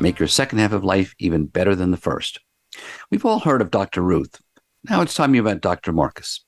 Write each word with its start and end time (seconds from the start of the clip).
make 0.00 0.18
your 0.18 0.28
second 0.28 0.58
half 0.58 0.72
of 0.72 0.84
life 0.84 1.14
even 1.18 1.46
better 1.46 1.74
than 1.74 1.90
the 1.90 1.96
first. 1.96 2.40
We've 3.10 3.24
all 3.24 3.40
heard 3.40 3.60
of 3.60 3.70
Dr. 3.70 4.02
Ruth. 4.02 4.40
Now 4.88 5.02
it's 5.02 5.14
time 5.14 5.34
you 5.34 5.42
met 5.42 5.60
Dr. 5.60 5.92
Marcus. 5.92 6.44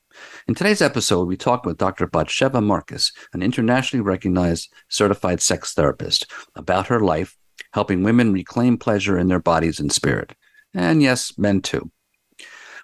In 0.46 0.54
today's 0.54 0.82
episode, 0.82 1.28
we 1.28 1.36
talk 1.36 1.64
with 1.64 1.78
Dr. 1.78 2.06
Batsheva 2.06 2.62
Marcus, 2.62 3.12
an 3.32 3.42
internationally 3.42 4.02
recognized 4.02 4.72
certified 4.88 5.40
sex 5.40 5.72
therapist, 5.74 6.30
about 6.54 6.86
her 6.88 7.00
life, 7.00 7.36
helping 7.72 8.02
women 8.02 8.32
reclaim 8.32 8.76
pleasure 8.76 9.18
in 9.18 9.28
their 9.28 9.40
bodies 9.40 9.80
and 9.80 9.92
spirit. 9.92 10.34
And 10.74 11.02
yes, 11.02 11.36
men 11.38 11.60
too. 11.60 11.90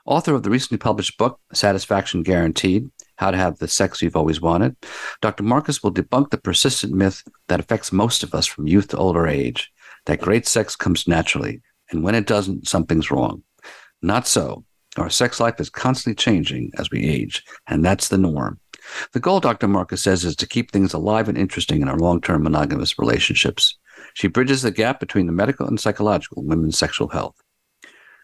Author 0.07 0.35
of 0.35 0.43
the 0.43 0.51
recently 0.51 0.79
published 0.79 1.19
book, 1.19 1.39
Satisfaction 1.53 2.23
Guaranteed 2.23 2.91
How 3.17 3.31
to 3.31 3.37
Have 3.37 3.59
the 3.59 3.69
Sex 3.69 4.01
You've 4.01 4.17
Always 4.17 4.41
Wanted, 4.41 4.75
Dr. 5.21 5.43
Marcus 5.43 5.83
will 5.83 5.93
debunk 5.93 6.31
the 6.31 6.39
persistent 6.39 6.95
myth 6.95 7.23
that 7.49 7.61
affects 7.61 7.93
most 7.93 8.23
of 8.23 8.35
us 8.35 8.47
from 8.47 8.67
youth 8.67 8.89
to 8.89 8.97
older 8.97 9.27
age 9.27 9.71
that 10.09 10.23
great 10.23 10.47
sex 10.47 10.75
comes 10.75 11.07
naturally, 11.07 11.61
and 11.91 12.03
when 12.03 12.15
it 12.15 12.27
doesn't, 12.27 12.67
something's 12.67 13.11
wrong. 13.11 13.43
Not 14.01 14.27
so. 14.27 14.65
Our 14.97 15.11
sex 15.11 15.39
life 15.39 15.61
is 15.61 15.69
constantly 15.69 16.15
changing 16.17 16.73
as 16.79 16.91
we 16.91 17.07
age, 17.07 17.45
and 17.67 17.85
that's 17.85 18.09
the 18.09 18.17
norm. 18.17 18.59
The 19.13 19.21
goal, 19.21 19.39
Dr. 19.39 19.69
Marcus 19.69 20.03
says, 20.03 20.25
is 20.25 20.35
to 20.37 20.47
keep 20.47 20.71
things 20.71 20.95
alive 20.95 21.29
and 21.29 21.37
interesting 21.37 21.83
in 21.83 21.89
our 21.89 21.99
long 21.99 22.23
term 22.23 22.43
monogamous 22.43 22.99
relationships. 22.99 23.77
She 24.15 24.29
bridges 24.29 24.63
the 24.63 24.71
gap 24.71 24.99
between 24.99 25.27
the 25.27 25.33
medical 25.33 25.67
and 25.67 25.79
psychological 25.79 26.43
women's 26.43 26.79
sexual 26.79 27.09
health. 27.09 27.37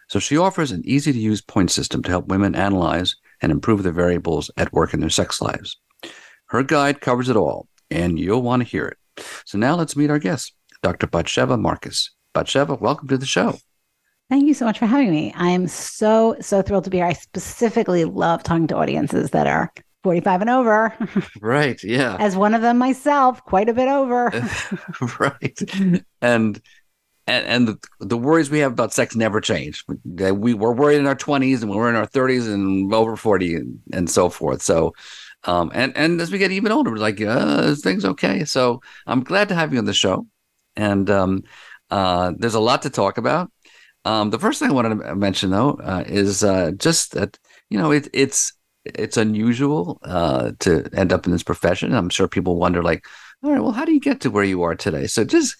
So 0.07 0.17
she 0.17 0.37
offers 0.37 0.71
an 0.71 0.81
easy 0.85 1.13
to 1.13 1.19
use 1.19 1.41
point 1.41 1.69
system 1.69 2.01
to 2.01 2.09
help 2.09 2.27
women 2.27 2.55
analyze 2.55 3.15
and 3.41 3.51
improve 3.51 3.83
the 3.83 3.91
variables 3.91 4.49
at 4.57 4.73
work 4.73 4.95
in 4.95 5.01
their 5.01 5.09
sex 5.11 5.39
lives. 5.39 5.77
Her 6.47 6.63
guide 6.63 6.99
covers 6.99 7.29
it 7.29 7.35
all, 7.35 7.67
and 7.91 8.17
you'll 8.17 8.41
want 8.41 8.63
to 8.63 8.67
hear 8.67 8.87
it. 8.87 8.97
So 9.45 9.59
now 9.59 9.75
let's 9.75 9.95
meet 9.95 10.09
our 10.09 10.19
guest, 10.19 10.51
Dr. 10.85 11.07
Batsheva 11.07 11.59
Marcus. 11.59 12.11
Batsheva, 12.35 12.79
welcome 12.79 13.07
to 13.07 13.17
the 13.17 13.25
show. 13.25 13.57
Thank 14.29 14.45
you 14.45 14.53
so 14.53 14.65
much 14.65 14.77
for 14.77 14.85
having 14.85 15.09
me. 15.09 15.33
I 15.35 15.49
am 15.49 15.67
so, 15.67 16.35
so 16.39 16.61
thrilled 16.61 16.83
to 16.83 16.91
be 16.91 16.97
here. 16.97 17.07
I 17.07 17.13
specifically 17.13 18.05
love 18.05 18.43
talking 18.43 18.67
to 18.67 18.75
audiences 18.75 19.31
that 19.31 19.47
are 19.47 19.73
45 20.03 20.41
and 20.41 20.49
over. 20.51 20.93
Right. 21.41 21.83
Yeah. 21.83 22.17
As 22.19 22.35
one 22.35 22.53
of 22.53 22.61
them 22.61 22.77
myself, 22.77 23.43
quite 23.45 23.67
a 23.67 23.73
bit 23.73 23.87
over. 23.87 24.31
right. 25.19 25.59
And 26.21 26.61
and, 27.27 27.45
and 27.47 27.67
the, 27.67 27.79
the, 28.01 28.17
worries 28.17 28.51
we 28.51 28.59
have 28.59 28.73
about 28.73 28.93
sex 28.93 29.15
never 29.15 29.41
change. 29.41 29.83
We 30.03 30.53
were 30.53 30.71
worried 30.71 30.99
in 30.99 31.07
our 31.07 31.15
20s 31.15 31.63
and 31.63 31.71
we're 31.71 31.89
in 31.89 31.95
our 31.95 32.05
30s 32.05 32.53
and 32.53 32.93
over 32.93 33.15
40 33.15 33.55
and, 33.55 33.79
and 33.91 34.07
so 34.07 34.29
forth. 34.29 34.61
So, 34.61 34.93
um, 35.45 35.71
and, 35.73 35.97
and 35.97 36.21
as 36.21 36.31
we 36.31 36.37
get 36.37 36.51
even 36.51 36.71
older, 36.71 36.91
we're 36.91 36.97
like, 36.97 37.19
uh, 37.19 37.73
things 37.73 38.05
okay? 38.05 38.45
So 38.45 38.81
I'm 39.07 39.23
glad 39.23 39.49
to 39.49 39.55
have 39.55 39.73
you 39.73 39.79
on 39.79 39.85
the 39.85 39.93
show. 39.93 40.27
And 40.75 41.09
um, 41.09 41.43
uh, 41.89 42.33
there's 42.37 42.55
a 42.55 42.59
lot 42.59 42.81
to 42.83 42.89
talk 42.89 43.17
about. 43.17 43.51
Um, 44.03 44.29
the 44.29 44.39
first 44.39 44.59
thing 44.59 44.69
I 44.69 44.73
wanted 44.73 44.99
to 44.99 45.15
mention, 45.15 45.49
though, 45.49 45.71
uh, 45.71 46.03
is 46.05 46.43
uh, 46.43 46.71
just 46.77 47.13
that, 47.13 47.37
you 47.69 47.77
know, 47.77 47.91
it, 47.91 48.07
it's, 48.13 48.53
it's 48.83 49.17
unusual 49.17 49.99
uh, 50.03 50.51
to 50.59 50.87
end 50.93 51.11
up 51.11 51.25
in 51.25 51.31
this 51.31 51.43
profession. 51.43 51.93
I'm 51.93 52.09
sure 52.09 52.27
people 52.27 52.57
wonder, 52.57 52.83
like, 52.83 53.05
all 53.43 53.51
right, 53.51 53.61
well, 53.61 53.71
how 53.71 53.85
do 53.85 53.93
you 53.93 53.99
get 53.99 54.21
to 54.21 54.31
where 54.31 54.43
you 54.43 54.63
are 54.63 54.75
today? 54.75 55.07
So 55.07 55.23
just 55.23 55.55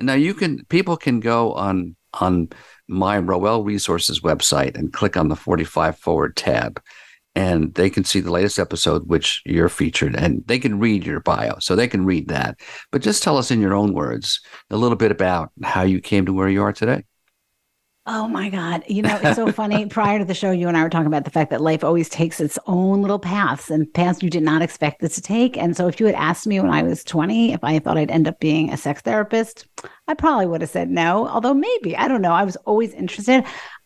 now 0.00 0.14
you 0.14 0.34
can 0.34 0.64
people 0.66 0.96
can 0.96 1.20
go 1.20 1.52
on 1.54 1.96
on 2.20 2.48
my 2.88 3.18
Roel 3.18 3.64
Resources 3.64 4.20
website 4.20 4.76
and 4.76 4.92
click 4.92 5.16
on 5.16 5.28
the 5.28 5.36
45 5.36 5.98
forward 5.98 6.36
tab 6.36 6.80
and 7.34 7.74
they 7.74 7.90
can 7.90 8.04
see 8.04 8.20
the 8.20 8.30
latest 8.30 8.58
episode 8.58 9.08
which 9.08 9.42
you're 9.44 9.68
featured 9.68 10.14
and 10.14 10.44
they 10.46 10.58
can 10.58 10.78
read 10.78 11.04
your 11.04 11.20
bio 11.20 11.58
so 11.58 11.74
they 11.74 11.88
can 11.88 12.04
read 12.04 12.28
that 12.28 12.58
but 12.90 13.02
just 13.02 13.22
tell 13.22 13.36
us 13.36 13.50
in 13.50 13.60
your 13.60 13.74
own 13.74 13.92
words 13.92 14.40
a 14.70 14.76
little 14.76 14.96
bit 14.96 15.10
about 15.10 15.50
how 15.62 15.82
you 15.82 16.00
came 16.00 16.26
to 16.26 16.32
where 16.32 16.48
you 16.48 16.62
are 16.62 16.72
today 16.72 17.02
Oh 18.06 18.28
my 18.28 18.50
God. 18.50 18.84
You 18.86 19.00
know, 19.00 19.18
it's 19.22 19.36
so 19.36 19.50
funny. 19.50 19.86
Prior 19.88 20.18
to 20.18 20.26
the 20.26 20.34
show, 20.34 20.50
you 20.50 20.68
and 20.68 20.76
I 20.76 20.82
were 20.82 20.90
talking 20.90 21.06
about 21.06 21.24
the 21.24 21.30
fact 21.30 21.50
that 21.50 21.62
life 21.62 21.82
always 21.82 22.10
takes 22.10 22.38
its 22.38 22.58
own 22.66 23.00
little 23.00 23.18
paths 23.18 23.70
and 23.70 23.92
paths 23.94 24.22
you 24.22 24.28
did 24.28 24.42
not 24.42 24.60
expect 24.60 25.02
it 25.02 25.08
to 25.12 25.22
take. 25.22 25.56
And 25.56 25.74
so, 25.74 25.88
if 25.88 25.98
you 25.98 26.04
had 26.04 26.14
asked 26.14 26.46
me 26.46 26.60
when 26.60 26.70
I 26.70 26.82
was 26.82 27.02
20 27.02 27.54
if 27.54 27.64
I 27.64 27.78
thought 27.78 27.96
I'd 27.96 28.10
end 28.10 28.28
up 28.28 28.40
being 28.40 28.70
a 28.70 28.76
sex 28.76 29.00
therapist, 29.00 29.66
I 30.06 30.12
probably 30.12 30.46
would 30.46 30.60
have 30.60 30.68
said 30.68 30.90
no. 30.90 31.26
Although, 31.26 31.54
maybe, 31.54 31.96
I 31.96 32.06
don't 32.06 32.20
know. 32.20 32.32
I 32.32 32.44
was 32.44 32.56
always 32.66 32.92
interested. 32.92 33.42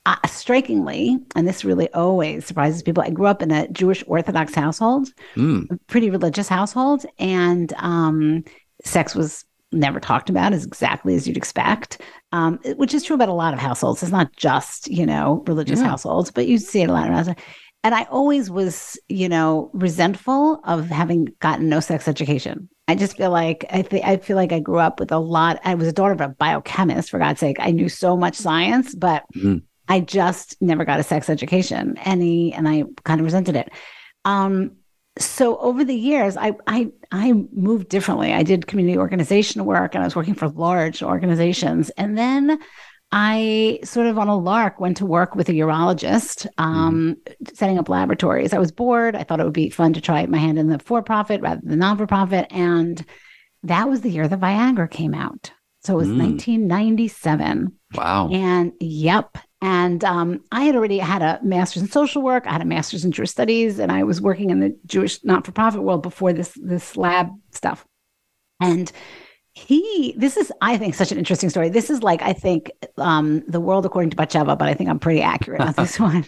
Uh, 0.09 0.17
strikingly, 0.27 1.19
and 1.37 1.47
this 1.47 1.67
really 1.67 1.93
always 1.93 2.47
surprises 2.47 2.83
people, 2.83 3.03
I 3.03 3.11
grew 3.11 3.27
up 3.27 3.43
in 3.43 3.51
a 3.51 3.69
Jewish 3.69 4.03
Orthodox 4.07 4.55
household, 4.55 5.11
mm. 5.37 5.67
pretty 5.87 6.09
religious 6.09 6.49
household. 6.49 7.05
And 7.19 7.75
um, 7.77 8.43
sex 8.83 9.15
was 9.15 9.45
never 9.71 10.01
talked 10.01 10.31
about 10.31 10.55
as 10.55 10.65
exactly 10.65 11.15
as 11.15 11.29
you'd 11.29 11.37
expect, 11.37 12.01
um, 12.33 12.59
which 12.77 12.95
is 12.95 13.05
true 13.05 13.17
about 13.17 13.29
a 13.29 13.35
lot 13.35 13.53
of 13.53 13.61
households. 13.61 14.03
It's 14.03 14.11
not 14.11 14.35
just, 14.35 14.89
you 14.91 15.05
know, 15.05 15.45
religious 15.47 15.81
yeah. 15.81 15.89
households, 15.89 16.31
but 16.31 16.47
you 16.47 16.57
see 16.57 16.81
it 16.81 16.89
a 16.89 16.93
lot 16.95 17.11
around. 17.11 17.37
And 17.85 17.95
I 17.95 18.05
always 18.05 18.51
was, 18.51 18.99
you 19.11 19.29
know, 19.29 19.71
resentful 19.75 20.63
of 20.65 20.87
having 20.87 21.27
gotten 21.41 21.69
no 21.69 21.81
sex 21.81 22.09
education. 22.09 22.71
I 22.89 22.95
just 22.95 23.19
feel 23.19 23.31
like 23.31 23.67
I 23.71 23.83
think 23.83 24.07
I 24.07 24.17
feel 24.17 24.37
like 24.37 24.53
I 24.53 24.61
grew 24.61 24.79
up 24.79 25.01
with 25.01 25.13
a 25.13 25.19
lot. 25.19 25.61
I 25.65 25.75
was 25.75 25.87
a 25.87 25.93
daughter 25.93 26.15
of 26.15 26.23
a 26.23 26.29
biochemist, 26.29 27.11
for 27.11 27.19
God's 27.19 27.41
sake. 27.41 27.59
I 27.61 27.73
knew 27.73 27.91
so 27.91 28.17
much 28.17 28.35
science, 28.35 28.95
but 28.95 29.25
mm. 29.37 29.63
I 29.89 30.01
just 30.01 30.61
never 30.61 30.85
got 30.85 31.01
a 31.01 31.03
sex 31.03 31.31
education. 31.31 31.97
Any, 31.99 32.53
and 32.53 32.69
I 32.69 32.85
kind 33.05 33.21
of 33.21 33.25
resented 33.25 33.57
it. 33.57 33.71
Um, 34.25 34.73
so 35.19 35.57
over 35.59 35.85
the 35.85 35.95
years 35.95 36.37
I, 36.37 36.53
I 36.67 36.91
i 37.11 37.33
moved 37.33 37.89
differently. 37.89 38.33
I 38.33 38.43
did 38.43 38.67
community 38.67 38.99
organization 38.99 39.65
work 39.65 39.95
and 39.95 40.03
i 40.03 40.07
was 40.07 40.17
working 40.17 40.35
for 40.35 40.49
large 40.49 41.03
organizations. 41.03 41.91
And 41.91 42.17
then 42.17 42.59
i 43.11 43.81
sort 43.85 44.07
of 44.07 44.19
on 44.19 44.29
a 44.29 44.37
lark 44.37 44.79
went 44.81 44.99
to 44.99 45.07
work 45.07 45.35
with 45.35 45.49
a 45.49 45.53
urologist 45.53 46.47
um, 46.59 47.17
mm-hmm. 47.27 47.55
setting 47.55 47.79
up 47.79 47.89
laboratories. 47.89 48.53
I 48.53 48.59
was 48.59 48.73
bored. 48.73 49.17
I 49.17 49.25
thought 49.25 49.41
it 49.41 49.45
would 49.45 49.53
be 49.53 49.71
fun 49.71 49.93
to 49.95 50.01
try 50.01 50.25
my 50.27 50.39
hand 50.39 50.59
in 50.59 50.69
the 50.69 50.79
for-profit 50.79 51.41
rather 51.41 51.61
than 51.61 51.71
the 51.71 51.77
non-for-profit. 51.77 52.47
And 52.51 53.05
that 53.65 53.89
was 53.89 54.03
the 54.03 54.11
year 54.11 54.29
the 54.29 54.37
viagra 54.37 54.91
came 54.91 55.15
out. 55.15 55.53
So 55.83 55.95
it 55.95 55.97
was 55.97 56.09
mm. 56.09 56.19
1997 56.19 57.73
wow. 57.95 58.29
And 58.31 58.73
yep 58.81 59.39
and 59.61 60.05
um, 60.05 60.45
I 60.53 60.63
had 60.63 60.77
already 60.77 60.99
had 60.99 61.23
a 61.23 61.41
master's 61.43 61.83
in 61.83 61.89
social 61.89 62.23
work. 62.23 62.47
I 62.47 62.53
had 62.53 62.63
a 62.63 62.67
master's 62.67 63.05
in 63.05 63.11
Jewish 63.11 63.31
studies, 63.31 63.79
and 63.79 63.91
I 63.91 64.05
was 64.05 64.21
working 64.21 64.51
in 64.51 64.61
the 64.61 64.77
Jewish 64.87 65.25
not-for-profit 65.25 65.83
world 65.83 66.03
before 66.03 66.33
this 66.33 66.57
this 66.63 66.97
lab 66.97 67.31
stuff. 67.51 67.85
And 68.61 68.91
he, 69.55 70.15
this 70.17 70.37
is, 70.37 70.53
I 70.61 70.77
think, 70.79 70.95
such 70.95 71.11
an 71.11 71.19
interesting 71.19 71.51
story. 71.51 71.69
This 71.71 71.91
is 71.91 72.03
like 72.05 72.23
I 72.23 72.33
think 72.33 72.71
um, 72.99 73.43
the 73.49 73.61
world 73.61 73.85
according 73.85 74.11
to 74.11 74.17
Batsheva, 74.17 74.57
but 74.57 74.69
I 74.69 74.75
think 74.75 74.91
I'm 74.91 75.01
pretty 75.01 75.23
accurate 75.23 75.61
on 75.61 75.75
this 75.77 75.99
one. 76.01 76.25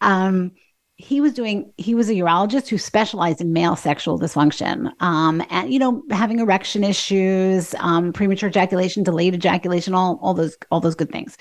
Um, 0.00 0.52
he 0.96 1.20
was 1.20 1.32
doing 1.32 1.72
he 1.76 1.94
was 1.94 2.08
a 2.08 2.14
urologist 2.14 2.68
who 2.68 2.78
specialized 2.78 3.40
in 3.40 3.52
male 3.52 3.74
sexual 3.74 4.18
dysfunction 4.20 4.90
um, 5.00 5.42
and 5.50 5.72
you 5.72 5.78
know 5.78 6.02
having 6.10 6.38
erection 6.38 6.84
issues 6.84 7.74
um, 7.80 8.12
premature 8.12 8.48
ejaculation 8.48 9.02
delayed 9.02 9.34
ejaculation 9.34 9.94
all 9.94 10.20
all 10.22 10.32
those 10.32 10.56
all 10.70 10.80
those 10.80 10.94
good 10.94 11.10
things 11.10 11.36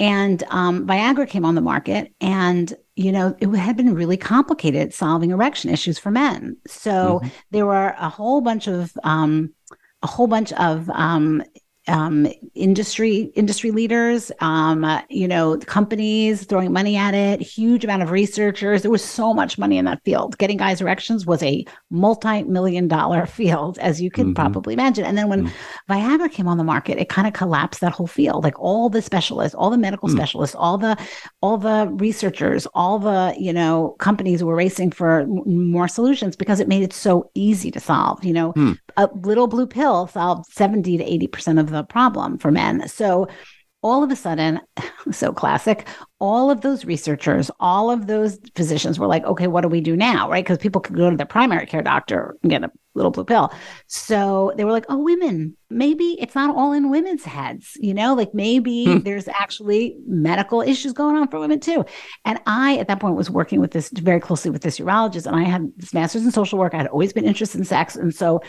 and 0.00 0.44
um, 0.48 0.86
Viagra 0.86 1.28
came 1.28 1.44
on 1.44 1.54
the 1.54 1.60
market, 1.60 2.12
and 2.20 2.74
you 2.96 3.12
know 3.12 3.36
it 3.40 3.48
had 3.48 3.76
been 3.76 3.94
really 3.94 4.16
complicated 4.16 4.94
solving 4.94 5.30
erection 5.30 5.70
issues 5.70 5.98
for 5.98 6.10
men. 6.10 6.56
So 6.66 7.20
mm-hmm. 7.20 7.28
there 7.50 7.66
were 7.66 7.94
a 7.98 8.08
whole 8.08 8.40
bunch 8.40 8.68
of 8.68 8.92
um, 9.04 9.54
a 10.02 10.06
whole 10.06 10.26
bunch 10.26 10.52
of 10.54 10.88
um, 10.90 11.42
um, 11.88 12.26
industry 12.54 13.32
industry 13.34 13.70
leaders, 13.70 14.30
um, 14.40 14.84
uh, 14.84 15.02
you 15.08 15.26
know, 15.26 15.56
companies 15.58 16.44
throwing 16.44 16.72
money 16.72 16.96
at 16.96 17.14
it, 17.14 17.40
huge 17.40 17.84
amount 17.84 18.02
of 18.02 18.10
researchers. 18.10 18.82
There 18.82 18.90
was 18.90 19.04
so 19.04 19.32
much 19.34 19.58
money 19.58 19.78
in 19.78 19.84
that 19.86 20.02
field. 20.04 20.38
Getting 20.38 20.56
guys 20.56 20.80
erections 20.80 21.26
was 21.26 21.42
a 21.42 21.64
multi-million 21.90 22.88
dollar 22.88 23.26
field, 23.38 23.78
as 23.78 24.00
you 24.00 24.10
can 24.10 24.26
mm-hmm. 24.26 24.34
probably 24.34 24.74
imagine. 24.74 25.04
And 25.04 25.16
then 25.16 25.28
when 25.28 25.46
mm-hmm. 25.46 25.92
Viagra 25.92 26.30
came 26.30 26.48
on 26.48 26.58
the 26.58 26.64
market, 26.64 26.98
it 26.98 27.08
kind 27.08 27.26
of 27.26 27.32
collapsed 27.32 27.80
that 27.80 27.92
whole 27.92 28.06
field. 28.06 28.44
Like 28.44 28.58
all 28.58 28.88
the 28.88 29.02
specialists, 29.02 29.54
all 29.54 29.70
the 29.70 29.78
medical 29.78 30.08
mm-hmm. 30.08 30.18
specialists, 30.18 30.54
all 30.54 30.78
the 30.78 30.96
all 31.40 31.58
the 31.58 31.88
researchers, 31.94 32.66
all 32.74 32.98
the 32.98 33.34
you 33.38 33.52
know 33.52 33.96
companies 33.98 34.44
were 34.44 34.54
racing 34.54 34.90
for 34.90 35.26
more 35.46 35.88
solutions 35.88 36.36
because 36.36 36.60
it 36.60 36.68
made 36.68 36.82
it 36.82 36.92
so 36.92 37.30
easy 37.34 37.70
to 37.70 37.80
solve. 37.80 38.24
You 38.24 38.32
know, 38.32 38.52
hmm. 38.52 38.72
a 38.96 39.08
little 39.22 39.46
blue 39.46 39.66
pill 39.66 40.06
solved 40.06 40.46
seventy 40.52 40.96
to 40.96 41.04
eighty 41.04 41.26
percent 41.26 41.58
of 41.58 41.70
the 41.70 41.77
the 41.78 41.84
problem 41.84 42.38
for 42.38 42.50
men. 42.50 42.88
So 42.88 43.28
all 43.82 44.02
of 44.02 44.10
a 44.10 44.16
sudden, 44.16 44.60
so 45.10 45.32
classic, 45.32 45.86
all 46.20 46.50
of 46.50 46.62
those 46.62 46.84
researchers, 46.84 47.50
all 47.60 47.90
of 47.90 48.06
those 48.06 48.38
physicians 48.54 48.98
were 48.98 49.06
like, 49.06 49.24
okay, 49.24 49.46
what 49.46 49.60
do 49.60 49.68
we 49.68 49.80
do 49.80 49.96
now? 49.96 50.28
Right. 50.28 50.44
Because 50.44 50.58
people 50.58 50.80
could 50.80 50.96
go 50.96 51.10
to 51.10 51.16
their 51.16 51.26
primary 51.26 51.66
care 51.66 51.82
doctor 51.82 52.36
and 52.42 52.50
get 52.50 52.64
a 52.64 52.70
little 52.94 53.12
blue 53.12 53.24
pill. 53.24 53.52
So 53.86 54.52
they 54.56 54.64
were 54.64 54.72
like, 54.72 54.86
oh, 54.88 54.98
women, 54.98 55.56
maybe 55.70 56.16
it's 56.20 56.34
not 56.34 56.56
all 56.56 56.72
in 56.72 56.90
women's 56.90 57.24
heads, 57.24 57.76
you 57.80 57.94
know, 57.94 58.14
like 58.14 58.34
maybe 58.34 58.84
hmm. 58.84 58.98
there's 58.98 59.28
actually 59.28 59.96
medical 60.06 60.60
issues 60.60 60.92
going 60.92 61.16
on 61.16 61.28
for 61.28 61.38
women 61.38 61.60
too. 61.60 61.84
And 62.24 62.40
I, 62.46 62.78
at 62.78 62.88
that 62.88 62.98
point, 62.98 63.14
was 63.14 63.30
working 63.30 63.60
with 63.60 63.70
this 63.70 63.90
very 63.90 64.20
closely 64.20 64.50
with 64.50 64.62
this 64.62 64.80
urologist, 64.80 65.26
and 65.26 65.36
I 65.36 65.44
had 65.44 65.70
this 65.76 65.94
master's 65.94 66.24
in 66.24 66.32
social 66.32 66.58
work. 66.58 66.74
I 66.74 66.78
had 66.78 66.88
always 66.88 67.12
been 67.12 67.24
interested 67.24 67.58
in 67.58 67.64
sex. 67.64 67.94
And 67.94 68.12
so 68.12 68.42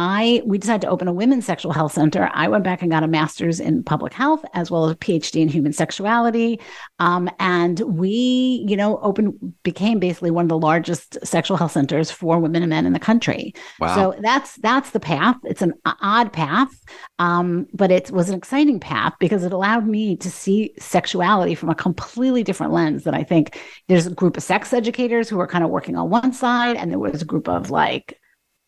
I 0.00 0.42
we 0.46 0.58
decided 0.58 0.82
to 0.82 0.90
open 0.90 1.08
a 1.08 1.12
women's 1.12 1.44
sexual 1.44 1.72
health 1.72 1.92
center. 1.92 2.30
I 2.32 2.46
went 2.46 2.62
back 2.62 2.82
and 2.82 2.90
got 2.90 3.02
a 3.02 3.08
master's 3.08 3.58
in 3.58 3.82
public 3.82 4.12
health 4.12 4.44
as 4.54 4.70
well 4.70 4.84
as 4.84 4.92
a 4.92 4.94
PhD 4.94 5.40
in 5.40 5.48
human 5.48 5.72
sexuality, 5.72 6.60
um, 7.00 7.28
and 7.40 7.80
we, 7.80 8.64
you 8.68 8.76
know, 8.76 9.00
open 9.02 9.56
became 9.64 9.98
basically 9.98 10.30
one 10.30 10.44
of 10.44 10.50
the 10.50 10.58
largest 10.58 11.18
sexual 11.26 11.56
health 11.56 11.72
centers 11.72 12.12
for 12.12 12.38
women 12.38 12.62
and 12.62 12.70
men 12.70 12.86
in 12.86 12.92
the 12.92 13.00
country. 13.00 13.52
Wow. 13.80 13.94
So 13.96 14.20
that's 14.20 14.54
that's 14.58 14.90
the 14.90 15.00
path. 15.00 15.36
It's 15.42 15.62
an 15.62 15.74
odd 15.84 16.32
path, 16.32 16.70
um, 17.18 17.66
but 17.74 17.90
it 17.90 18.12
was 18.12 18.28
an 18.28 18.36
exciting 18.36 18.78
path 18.78 19.14
because 19.18 19.42
it 19.42 19.52
allowed 19.52 19.88
me 19.88 20.14
to 20.18 20.30
see 20.30 20.74
sexuality 20.78 21.56
from 21.56 21.70
a 21.70 21.74
completely 21.74 22.44
different 22.44 22.72
lens. 22.72 23.02
That 23.02 23.14
I 23.14 23.24
think 23.24 23.60
there's 23.88 24.06
a 24.06 24.14
group 24.14 24.36
of 24.36 24.44
sex 24.44 24.72
educators 24.72 25.28
who 25.28 25.40
are 25.40 25.48
kind 25.48 25.64
of 25.64 25.70
working 25.70 25.96
on 25.96 26.08
one 26.08 26.32
side, 26.32 26.76
and 26.76 26.88
there 26.88 27.00
was 27.00 27.20
a 27.20 27.24
group 27.24 27.48
of 27.48 27.70
like 27.70 28.17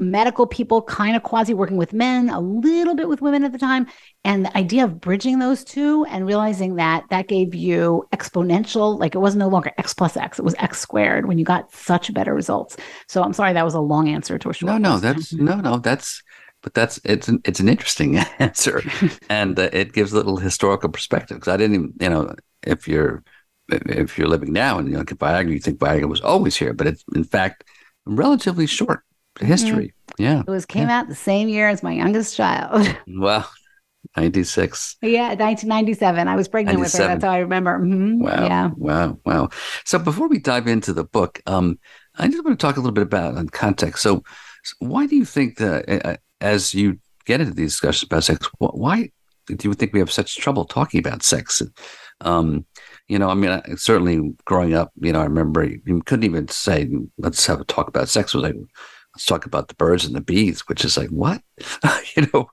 medical 0.01 0.47
people 0.47 0.83
kind 0.83 1.15
of 1.15 1.23
quasi 1.23 1.55
working 1.55 1.77
with 1.77 1.93
men, 1.93 2.31
a 2.31 2.41
little 2.41 2.95
bit 2.95 3.09
with 3.09 3.21
women 3.21 3.45
at 3.45 3.53
the 3.53 3.59
time. 3.59 3.87
And 4.25 4.47
the 4.47 4.57
idea 4.57 4.85
of 4.85 5.01
bridging 5.01 5.39
those 5.39 5.63
two 5.63 6.05
and 6.07 6.27
realizing 6.27 6.77
that 6.77 7.05
that 7.11 7.29
gave 7.29 7.55
you 7.55 8.07
exponential, 8.13 8.99
like 8.99 9.15
it 9.15 9.19
was 9.19 9.37
no 9.37 9.49
longer 9.49 9.73
X 9.79 9.95
plus 9.95 10.17
X, 10.17 10.39
it 10.39 10.45
was 10.45 10.55
X 10.59 10.81
squared 10.81 11.27
when 11.27 11.39
you 11.39 11.45
got 11.45 11.73
such 11.73 12.13
better 12.13 12.35
results. 12.35 12.77
So 13.07 13.23
I'm 13.23 13.33
sorry, 13.33 13.53
that 13.53 13.65
was 13.65 13.75
a 13.75 13.81
long 13.81 14.09
answer 14.09 14.39
to 14.39 14.51
a 14.51 14.55
short. 14.55 14.73
No, 14.73 14.79
no, 14.79 14.99
that's 14.99 15.33
no, 15.33 15.57
no, 15.57 15.79
that's, 15.79 16.23
but 16.63 16.75
that's, 16.75 17.01
it's 17.05 17.29
an, 17.29 17.41
it's 17.45 17.61
an 17.61 17.69
interesting 17.69 18.17
answer 18.39 18.83
and 19.29 19.59
uh, 19.59 19.69
it 19.73 19.93
gives 19.93 20.13
a 20.13 20.17
little 20.17 20.39
historical 20.39 20.89
perspective 20.89 21.37
because 21.37 21.53
I 21.53 21.57
didn't 21.57 21.75
even, 21.75 21.93
you 22.01 22.09
know, 22.09 22.35
if 22.63 22.89
you're, 22.89 23.23
if 23.69 24.19
you're 24.19 24.29
living 24.29 24.53
now 24.53 24.79
and 24.79 24.91
you 24.91 24.99
look 24.99 25.13
at 25.13 25.19
Viagra, 25.19 25.53
you 25.53 25.61
think 25.61 25.79
Viagra 25.79 26.09
was 26.09 26.21
always 26.21 26.57
here, 26.57 26.73
but 26.73 26.87
it's 26.87 27.05
in 27.15 27.25
fact 27.25 27.65
relatively 28.05 28.67
short 28.67 29.05
history. 29.39 29.95
Mm-hmm. 30.09 30.23
Yeah. 30.23 30.41
It 30.41 30.51
was 30.51 30.67
came 30.67 30.89
yeah. 30.89 31.01
out 31.01 31.09
the 31.09 31.15
same 31.15 31.49
year 31.49 31.69
as 31.69 31.83
my 31.83 31.93
youngest 31.93 32.37
child. 32.37 32.97
Wow. 33.07 33.47
96. 34.17 34.97
Yeah, 35.03 35.29
1997. 35.29 36.27
I 36.27 36.35
was 36.35 36.49
pregnant 36.49 36.79
97. 36.79 36.83
with 36.83 37.09
her. 37.09 37.15
That's 37.15 37.25
how 37.25 37.31
I 37.31 37.39
remember. 37.39 37.79
Mm-hmm. 37.79 38.23
Wow. 38.23 38.45
Yeah. 38.45 38.71
Wow. 38.77 39.19
Wow. 39.25 39.49
So 39.85 39.99
before 39.99 40.29
we 40.29 40.39
dive 40.39 40.67
into 40.67 40.93
the 40.93 41.05
book, 41.05 41.41
um, 41.47 41.79
I 42.17 42.29
just 42.29 42.45
want 42.45 42.59
to 42.59 42.67
talk 42.67 42.77
a 42.77 42.81
little 42.81 42.93
bit 42.93 43.03
about 43.03 43.37
on 43.37 43.49
context. 43.49 44.03
So, 44.03 44.25
so 44.65 44.75
why 44.81 45.07
do 45.07 45.17
you 45.17 45.25
think 45.25 45.59
that 45.59 46.05
uh, 46.05 46.17
as 46.41 46.75
you 46.75 46.99
get 47.25 47.41
into 47.41 47.55
these 47.55 47.73
discussions 47.73 48.07
about 48.07 48.25
sex, 48.25 48.49
why 48.59 49.11
do 49.47 49.69
you 49.69 49.75
think 49.75 49.93
we 49.93 50.01
have 50.01 50.11
such 50.11 50.37
trouble 50.37 50.65
talking 50.65 50.99
about 50.99 51.23
sex? 51.23 51.63
Um, 52.21 52.67
you 53.09 53.19
know, 53.19 53.29
I 53.29 53.35
mean, 53.35 53.51
I, 53.51 53.63
certainly 53.77 54.35
growing 54.45 54.75
up, 54.75 54.93
you 55.01 55.13
know, 55.13 55.21
I 55.21 55.25
remember 55.25 55.65
you 55.65 56.03
couldn't 56.05 56.25
even 56.25 56.49
say, 56.49 56.89
let's 57.19 57.47
have 57.47 57.61
a 57.61 57.65
talk 57.65 57.89
about 57.89 58.09
sex. 58.09 58.35
It 58.35 58.39
was 58.39 58.45
like, 58.45 58.57
let's 59.15 59.27
talk 59.27 59.45
about 59.45 59.69
the 59.69 59.75
birds 59.75 60.05
and 60.05 60.15
the 60.15 60.21
bees, 60.21 60.61
which 60.69 60.85
is 60.85 60.97
like 60.97 61.09
what, 61.09 61.43
you 62.17 62.27
know, 62.33 62.49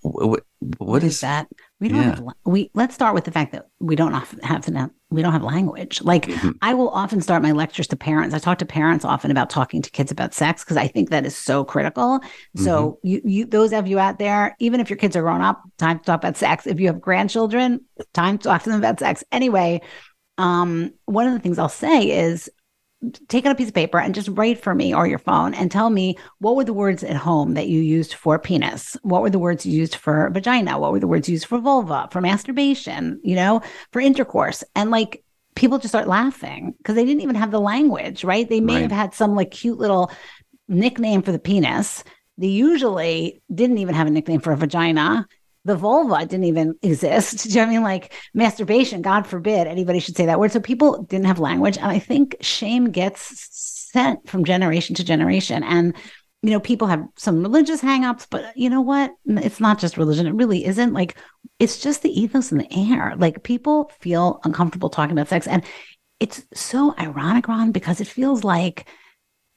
what, 0.00 0.42
what 0.78 1.02
is, 1.02 1.14
is, 1.14 1.20
that? 1.20 1.48
We 1.80 1.88
don't 1.88 1.98
yeah. 1.98 2.14
have 2.16 2.24
we. 2.44 2.70
Let's 2.74 2.94
start 2.94 3.14
with 3.14 3.24
the 3.24 3.30
fact 3.30 3.52
that 3.52 3.68
we 3.78 3.94
don't 3.94 4.12
have, 4.12 4.34
have 4.42 4.90
we 5.10 5.22
don't 5.22 5.32
have 5.32 5.44
language. 5.44 6.02
Like 6.02 6.26
mm-hmm. 6.26 6.50
I 6.60 6.74
will 6.74 6.88
often 6.88 7.20
start 7.20 7.42
my 7.42 7.52
lectures 7.52 7.86
to 7.88 7.96
parents. 7.96 8.34
I 8.34 8.38
talk 8.38 8.58
to 8.58 8.66
parents 8.66 9.04
often 9.04 9.30
about 9.30 9.48
talking 9.48 9.80
to 9.82 9.90
kids 9.90 10.10
about 10.10 10.34
sex 10.34 10.64
because 10.64 10.76
I 10.76 10.88
think 10.88 11.10
that 11.10 11.24
is 11.24 11.36
so 11.36 11.64
critical. 11.64 12.20
So 12.56 12.98
mm-hmm. 13.04 13.08
you, 13.08 13.20
you, 13.24 13.44
those 13.44 13.72
of 13.72 13.86
you 13.86 13.98
out 13.98 14.18
there, 14.18 14.56
even 14.58 14.80
if 14.80 14.90
your 14.90 14.96
kids 14.96 15.14
are 15.14 15.22
grown 15.22 15.40
up, 15.40 15.62
time 15.78 15.98
to 15.98 16.04
talk 16.04 16.20
about 16.20 16.36
sex. 16.36 16.66
If 16.66 16.80
you 16.80 16.88
have 16.88 17.00
grandchildren, 17.00 17.84
time 18.12 18.38
to 18.38 18.44
talk 18.44 18.64
to 18.64 18.70
them 18.70 18.78
about 18.80 18.98
sex. 18.98 19.22
Anyway, 19.30 19.82
um, 20.36 20.92
one 21.04 21.26
of 21.26 21.32
the 21.32 21.40
things 21.40 21.58
I'll 21.58 21.68
say 21.68 22.10
is 22.10 22.50
take 23.28 23.46
out 23.46 23.52
a 23.52 23.54
piece 23.54 23.68
of 23.68 23.74
paper 23.74 23.98
and 23.98 24.14
just 24.14 24.28
write 24.32 24.60
for 24.60 24.74
me 24.74 24.94
or 24.94 25.06
your 25.06 25.18
phone 25.18 25.54
and 25.54 25.70
tell 25.70 25.90
me 25.90 26.18
what 26.38 26.56
were 26.56 26.64
the 26.64 26.72
words 26.72 27.04
at 27.04 27.16
home 27.16 27.54
that 27.54 27.68
you 27.68 27.80
used 27.80 28.14
for 28.14 28.38
penis? 28.38 28.96
What 29.02 29.22
were 29.22 29.30
the 29.30 29.38
words 29.38 29.64
used 29.64 29.94
for 29.94 30.30
vagina? 30.30 30.78
What 30.78 30.92
were 30.92 31.00
the 31.00 31.06
words 31.06 31.28
used 31.28 31.46
for 31.46 31.58
vulva 31.58 32.08
for 32.10 32.20
masturbation 32.20 33.20
you 33.22 33.36
know 33.36 33.62
for 33.92 34.00
intercourse? 34.00 34.64
And 34.74 34.90
like 34.90 35.22
people 35.54 35.78
just 35.78 35.92
start 35.92 36.08
laughing 36.08 36.74
because 36.78 36.94
they 36.94 37.04
didn't 37.04 37.22
even 37.22 37.36
have 37.36 37.50
the 37.50 37.60
language 37.60 38.24
right? 38.24 38.48
They 38.48 38.60
may 38.60 38.74
right. 38.74 38.82
have 38.82 38.92
had 38.92 39.14
some 39.14 39.36
like 39.36 39.50
cute 39.50 39.78
little 39.78 40.10
nickname 40.66 41.22
for 41.22 41.32
the 41.32 41.38
penis. 41.38 42.02
They 42.36 42.48
usually 42.48 43.42
didn't 43.52 43.78
even 43.78 43.94
have 43.94 44.06
a 44.06 44.10
nickname 44.10 44.40
for 44.40 44.52
a 44.52 44.56
vagina 44.56 45.26
the 45.68 45.76
vulva 45.76 46.26
didn't 46.26 46.44
even 46.44 46.74
exist. 46.82 47.44
Do 47.44 47.50
you 47.50 47.56
know 47.56 47.62
I 47.62 47.70
mean? 47.70 47.82
Like 47.82 48.12
masturbation, 48.34 49.02
God 49.02 49.26
forbid 49.26 49.68
anybody 49.68 50.00
should 50.00 50.16
say 50.16 50.26
that 50.26 50.40
word. 50.40 50.50
So 50.50 50.58
people 50.58 51.04
didn't 51.04 51.26
have 51.26 51.38
language. 51.38 51.76
And 51.76 51.86
I 51.86 52.00
think 52.00 52.34
shame 52.40 52.90
gets 52.90 53.48
sent 53.92 54.28
from 54.28 54.44
generation 54.44 54.96
to 54.96 55.04
generation. 55.04 55.62
And, 55.62 55.94
you 56.42 56.50
know, 56.50 56.58
people 56.60 56.88
have 56.88 57.04
some 57.16 57.42
religious 57.42 57.80
hangups, 57.80 58.26
but 58.28 58.56
you 58.56 58.68
know 58.70 58.80
what? 58.80 59.12
It's 59.26 59.60
not 59.60 59.78
just 59.78 59.96
religion. 59.96 60.26
It 60.26 60.34
really 60.34 60.64
isn't. 60.64 60.92
Like, 60.92 61.16
it's 61.58 61.80
just 61.80 62.02
the 62.02 62.20
ethos 62.20 62.50
in 62.50 62.58
the 62.58 62.72
air. 62.72 63.14
Like, 63.16 63.42
people 63.44 63.90
feel 64.00 64.40
uncomfortable 64.44 64.90
talking 64.90 65.12
about 65.12 65.28
sex. 65.28 65.46
And 65.46 65.64
it's 66.20 66.44
so 66.54 66.94
ironic, 66.98 67.46
Ron, 67.46 67.72
because 67.72 68.00
it 68.00 68.08
feels 68.08 68.42
like, 68.42 68.88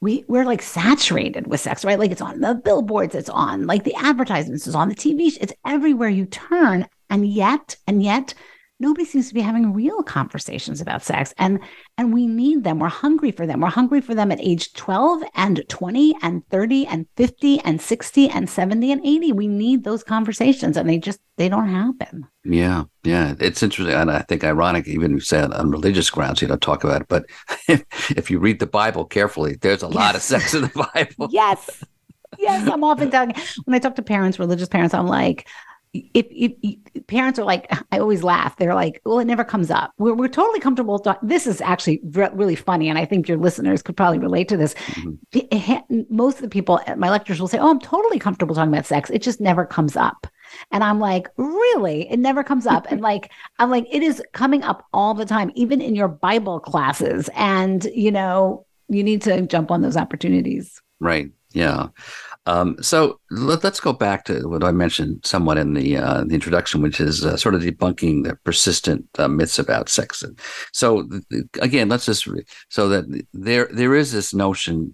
we 0.02 0.26
we're 0.28 0.46
like 0.46 0.62
saturated 0.62 1.48
with 1.48 1.60
sex, 1.60 1.86
right? 1.86 2.00
Like 2.00 2.12
it's 2.12 2.22
on 2.22 2.42
the 2.42 2.56
billboards, 2.56 3.16
it's 3.16 3.30
on 3.30 3.68
like 3.68 3.84
the 3.84 3.96
advertisements, 3.96 4.68
it's 4.68 4.76
on 4.76 4.90
the 4.90 4.96
TV, 4.96 5.38
it's 5.40 5.54
everywhere 5.66 6.10
you 6.10 6.26
turn. 6.26 6.88
And 7.10 7.28
yet, 7.28 7.76
and 7.88 8.02
yet, 8.02 8.34
nobody 8.82 9.06
seems 9.06 9.28
to 9.28 9.34
be 9.34 9.42
having 9.42 9.74
real 9.74 10.02
conversations 10.04 10.82
about 10.82 11.04
sex 11.04 11.34
and 11.38 11.60
and 11.98 12.14
we 12.14 12.26
need 12.26 12.64
them. 12.64 12.80
We're 12.80 12.90
hungry 12.90 13.32
for 13.32 13.46
them. 13.46 13.62
We're 13.62 13.70
hungry 13.70 14.02
for 14.02 14.16
them 14.16 14.32
at 14.32 14.42
age 14.42 14.74
12 14.74 15.24
and 15.36 15.64
20 15.70 16.16
and 16.24 16.46
30 16.50 16.88
and 16.88 17.06
50 17.16 17.60
and 17.60 17.80
60 17.80 18.30
and 18.30 18.50
70 18.50 18.92
and 18.92 19.06
80 19.06 19.32
we 19.34 19.48
need 19.48 19.84
those 19.84 20.04
conversations 20.04 20.76
and 20.76 20.90
they 20.90 20.98
just 20.98 21.20
they 21.38 21.48
don't 21.48 21.70
happen. 21.70 22.28
Yeah 22.44 22.86
yeah. 23.04 23.36
It's 23.40 23.64
interesting 23.64 23.96
and 23.96 24.12
i 24.12 24.20
think 24.20 24.44
ironic 24.44 24.88
even 24.88 25.12
you 25.12 25.20
say 25.20 25.42
on, 25.42 25.72
religious 25.72 26.10
grounds 26.10 26.42
you 26.42 26.48
don't 26.48 26.62
talk 26.62 26.84
about 26.84 27.02
it 27.02 27.08
but 27.08 27.26
if, 27.68 28.12
if 28.18 28.32
you 28.32 28.40
read 28.40 28.60
the 28.60 28.68
bible 28.68 29.06
carefully 29.06 29.56
there's 29.62 29.84
a 29.84 29.88
yes. 29.88 29.96
lot 29.96 30.16
of 30.16 30.22
sex 30.22 30.54
in 30.54 30.64
the 30.64 30.90
bible. 30.94 31.28
Yes. 31.32 31.84
Yes 32.40 32.68
i'm 32.68 32.84
often 32.84 33.12
telling 33.12 33.34
when 33.66 33.76
i 33.76 33.80
talk 33.80 33.96
to 33.96 34.02
parents 34.02 34.40
religious 34.40 34.70
parents 34.70 34.94
i'm 34.94 35.08
like 35.08 35.48
if, 35.94 36.26
if, 36.32 36.54
if, 36.64 37.08
parents 37.08 37.38
are 37.38 37.44
like, 37.44 37.72
I 37.92 38.00
always 38.00 38.24
laugh. 38.24 38.56
They're 38.56 38.74
like, 38.74 39.02
well, 39.04 39.20
it 39.20 39.26
never 39.26 39.44
comes 39.44 39.70
up. 39.70 39.94
We're, 39.98 40.14
we're 40.14 40.30
totally 40.30 40.60
comfortable. 40.60 41.06
This 41.22 41.46
is 41.46 41.60
actually 41.60 42.00
re- 42.04 42.30
really 42.34 42.56
funny. 42.56 42.88
And 42.88 42.98
I 42.98 43.06
think 43.06 43.28
your 43.28 43.38
listeners 43.38 43.82
could 43.82 43.98
probably 43.98 44.20
relate 44.20 44.48
to 44.50 44.58
this. 44.58 44.74
Mm-hmm. 44.74 46.02
Most 46.10 46.36
of 46.36 46.44
the 46.44 46.50
people 46.50 46.80
at 46.88 46.98
my 46.98 47.10
lectures 47.10 47.42
will 47.42 47.50
say, 47.50 47.58
oh, 47.58 47.70
I'm 47.70 47.80
totally 47.80 48.20
comfortable 48.20 48.56
talking 48.56 48.72
about 48.72 48.86
sex. 48.86 49.10
It 49.10 49.22
just 49.22 49.42
never 49.42 49.66
comes 49.66 49.98
up. 49.98 50.28
And 50.72 50.84
I'm 50.84 51.00
like, 51.00 51.28
really? 51.38 52.10
It 52.10 52.20
never 52.20 52.44
comes 52.44 52.66
up. 52.66 52.88
and 52.90 53.02
like, 53.02 53.30
I'm 53.60 53.70
like, 53.70 53.88
it 53.92 54.02
is 54.02 54.24
coming 54.32 54.64
up 54.64 54.88
all 54.94 55.14
the 55.14 55.26
time, 55.26 55.52
even 55.56 55.82
in 55.82 55.96
your 55.96 56.08
Bible 56.08 56.60
classes. 56.60 57.30
And, 57.36 57.84
you 57.94 58.12
know, 58.12 58.66
you 58.88 59.04
need 59.04 59.22
to 59.24 59.42
jump 59.42 59.72
on 59.72 59.82
those 59.82 59.98
opportunities. 59.98 60.82
Right. 61.00 61.32
Yeah. 61.54 61.88
Um, 62.48 62.76
so 62.82 63.20
let, 63.30 63.64
us 63.64 63.80
go 63.80 63.94
back 63.94 64.26
to 64.26 64.48
what 64.50 64.64
I 64.64 64.72
mentioned 64.72 65.22
somewhat 65.24 65.58
in 65.58 65.74
the, 65.74 65.98
uh, 65.98 66.24
the 66.24 66.34
introduction, 66.34 66.82
which 66.82 67.00
is 67.00 67.24
uh, 67.24 67.38
sort 67.38 67.54
of 67.54 67.62
debunking 67.62 68.24
the 68.24 68.36
persistent 68.44 69.08
uh, 69.20 69.28
myths 69.28 69.60
about 69.60 69.90
sex. 69.90 70.24
So 70.74 71.08
again, 71.62 71.88
let's 71.90 72.08
just 72.08 72.26
re- 72.26 72.46
so 72.70 72.90
that 72.90 73.24
there 73.34 73.70
there 73.72 73.94
is 73.94 74.12
this 74.12 74.34
notion, 74.34 74.94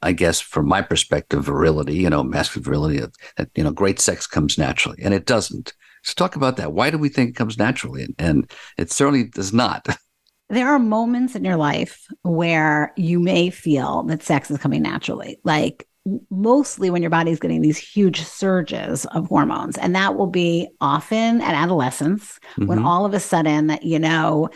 I 0.00 0.12
guess, 0.12 0.40
from 0.40 0.68
my 0.68 0.80
perspective, 0.80 1.44
virility, 1.44 1.94
you 1.94 2.08
know, 2.08 2.22
masculine 2.22 2.64
virility, 2.64 3.06
that 3.36 3.50
you 3.56 3.64
know, 3.64 3.72
great 3.72 3.98
sex 3.98 4.28
comes 4.28 4.56
naturally, 4.56 5.02
and 5.02 5.12
it 5.12 5.26
doesn't. 5.26 5.74
So 6.04 6.12
talk 6.14 6.36
about 6.36 6.56
that. 6.58 6.72
Why 6.72 6.90
do 6.90 6.98
we 6.98 7.08
think 7.08 7.30
it 7.30 7.36
comes 7.36 7.58
naturally, 7.58 8.04
and, 8.04 8.14
and 8.18 8.52
it 8.78 8.92
certainly 8.92 9.24
does 9.24 9.52
not. 9.52 9.88
there 10.50 10.68
are 10.68 10.78
moments 10.78 11.34
in 11.34 11.44
your 11.44 11.56
life 11.56 12.06
where 12.22 12.92
you 12.96 13.18
may 13.18 13.50
feel 13.50 14.04
that 14.04 14.22
sex 14.22 14.52
is 14.52 14.58
coming 14.58 14.82
naturally. 14.82 15.40
Like 15.42 15.88
mostly 16.30 16.90
when 16.90 17.02
your 17.02 17.10
body's 17.10 17.40
getting 17.40 17.62
these 17.62 17.78
huge 17.78 18.22
surges 18.22 19.04
of 19.06 19.26
hormones. 19.26 19.76
And 19.78 19.94
that 19.94 20.16
will 20.16 20.26
be 20.26 20.68
often 20.80 21.40
at 21.40 21.54
adolescence 21.54 22.38
mm-hmm. 22.52 22.66
when 22.66 22.78
all 22.78 23.04
of 23.04 23.14
a 23.14 23.20
sudden, 23.20 23.68
that, 23.68 23.82
you 23.82 23.98
know, 23.98 24.48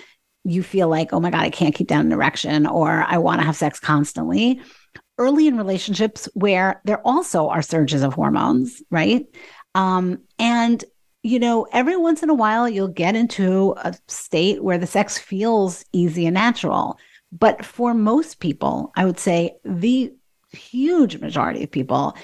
you 0.44 0.62
feel 0.62 0.88
like, 0.88 1.12
oh 1.12 1.20
my 1.20 1.30
God, 1.30 1.42
I 1.42 1.50
can't 1.50 1.74
keep 1.74 1.88
down 1.88 2.06
an 2.06 2.12
erection 2.12 2.66
or 2.66 3.04
I 3.06 3.18
want 3.18 3.40
to 3.40 3.46
have 3.46 3.56
sex 3.56 3.78
constantly. 3.78 4.60
Early 5.18 5.46
in 5.46 5.56
relationships 5.56 6.28
where 6.34 6.80
there 6.84 7.06
also 7.06 7.48
are 7.48 7.62
surges 7.62 8.02
of 8.02 8.14
hormones, 8.14 8.82
right? 8.90 9.26
Um, 9.74 10.20
and 10.38 10.82
you 11.22 11.38
know, 11.38 11.66
every 11.72 11.96
once 11.96 12.22
in 12.22 12.30
a 12.30 12.34
while 12.34 12.66
you'll 12.68 12.88
get 12.88 13.14
into 13.14 13.74
a 13.78 13.94
state 14.08 14.64
where 14.64 14.78
the 14.78 14.86
sex 14.86 15.18
feels 15.18 15.84
easy 15.92 16.26
and 16.26 16.34
natural. 16.34 16.98
But 17.30 17.64
for 17.64 17.94
most 17.94 18.40
people, 18.40 18.90
I 18.96 19.04
would 19.04 19.18
say 19.18 19.56
the 19.64 20.14
huge 20.52 21.18
majority 21.18 21.64
of 21.64 21.70
people, 21.70 22.16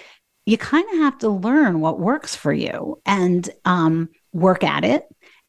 you 0.44 0.56
kind 0.56 0.88
of 0.92 0.98
have 0.98 1.18
to 1.18 1.28
learn 1.28 1.80
what 1.80 1.98
works 1.98 2.36
for 2.36 2.52
you 2.52 3.00
and 3.04 3.50
um, 3.64 4.08
work 4.32 4.62
at 4.62 4.84
it 4.84 5.02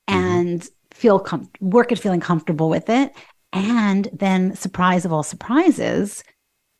mm-hmm. 0.09 0.19
and 0.19 0.61
mm-hmm. 0.61 0.67
feel 0.91 1.19
com- 1.19 1.51
work 1.59 1.91
at 1.91 1.99
feeling 1.99 2.19
comfortable 2.19 2.69
with 2.69 2.89
it. 2.89 3.13
And 3.53 4.09
then, 4.11 4.55
surprise 4.55 5.05
of 5.05 5.13
all 5.13 5.23
surprises, 5.23 6.23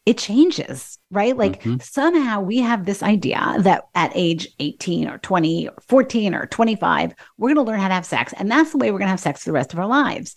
it 0.08 0.18
changes, 0.18 0.98
right? 1.12 1.36
Like 1.36 1.62
mm-hmm. 1.62 1.80
somehow 1.82 2.39
we 2.39 2.60
have 2.60 2.86
this 2.86 3.04
idea 3.04 3.56
that 3.60 3.88
at 3.94 4.12
age 4.16 4.48
18 4.60 5.10
or 5.10 5.18
20 5.18 5.68
or 5.68 5.74
14 5.88 6.34
or 6.34 6.46
25, 6.46 7.13
we're 7.38 7.54
going 7.54 7.66
to 7.66 7.70
learn 7.70 7.80
how 7.82 7.89
to 7.89 7.94
have 7.94 8.06
sex. 8.06 8.34
And 8.38 8.50
that's 8.50 8.72
the 8.72 8.77
way 8.77 8.89
we're 8.92 9.00
going 9.00 9.08
to 9.08 9.12
have 9.12 9.20
sex 9.20 9.44
for 9.44 9.50
the 9.50 9.54
rest 9.54 9.74
of 9.74 9.80
our 9.80 9.88
lives. 9.88 10.36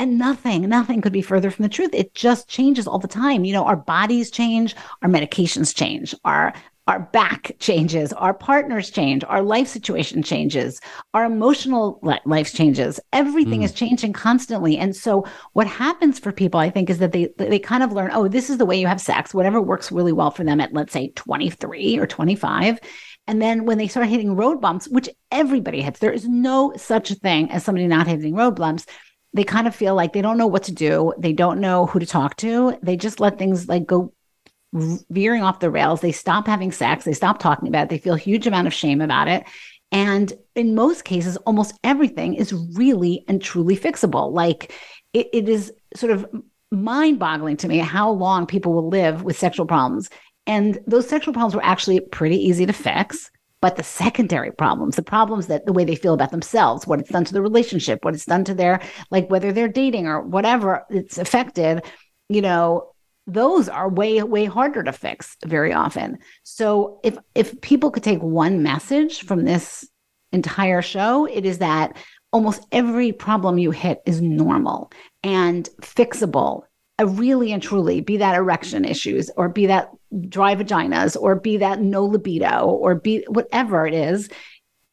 And 0.00 0.16
nothing, 0.16 0.68
nothing 0.68 1.00
could 1.00 1.12
be 1.12 1.22
further 1.22 1.50
from 1.50 1.64
the 1.64 1.68
truth. 1.68 1.90
It 1.92 2.14
just 2.14 2.48
changes 2.48 2.86
all 2.86 3.00
the 3.00 3.08
time. 3.08 3.44
You 3.44 3.52
know, 3.52 3.64
our 3.64 3.76
bodies 3.76 4.30
change, 4.30 4.76
our 5.02 5.08
medications 5.08 5.74
change, 5.74 6.14
our 6.24 6.52
our 6.88 7.00
back 7.00 7.52
changes, 7.58 8.14
our 8.14 8.32
partners 8.32 8.88
change, 8.88 9.22
our 9.24 9.42
life 9.42 9.68
situation 9.68 10.22
changes, 10.22 10.80
our 11.12 11.26
emotional 11.26 12.00
life 12.24 12.54
changes. 12.54 12.98
Everything 13.12 13.60
mm. 13.60 13.64
is 13.64 13.74
changing 13.74 14.14
constantly. 14.14 14.78
And 14.78 14.96
so 14.96 15.26
what 15.52 15.66
happens 15.66 16.18
for 16.18 16.32
people, 16.32 16.58
I 16.58 16.70
think, 16.70 16.88
is 16.88 16.96
that 16.98 17.12
they 17.12 17.28
they 17.36 17.58
kind 17.58 17.82
of 17.82 17.92
learn, 17.92 18.10
oh, 18.14 18.26
this 18.26 18.48
is 18.48 18.56
the 18.56 18.64
way 18.64 18.80
you 18.80 18.86
have 18.86 19.02
sex, 19.02 19.34
whatever 19.34 19.60
works 19.60 19.92
really 19.92 20.12
well 20.12 20.30
for 20.30 20.44
them 20.44 20.62
at 20.62 20.72
let's 20.72 20.94
say 20.94 21.12
23 21.14 21.98
or 21.98 22.06
25. 22.06 22.80
And 23.26 23.42
then 23.42 23.66
when 23.66 23.76
they 23.76 23.88
start 23.88 24.08
hitting 24.08 24.34
road 24.34 24.58
bumps, 24.62 24.88
which 24.88 25.10
everybody 25.30 25.82
hits, 25.82 26.00
there 26.00 26.10
is 26.10 26.26
no 26.26 26.72
such 26.76 27.10
thing 27.10 27.50
as 27.50 27.62
somebody 27.62 27.86
not 27.86 28.06
hitting 28.06 28.34
road 28.34 28.56
bumps. 28.56 28.86
They 29.38 29.44
kind 29.44 29.68
of 29.68 29.74
feel 29.76 29.94
like 29.94 30.14
they 30.14 30.20
don't 30.20 30.36
know 30.36 30.48
what 30.48 30.64
to 30.64 30.72
do. 30.72 31.12
They 31.16 31.32
don't 31.32 31.60
know 31.60 31.86
who 31.86 32.00
to 32.00 32.06
talk 32.06 32.34
to. 32.38 32.76
They 32.82 32.96
just 32.96 33.20
let 33.20 33.38
things 33.38 33.68
like 33.68 33.86
go 33.86 34.12
veering 34.72 35.44
off 35.44 35.60
the 35.60 35.70
rails. 35.70 36.00
They 36.00 36.10
stop 36.10 36.48
having 36.48 36.72
sex. 36.72 37.04
They 37.04 37.12
stop 37.12 37.38
talking 37.38 37.68
about 37.68 37.84
it. 37.84 37.90
They 37.90 37.98
feel 37.98 38.14
a 38.14 38.18
huge 38.18 38.48
amount 38.48 38.66
of 38.66 38.74
shame 38.74 39.00
about 39.00 39.28
it. 39.28 39.44
And 39.92 40.32
in 40.56 40.74
most 40.74 41.04
cases, 41.04 41.36
almost 41.36 41.78
everything 41.84 42.34
is 42.34 42.52
really 42.52 43.24
and 43.28 43.40
truly 43.40 43.76
fixable. 43.76 44.32
Like 44.32 44.74
it, 45.12 45.28
it 45.32 45.48
is 45.48 45.72
sort 45.94 46.10
of 46.10 46.26
mind 46.72 47.20
boggling 47.20 47.58
to 47.58 47.68
me 47.68 47.78
how 47.78 48.10
long 48.10 48.44
people 48.44 48.72
will 48.72 48.88
live 48.88 49.22
with 49.22 49.38
sexual 49.38 49.66
problems. 49.66 50.10
And 50.48 50.80
those 50.88 51.08
sexual 51.08 51.32
problems 51.32 51.54
were 51.54 51.64
actually 51.64 52.00
pretty 52.00 52.38
easy 52.38 52.66
to 52.66 52.72
fix. 52.72 53.30
But 53.60 53.76
the 53.76 53.82
secondary 53.82 54.52
problems, 54.52 54.96
the 54.96 55.02
problems 55.02 55.48
that 55.48 55.66
the 55.66 55.72
way 55.72 55.84
they 55.84 55.96
feel 55.96 56.14
about 56.14 56.30
themselves, 56.30 56.86
what 56.86 57.00
it's 57.00 57.10
done 57.10 57.24
to 57.24 57.32
the 57.32 57.42
relationship, 57.42 58.04
what 58.04 58.14
it's 58.14 58.24
done 58.24 58.44
to 58.44 58.54
their, 58.54 58.80
like 59.10 59.28
whether 59.28 59.50
they're 59.50 59.68
dating 59.68 60.06
or 60.06 60.20
whatever 60.20 60.84
it's 60.90 61.18
affected, 61.18 61.82
you 62.28 62.40
know, 62.40 62.92
those 63.26 63.68
are 63.68 63.88
way 63.88 64.22
way 64.22 64.44
harder 64.46 64.82
to 64.82 64.92
fix 64.92 65.36
very 65.44 65.72
often. 65.72 66.18
So 66.44 67.00
if 67.04 67.18
if 67.34 67.60
people 67.60 67.90
could 67.90 68.02
take 68.02 68.22
one 68.22 68.62
message 68.62 69.22
from 69.22 69.44
this 69.44 69.86
entire 70.32 70.82
show 70.82 71.26
it 71.26 71.44
is 71.44 71.58
that 71.58 71.96
almost 72.32 72.66
every 72.72 73.12
problem 73.12 73.58
you 73.58 73.70
hit 73.70 74.02
is 74.04 74.20
normal 74.20 74.90
and 75.22 75.68
fixable 75.80 76.62
really 77.02 77.52
and 77.52 77.62
truly 77.62 78.00
be 78.00 78.18
that 78.18 78.34
erection 78.34 78.84
issues 78.84 79.30
or 79.36 79.48
be 79.48 79.66
that 79.66 79.90
dry 80.28 80.54
vaginas 80.54 81.16
or 81.20 81.36
be 81.36 81.58
that 81.58 81.80
no 81.80 82.04
libido 82.04 82.66
or 82.66 82.94
be 82.94 83.24
whatever 83.28 83.86
it 83.86 83.94
is 83.94 84.28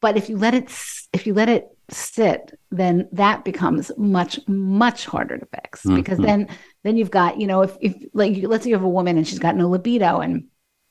but 0.01 0.17
if 0.17 0.29
you 0.29 0.37
let 0.37 0.53
it 0.53 0.69
if 1.13 1.25
you 1.25 1.33
let 1.33 1.49
it 1.49 1.75
sit, 1.89 2.57
then 2.71 3.07
that 3.11 3.45
becomes 3.45 3.91
much, 3.97 4.39
much 4.47 5.05
harder 5.05 5.37
to 5.37 5.45
fix 5.45 5.83
mm-hmm. 5.83 5.95
because 5.95 6.17
then, 6.17 6.47
then 6.83 6.97
you've 6.97 7.11
got, 7.11 7.39
you 7.39 7.47
know, 7.47 7.61
if, 7.61 7.77
if 7.81 7.95
like, 8.13 8.37
let's 8.43 8.63
say 8.63 8.69
you 8.69 8.75
have 8.75 8.83
a 8.83 8.89
woman 8.89 9.17
and 9.17 9.27
she's 9.27 9.39
got 9.39 9.55
no 9.55 9.69
libido 9.69 10.19
and 10.19 10.45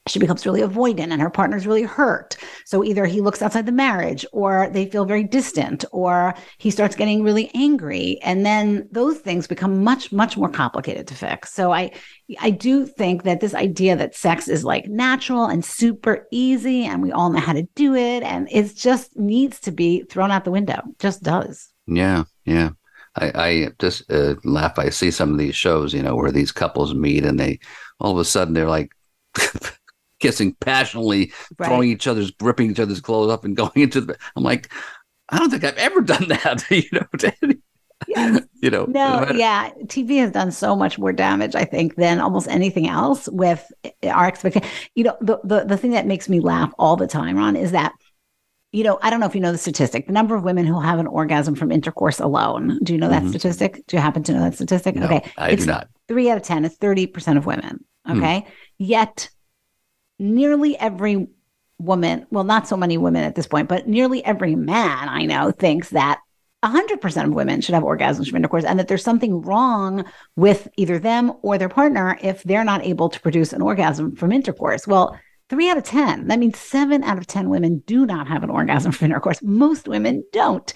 she 0.07 0.19
becomes 0.19 0.45
really 0.45 0.61
avoidant 0.61 1.13
and 1.13 1.23
her 1.23 1.31
partner's 1.31 1.67
really 1.67 1.83
hurt. 1.83 2.37
So 2.67 2.85
either 2.85 3.07
he 3.07 3.23
looks 3.23 3.41
outside 3.41 3.65
the 3.65 3.73
marriage 3.73 4.27
or 4.33 4.69
they 4.71 4.87
feel 4.87 5.07
very 5.07 5.25
distant 5.25 5.85
or 5.93 6.35
he 6.59 6.71
starts 6.71 6.95
getting 6.95 7.23
really 7.23 7.51
angry. 7.55 8.19
And 8.23 8.45
then 8.45 8.87
those 8.93 9.19
things 9.19 9.47
become 9.47 9.83
much, 9.83 10.13
much 10.13 10.37
more 10.37 10.51
complicated 10.51 11.07
to 11.09 11.15
fix. 11.15 11.55
So 11.55 11.73
I, 11.73 11.91
I 12.41 12.51
do 12.51 12.85
think 12.85 13.23
that 13.23 13.41
this 13.41 13.55
idea 13.55 13.97
that 13.97 14.15
sex 14.15 14.47
is 14.47 14.63
like 14.63 14.87
natural 14.89 15.47
and 15.47 15.65
super 15.65 16.27
easy 16.31 16.85
and 16.85 17.03
we 17.03 17.11
all 17.11 17.31
know 17.31 17.41
how 17.41 17.55
to 17.55 17.67
do 17.75 17.95
it 17.95 18.23
and 18.23 18.47
it 18.51 18.77
just 18.77 19.17
needs 19.17 19.59
to 19.61 19.73
be 19.73 20.03
thrown 20.11 20.31
out 20.31 20.45
the 20.45 20.51
window. 20.51 20.83
Just 20.99 21.23
does. 21.23 21.73
Yeah. 21.87 22.25
Yeah. 22.45 22.71
I, 23.17 23.33
I 23.35 23.69
just 23.79 24.11
uh, 24.13 24.35
laugh. 24.45 24.79
I 24.79 24.91
see 24.91 25.11
some 25.11 25.33
of 25.33 25.39
these 25.39 25.55
shows, 25.55 25.95
you 25.95 26.03
know, 26.03 26.15
where 26.15 26.33
these 26.33 26.53
couples 26.53 26.95
meet 26.95 27.25
and 27.25 27.41
they 27.41 27.61
all 28.01 28.13
of 28.13 28.19
a 28.19 28.25
sudden 28.25 28.53
they're 28.53 28.69
like 28.69 28.91
kissing 30.25 30.57
passionately, 30.61 31.33
right. 31.59 31.69
throwing 31.69 31.91
each 31.91 32.07
other's, 32.07 32.33
ripping 32.41 32.71
each 32.71 32.81
other's 32.81 33.01
clothes 33.01 33.31
up 33.31 33.45
and 33.45 33.57
going 33.63 33.73
into 33.77 34.01
the. 34.01 34.17
I'm 34.37 34.43
like, 34.43 34.73
I 35.29 35.39
don't 35.39 35.51
think 35.51 35.65
I've 35.65 35.77
ever 35.77 36.01
done 36.01 36.29
that. 36.29 36.65
you 36.71 36.85
know, 36.93 37.07
yes. 38.09 38.41
you 38.61 38.71
know. 38.71 38.87
No, 38.87 39.31
yeah, 39.35 39.71
TV 39.85 40.19
has 40.21 40.33
done 40.33 40.51
so 40.51 40.75
much 40.75 40.99
more 40.99 41.13
damage, 41.13 41.55
I 41.55 41.65
think, 41.65 41.97
than 41.97 42.21
almost 42.21 42.49
anything 42.49 42.89
else 42.89 43.29
with 43.29 43.65
our 44.03 44.27
expectation. 44.27 44.69
You 44.95 45.05
know, 45.05 45.17
the 45.21 45.41
the 45.45 45.65
the 45.65 45.77
thing 45.77 45.93
that 45.93 46.07
makes 46.07 46.29
me 46.29 46.41
laugh 46.41 46.73
all 46.79 46.97
the 46.97 47.07
time, 47.07 47.37
Ron, 47.37 47.57
is 47.57 47.73
that. 47.73 47.93
You 48.73 48.83
know, 48.83 48.99
I 49.03 49.09
don't 49.11 49.21
know 49.21 49.27
if 49.27 49.37
you 49.37 49.41
know 49.41 49.53
the 49.53 49.59
statistic. 49.59 50.09
The 50.09 50.13
number 50.13 50.35
of 50.35 50.43
women 50.43 50.67
who 50.67 50.81
have 50.81 50.99
an 50.99 51.07
orgasm 51.07 51.55
from 51.55 51.71
intercourse 51.71 52.19
alone. 52.19 52.81
Do 52.83 52.93
you 52.93 52.99
know 52.99 53.09
that 53.09 53.23
mm-hmm. 53.23 53.31
statistic? 53.31 53.87
Do 53.87 53.97
you 53.97 54.03
happen 54.03 54.25
to 54.25 54.33
know 54.33 54.41
that 54.41 54.55
statistic? 54.57 54.97
No, 54.97 55.07
okay. 55.07 55.31
I 55.39 55.51
it's 55.51 55.65
do 55.65 55.71
not. 55.71 55.89
Three 56.09 56.29
out 56.29 56.39
of 56.39 56.43
10. 56.43 56.65
It's 56.65 56.77
30% 56.79 57.37
of 57.37 57.47
women. 57.47 57.85
Hmm. 58.05 58.19
Okay. 58.19 58.41
Mm. 58.41 58.47
Yet 58.79 59.31
nearly 60.19 60.79
every 60.79 61.29
woman, 61.79 62.27
well, 62.31 62.45
not 62.45 62.69
so 62.69 62.77
many 62.77 62.99
women 62.99 63.25
at 63.25 63.35
this 63.35 63.47
point, 63.47 63.69
but 63.69 63.89
nearly 63.89 64.25
every 64.25 64.55
man 64.55 65.09
I 65.09 65.25
know 65.25 65.51
thinks 65.51 65.91
that 65.91 66.21
100% 66.65 67.25
of 67.25 67.33
women 67.33 67.61
should 67.61 67.75
have 67.75 67.85
orgasms 67.85 68.29
from 68.29 68.37
intercourse 68.37 68.65
and 68.65 68.79
that 68.79 68.89
there's 68.89 69.05
something 69.05 69.43
wrong 69.43 70.05
with 70.35 70.69
either 70.77 70.99
them 70.99 71.33
or 71.43 71.59
their 71.59 71.69
partner 71.69 72.19
if 72.23 72.43
they're 72.43 72.65
not 72.65 72.85
able 72.85 73.11
to 73.11 73.21
produce 73.21 73.53
an 73.53 73.61
orgasm 73.61 74.17
from 74.17 74.33
intercourse. 74.33 74.87
Well, 74.87 75.19
three 75.51 75.69
out 75.69 75.77
of 75.77 75.85
10, 75.85 76.29
that 76.29 76.39
means 76.39 76.59
seven 76.59 77.05
out 77.05 77.19
of 77.19 77.27
10 77.27 77.51
women 77.51 77.83
do 77.87 78.07
not 78.07 78.29
have 78.29 78.43
an 78.43 78.51
orgasm 78.51 78.93
from 78.93 79.07
intercourse. 79.07 79.43
Most 79.43 79.89
women 79.89 80.25
don't. 80.33 80.73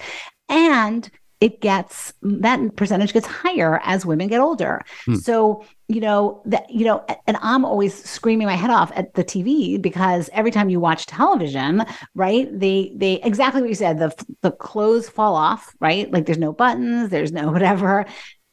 And 0.47 1.09
it 1.41 1.61
gets 1.61 2.13
that 2.21 2.75
percentage 2.75 3.13
gets 3.13 3.25
higher 3.25 3.79
as 3.83 4.05
women 4.05 4.27
get 4.27 4.41
older. 4.41 4.81
Hmm. 5.05 5.15
So, 5.15 5.63
you 5.87 6.01
know, 6.01 6.41
that 6.45 6.69
you 6.69 6.85
know, 6.85 7.05
and 7.27 7.37
I'm 7.41 7.63
always 7.63 8.03
screaming 8.03 8.47
my 8.47 8.55
head 8.55 8.69
off 8.69 8.91
at 8.95 9.13
the 9.13 9.23
TV 9.23 9.81
because 9.81 10.29
every 10.33 10.51
time 10.51 10.69
you 10.69 10.79
watch 10.79 11.05
television, 11.05 11.85
right? 12.13 12.47
They 12.51 12.91
they 12.95 13.21
exactly 13.21 13.61
what 13.61 13.69
you 13.69 13.75
said, 13.75 13.99
the 13.99 14.13
the 14.41 14.51
clothes 14.51 15.07
fall 15.07 15.35
off, 15.35 15.73
right? 15.79 16.11
Like 16.11 16.25
there's 16.25 16.37
no 16.37 16.51
buttons, 16.51 17.09
there's 17.09 17.31
no 17.31 17.51
whatever. 17.51 18.05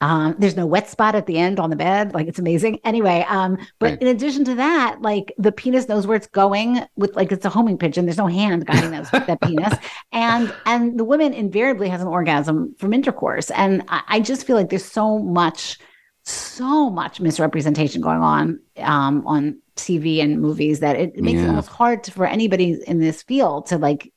Um, 0.02 0.36
there's 0.38 0.56
no 0.56 0.66
wet 0.66 0.90
spot 0.90 1.14
at 1.14 1.26
the 1.26 1.38
end 1.38 1.58
on 1.58 1.70
the 1.70 1.76
bed. 1.76 2.12
Like 2.12 2.26
it's 2.26 2.38
amazing. 2.38 2.80
Anyway, 2.84 3.24
um, 3.28 3.56
but 3.78 3.92
right. 3.92 4.02
in 4.02 4.08
addition 4.08 4.44
to 4.44 4.54
that, 4.56 5.00
like 5.00 5.32
the 5.38 5.52
penis 5.52 5.88
knows 5.88 6.06
where 6.06 6.16
it's 6.16 6.26
going 6.26 6.80
with 6.96 7.16
like 7.16 7.32
it's 7.32 7.46
a 7.46 7.50
homing 7.50 7.78
pigeon. 7.78 8.04
There's 8.04 8.18
no 8.18 8.26
hand 8.26 8.66
guiding 8.66 8.90
those, 8.90 9.10
that 9.12 9.40
penis. 9.40 9.74
And 10.12 10.54
and 10.66 10.98
the 10.98 11.04
woman 11.04 11.32
invariably 11.32 11.88
has 11.88 12.02
an 12.02 12.08
orgasm 12.08 12.74
from 12.78 12.92
intercourse. 12.92 13.50
And 13.52 13.82
I, 13.88 14.02
I 14.08 14.20
just 14.20 14.46
feel 14.46 14.56
like 14.56 14.68
there's 14.68 14.84
so 14.84 15.18
much, 15.18 15.78
so 16.24 16.90
much 16.90 17.18
misrepresentation 17.18 18.02
going 18.02 18.20
on 18.20 18.60
um, 18.78 19.26
on 19.26 19.60
TV 19.76 20.22
and 20.22 20.40
movies 20.40 20.80
that 20.80 20.96
it, 20.96 21.12
it 21.14 21.22
makes 21.22 21.38
yeah. 21.38 21.44
it 21.44 21.48
almost 21.48 21.68
hard 21.68 22.04
to, 22.04 22.12
for 22.12 22.26
anybody 22.26 22.78
in 22.86 22.98
this 22.98 23.22
field 23.22 23.66
to 23.66 23.78
like 23.78 24.12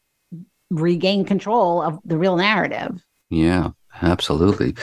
regain 0.70 1.24
control 1.24 1.82
of 1.82 2.00
the 2.04 2.18
real 2.18 2.36
narrative. 2.36 3.02
Yeah. 3.30 3.72
Absolutely. 4.02 4.76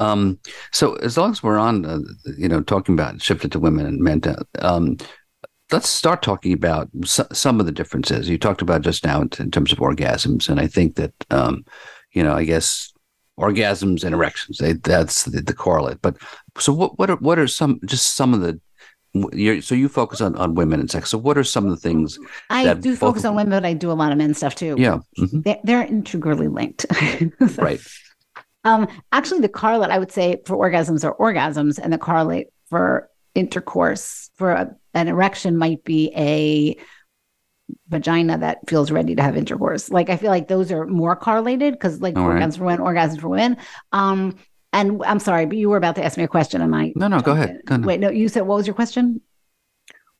Um, 0.00 0.38
so 0.72 0.94
as 0.96 1.16
long 1.16 1.30
as 1.30 1.42
we're 1.42 1.58
on, 1.58 1.84
uh, 1.84 1.98
you 2.38 2.48
know, 2.48 2.62
talking 2.62 2.94
about 2.94 3.20
shifted 3.20 3.52
to 3.52 3.60
women 3.60 3.86
and 3.86 4.00
men, 4.00 4.22
um, 4.60 4.96
let's 5.70 5.88
start 5.88 6.22
talking 6.22 6.52
about 6.52 6.88
s- 7.02 7.20
some 7.32 7.60
of 7.60 7.66
the 7.66 7.72
differences 7.72 8.28
you 8.28 8.38
talked 8.38 8.62
about 8.62 8.82
just 8.82 9.04
now 9.04 9.20
in, 9.20 9.30
in 9.38 9.50
terms 9.50 9.72
of 9.72 9.78
orgasms, 9.78 10.48
and 10.48 10.60
I 10.60 10.66
think 10.66 10.96
that, 10.96 11.12
um, 11.30 11.64
you 12.12 12.22
know, 12.22 12.34
I 12.34 12.44
guess 12.44 12.92
orgasms 13.38 14.04
and 14.04 14.14
erections 14.14 14.58
they, 14.58 14.74
that's 14.74 15.24
the, 15.24 15.40
the, 15.40 15.54
correlate. 15.54 16.00
But 16.02 16.16
so 16.58 16.72
what? 16.72 16.98
What 16.98 17.10
are 17.10 17.16
what 17.16 17.38
are 17.38 17.48
some 17.48 17.80
just 17.84 18.14
some 18.14 18.34
of 18.34 18.40
the 18.40 18.60
you're, 19.32 19.60
so 19.60 19.74
you 19.74 19.88
focus 19.88 20.20
on, 20.22 20.34
on 20.36 20.54
women 20.54 20.80
and 20.80 20.90
sex. 20.90 21.10
So 21.10 21.18
what 21.18 21.36
are 21.36 21.44
some 21.44 21.64
of 21.64 21.70
the 21.70 21.76
things 21.76 22.18
I 22.48 22.72
do 22.74 22.96
focus 22.96 23.24
on 23.26 23.34
women, 23.34 23.50
but 23.50 23.66
I 23.66 23.74
do 23.74 23.90
a 23.90 23.94
lot 23.94 24.10
of 24.10 24.18
men 24.18 24.32
stuff 24.32 24.54
too. 24.54 24.74
Yeah, 24.78 25.00
mm-hmm. 25.18 25.42
they're, 25.42 25.60
they're, 25.64 25.82
integrally 25.82 26.48
linked. 26.48 26.86
so, 26.92 27.62
right. 27.62 27.80
Um, 28.64 28.88
actually, 29.10 29.40
the 29.40 29.48
correlate 29.48 29.90
I 29.90 29.98
would 29.98 30.12
say 30.12 30.40
for 30.46 30.56
orgasms 30.56 31.04
are 31.04 31.16
orgasms, 31.16 31.78
and 31.78 31.92
the 31.92 31.98
correlate 31.98 32.48
for 32.70 33.08
intercourse 33.34 34.30
for 34.36 34.52
a, 34.52 34.76
an 34.94 35.08
erection 35.08 35.56
might 35.56 35.84
be 35.84 36.12
a 36.16 36.76
vagina 37.88 38.38
that 38.38 38.58
feels 38.68 38.90
ready 38.90 39.14
to 39.14 39.22
have 39.22 39.36
intercourse. 39.36 39.90
Like 39.90 40.10
I 40.10 40.16
feel 40.16 40.30
like 40.30 40.48
those 40.48 40.70
are 40.70 40.86
more 40.86 41.16
correlated 41.16 41.74
because 41.74 42.00
like 42.00 42.16
All 42.16 42.28
right. 42.28 42.42
orgasms 42.42 42.58
for 42.58 42.64
women, 42.64 42.84
orgasms 42.84 43.20
for 43.20 43.28
women. 43.28 43.56
Um, 43.92 44.36
and 44.72 45.02
I'm 45.04 45.18
sorry, 45.18 45.46
but 45.46 45.56
you 45.58 45.68
were 45.68 45.76
about 45.76 45.96
to 45.96 46.04
ask 46.04 46.16
me 46.16 46.24
a 46.24 46.28
question, 46.28 46.62
and 46.62 46.74
I 46.74 46.92
No, 46.96 47.08
no, 47.08 47.20
go 47.20 47.32
ahead. 47.32 47.60
Go 47.66 47.74
ahead. 47.74 47.86
Wait, 47.86 48.00
no, 48.00 48.10
you 48.10 48.28
said 48.28 48.42
what 48.42 48.56
was 48.56 48.66
your 48.66 48.74
question? 48.74 49.20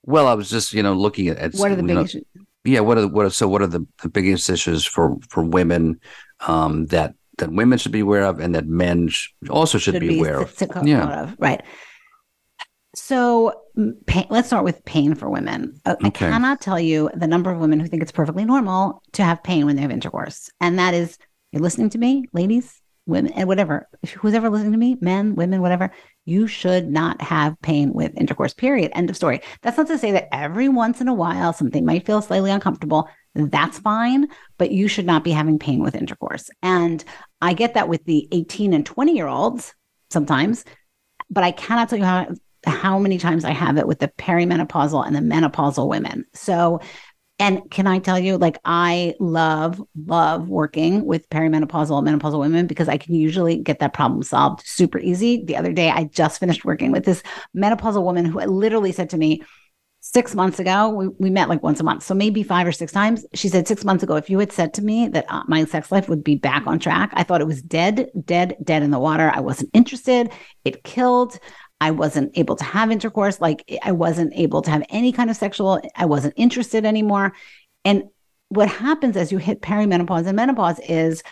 Well, 0.04 0.26
I 0.26 0.34
was 0.34 0.50
just 0.50 0.72
you 0.72 0.82
know 0.82 0.94
looking 0.94 1.28
at, 1.28 1.38
at 1.38 1.54
What 1.54 1.70
are 1.70 1.76
the 1.76 1.82
big 1.82 1.94
know, 1.94 2.02
issues? 2.02 2.24
yeah 2.64 2.80
what 2.80 2.98
are 2.98 3.08
what 3.08 3.26
are, 3.26 3.30
so 3.30 3.48
what 3.48 3.60
are 3.62 3.66
the, 3.66 3.86
the 4.02 4.08
biggest 4.08 4.48
issues 4.48 4.84
for 4.84 5.16
for 5.28 5.42
women 5.42 6.00
um, 6.46 6.86
that 6.86 7.14
that 7.38 7.50
women 7.52 7.78
should 7.78 7.92
be 7.92 8.00
aware 8.00 8.24
of 8.24 8.40
and 8.40 8.54
that 8.54 8.66
men 8.66 9.08
sh- 9.08 9.28
also 9.50 9.78
should, 9.78 9.98
be, 10.00 10.18
aware 10.18 10.46
si- 10.48 10.66
of 10.66 10.86
Yeah. 10.86 11.22
of, 11.22 11.36
right. 11.38 11.62
So 12.94 13.54
pain, 14.06 14.26
let's 14.28 14.48
start 14.48 14.64
with 14.64 14.84
pain 14.84 15.14
for 15.14 15.30
women. 15.30 15.80
Uh, 15.86 15.96
I 16.02 16.08
Okay. 16.08 16.28
cannot 16.28 16.60
tell 16.60 16.78
you 16.78 17.08
the 17.14 17.26
number 17.26 17.50
of 17.50 17.58
women 17.58 17.80
who 17.80 17.86
think 17.86 18.02
it's 18.02 18.12
perfectly 18.12 18.44
normal 18.44 19.02
to 19.12 19.24
have 19.24 19.42
pain 19.42 19.64
when 19.64 19.76
they 19.76 19.82
have 19.82 19.90
intercourse, 19.90 20.50
and 20.60 20.78
that 20.78 20.92
is 20.92 21.16
you're 21.52 21.62
listening 21.62 21.88
to 21.90 21.98
me, 21.98 22.26
ladies, 22.34 22.80
women, 23.06 23.32
and 23.32 23.48
whatever. 23.48 23.88
Who's 24.18 24.34
ever 24.34 24.50
listening 24.50 24.72
to 24.72 24.78
me, 24.78 24.96
men, 25.00 25.34
women, 25.36 25.60
whatever, 25.62 25.90
you 26.26 26.46
should 26.46 26.88
not 26.90 27.20
have 27.22 27.60
pain 27.62 27.92
with 27.94 28.12
intercourse. 28.16 28.52
Period. 28.54 28.90
End 28.94 29.08
of 29.10 29.16
story. 29.16 29.40
That's 29.62 29.76
not 29.78 29.86
to 29.88 29.98
say 29.98 30.12
that 30.12 30.28
every 30.34 30.68
once 30.68 31.00
in 31.00 31.08
a 31.08 31.14
while 31.14 31.52
something 31.52 31.84
might 31.84 32.06
feel 32.06 32.20
slightly 32.22 32.50
uncomfortable. 32.50 33.08
That's 33.34 33.78
fine, 33.78 34.28
but 34.58 34.72
you 34.72 34.88
should 34.88 35.06
not 35.06 35.24
be 35.24 35.30
having 35.30 35.58
pain 35.58 35.82
with 35.82 35.94
intercourse. 35.94 36.50
And 36.62 37.02
I 37.40 37.54
get 37.54 37.74
that 37.74 37.88
with 37.88 38.04
the 38.04 38.28
18 38.30 38.74
and 38.74 38.84
20 38.84 39.14
year 39.14 39.26
olds 39.26 39.74
sometimes, 40.10 40.64
but 41.30 41.42
I 41.42 41.52
cannot 41.52 41.88
tell 41.88 41.98
you 41.98 42.04
how 42.04 42.28
how 42.64 42.98
many 42.98 43.18
times 43.18 43.44
I 43.44 43.50
have 43.50 43.76
it 43.76 43.86
with 43.86 43.98
the 43.98 44.08
perimenopausal 44.08 45.04
and 45.06 45.16
the 45.16 45.20
menopausal 45.20 45.88
women. 45.88 46.24
So, 46.32 46.80
and 47.38 47.68
can 47.70 47.88
I 47.88 47.98
tell 47.98 48.18
you, 48.18 48.38
like, 48.38 48.58
I 48.64 49.14
love, 49.18 49.82
love 49.96 50.48
working 50.48 51.04
with 51.04 51.28
perimenopausal 51.28 51.98
and 51.98 52.22
menopausal 52.22 52.38
women 52.38 52.68
because 52.68 52.88
I 52.88 52.98
can 52.98 53.14
usually 53.14 53.56
get 53.56 53.80
that 53.80 53.94
problem 53.94 54.22
solved 54.22 54.64
super 54.64 54.98
easy. 54.98 55.44
The 55.44 55.56
other 55.56 55.72
day, 55.72 55.90
I 55.90 56.04
just 56.04 56.38
finished 56.38 56.64
working 56.64 56.92
with 56.92 57.04
this 57.04 57.22
menopausal 57.56 58.04
woman 58.04 58.26
who 58.26 58.38
literally 58.38 58.92
said 58.92 59.10
to 59.10 59.18
me, 59.18 59.42
Six 60.04 60.34
months 60.34 60.58
ago, 60.58 60.88
we, 60.88 61.06
we 61.20 61.30
met 61.30 61.48
like 61.48 61.62
once 61.62 61.78
a 61.78 61.84
month. 61.84 62.02
So 62.02 62.12
maybe 62.12 62.42
five 62.42 62.66
or 62.66 62.72
six 62.72 62.90
times. 62.90 63.24
She 63.34 63.48
said, 63.48 63.68
Six 63.68 63.84
months 63.84 64.02
ago, 64.02 64.16
if 64.16 64.28
you 64.28 64.36
had 64.40 64.50
said 64.50 64.74
to 64.74 64.82
me 64.82 65.06
that 65.06 65.26
uh, 65.28 65.44
my 65.46 65.64
sex 65.64 65.92
life 65.92 66.08
would 66.08 66.24
be 66.24 66.34
back 66.34 66.66
on 66.66 66.80
track, 66.80 67.12
I 67.14 67.22
thought 67.22 67.40
it 67.40 67.46
was 67.46 67.62
dead, 67.62 68.10
dead, 68.24 68.56
dead 68.64 68.82
in 68.82 68.90
the 68.90 68.98
water. 68.98 69.30
I 69.32 69.38
wasn't 69.38 69.70
interested. 69.72 70.32
It 70.64 70.82
killed. 70.82 71.38
I 71.80 71.92
wasn't 71.92 72.36
able 72.36 72.56
to 72.56 72.64
have 72.64 72.90
intercourse. 72.90 73.40
Like 73.40 73.64
I 73.84 73.92
wasn't 73.92 74.32
able 74.34 74.60
to 74.62 74.70
have 74.72 74.84
any 74.88 75.12
kind 75.12 75.30
of 75.30 75.36
sexual, 75.36 75.80
I 75.94 76.06
wasn't 76.06 76.34
interested 76.36 76.84
anymore. 76.84 77.32
And 77.84 78.04
what 78.48 78.68
happens 78.68 79.16
as 79.16 79.30
you 79.30 79.38
hit 79.38 79.62
perimenopause 79.62 80.26
and 80.26 80.36
menopause 80.36 80.80
is 80.80 81.22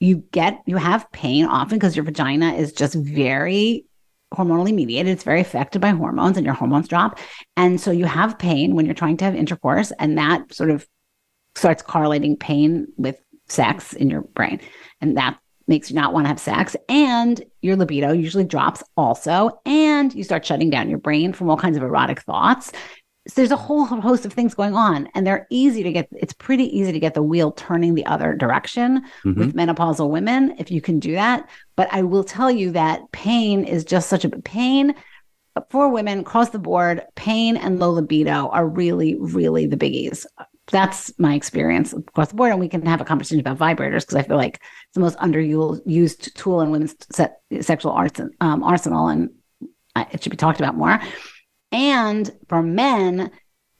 you 0.00 0.18
get, 0.32 0.62
you 0.66 0.76
have 0.76 1.10
pain 1.12 1.46
often 1.46 1.78
because 1.78 1.96
your 1.96 2.04
vagina 2.04 2.54
is 2.54 2.72
just 2.72 2.94
very 2.94 3.86
hormonally 4.34 4.74
mediated. 4.74 5.12
It's 5.12 5.24
very 5.24 5.40
affected 5.40 5.80
by 5.80 5.90
hormones 5.90 6.36
and 6.36 6.44
your 6.44 6.54
hormones 6.54 6.88
drop. 6.88 7.18
And 7.56 7.80
so 7.80 7.90
you 7.90 8.04
have 8.06 8.38
pain 8.38 8.74
when 8.74 8.86
you're 8.86 8.94
trying 8.94 9.16
to 9.18 9.24
have 9.24 9.34
intercourse. 9.34 9.92
And 9.98 10.18
that 10.18 10.52
sort 10.52 10.70
of 10.70 10.86
starts 11.54 11.82
correlating 11.82 12.36
pain 12.36 12.88
with 12.96 13.18
sex 13.48 13.92
in 13.92 14.10
your 14.10 14.22
brain. 14.22 14.60
And 15.00 15.16
that 15.16 15.38
makes 15.68 15.90
you 15.90 15.96
not 15.96 16.12
want 16.12 16.24
to 16.24 16.28
have 16.28 16.38
sex 16.38 16.76
and 16.88 17.42
your 17.60 17.76
libido 17.76 18.12
usually 18.12 18.44
drops 18.44 18.82
also 18.96 19.60
and 19.66 20.14
you 20.14 20.22
start 20.22 20.44
shutting 20.44 20.70
down 20.70 20.88
your 20.88 20.98
brain 20.98 21.32
from 21.32 21.50
all 21.50 21.56
kinds 21.56 21.76
of 21.76 21.82
erotic 21.82 22.20
thoughts 22.22 22.70
so 23.28 23.32
there's 23.34 23.50
a 23.50 23.56
whole 23.56 23.84
host 23.84 24.24
of 24.24 24.32
things 24.32 24.54
going 24.54 24.74
on 24.74 25.08
and 25.14 25.26
they're 25.26 25.46
easy 25.50 25.82
to 25.82 25.92
get 25.92 26.08
it's 26.12 26.32
pretty 26.32 26.64
easy 26.78 26.92
to 26.92 27.00
get 27.00 27.14
the 27.14 27.22
wheel 27.22 27.50
turning 27.52 27.94
the 27.94 28.06
other 28.06 28.34
direction 28.34 29.02
Mhm. 29.24 29.36
with 29.36 29.54
menopausal 29.54 30.08
women 30.10 30.54
if 30.58 30.70
you 30.70 30.80
can 30.80 30.98
do 31.00 31.12
that. 31.12 31.48
But 31.76 31.88
i 31.92 32.02
will 32.02 32.24
tell 32.24 32.50
you 32.50 32.70
that 32.72 33.00
pain 33.12 33.64
is 33.64 33.84
just 33.84 34.08
such 34.08 34.24
a 34.24 34.30
pain 34.30 34.94
for 35.70 35.88
women 35.88 36.20
across 36.20 36.50
the 36.50 36.58
board 36.58 37.02
pain 37.14 37.56
and 37.56 37.78
low 37.78 37.90
libido 37.90 38.48
are 38.48 38.66
really 38.68 39.16
really 39.18 39.66
the 39.66 39.76
biggies. 39.76 40.24
That's 40.72 41.16
my 41.18 41.34
experience 41.34 41.92
across 41.92 42.28
the 42.30 42.34
board 42.34 42.50
and 42.50 42.60
we 42.60 42.68
can 42.68 42.84
have 42.86 43.00
a 43.00 43.04
conversation 43.04 43.40
about 43.40 43.58
vibrators 43.58 44.00
because 44.02 44.16
i 44.16 44.22
feel 44.22 44.36
like 44.36 44.56
it's 44.56 44.94
the 44.94 45.00
most 45.00 45.16
underused 45.18 46.32
tool 46.34 46.60
in 46.60 46.70
women's 46.70 46.94
se- 47.12 47.30
sexual 47.60 47.92
arts 47.92 48.20
um, 48.40 48.62
arsenal 48.62 49.08
and 49.08 49.30
it 50.12 50.22
should 50.22 50.30
be 50.30 50.36
talked 50.36 50.60
about 50.60 50.76
more 50.76 51.00
and 51.72 52.30
for 52.48 52.62
men 52.62 53.30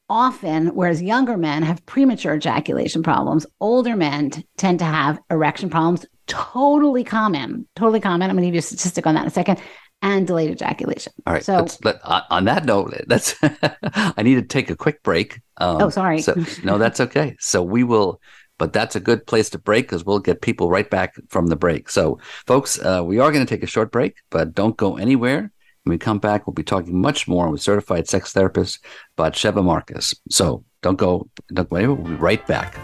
often 0.09 0.69
whereas 0.69 1.03
younger 1.03 1.37
men 1.37 1.63
have 1.63 1.85
premature 1.87 2.35
ejaculation 2.37 3.03
problems 3.03 3.45
older 3.61 3.97
men 3.97 4.31
t- 4.31 4.47
tend 4.57 4.79
to 4.79 4.85
have 4.85 5.19
erection 5.31 5.69
problems 5.69 6.07
totally 6.29 7.03
common 7.03 7.67
totally 7.75 8.01
common 8.01 8.31
i'm 8.31 8.37
going 8.37 8.43
to 8.43 8.47
give 8.49 8.55
you 8.55 8.61
a 8.61 8.63
statistic 8.63 9.07
on 9.07 9.15
that 9.15 9.23
in 9.23 9.27
a 9.29 9.31
second 9.31 9.59
and 10.03 10.27
delayed 10.27 10.51
ejaculation 10.51 11.13
All 11.27 11.33
right. 11.33 11.43
So- 11.45 11.67
let, 11.83 12.05
on 12.05 12.23
on 12.31 12.45
that 12.45 12.67
note, 12.67 12.93
that's 13.07 13.35
I 13.43 14.23
need 14.23 14.35
to 14.35 14.43
take 14.43 14.69
a 14.69 14.77
quick 14.77 15.03
break. 15.03 15.41
Um, 15.57 15.81
Oh, 15.81 15.89
sorry. 15.89 16.21
So, 16.21 16.35
no, 16.63 16.77
that's 16.77 17.01
okay. 17.01 17.35
So 17.41 17.63
we 17.63 17.83
will, 17.83 18.21
but 18.59 18.75
that's 18.75 18.95
a 18.95 19.01
good 19.01 19.27
place 19.27 19.49
to 19.51 19.59
break 19.59 19.87
because 19.87 20.05
we'll 20.05 20.19
get 20.19 20.43
people 20.43 20.69
right 20.69 20.89
back 20.89 21.15
from 21.31 21.47
the 21.47 21.57
break. 21.57 21.89
So, 21.89 22.19
folks, 22.47 22.79
uh, 22.79 23.03
we 23.07 23.21
are 23.21 23.33
going 23.33 23.45
to 23.45 23.49
take 23.49 23.63
a 23.65 23.67
short 23.67 23.91
break, 23.91 24.19
but 24.31 24.55
don't 24.55 24.77
go 24.77 24.99
anywhere. 24.99 25.51
When 25.87 25.93
we 25.93 25.99
come 25.99 26.19
back, 26.19 26.49
we'll 26.49 26.55
be 26.55 26.65
talking 26.65 27.01
much 27.01 27.29
more 27.29 27.49
with 27.49 27.63
certified 27.63 28.09
sex 28.09 28.33
therapist 28.33 28.85
Batsheva 29.17 29.63
Marcus. 29.63 30.17
So 30.29 30.65
don't 30.83 30.99
go, 30.99 31.29
don't 31.53 31.71
go 31.71 31.77
anywhere. 31.77 31.95
We'll 31.95 32.11
be 32.11 32.17
right 32.17 32.45
back. 32.45 32.75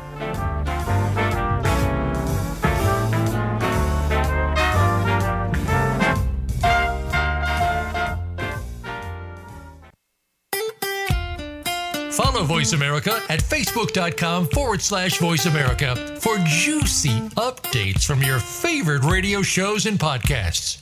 Follow 12.13 12.45
Voice 12.45 12.73
America 12.73 13.21
at 13.29 13.41
facebook.com 13.41 14.47
forward 14.51 14.81
slash 14.81 15.19
voice 15.19 15.47
America 15.47 15.97
for 16.21 16.39
juicy 16.45 17.19
updates 17.31 18.05
from 18.05 18.23
your 18.23 18.39
favorite 18.39 19.03
radio 19.03 19.43
shows 19.43 19.87
and 19.87 19.99
podcasts. 19.99 20.82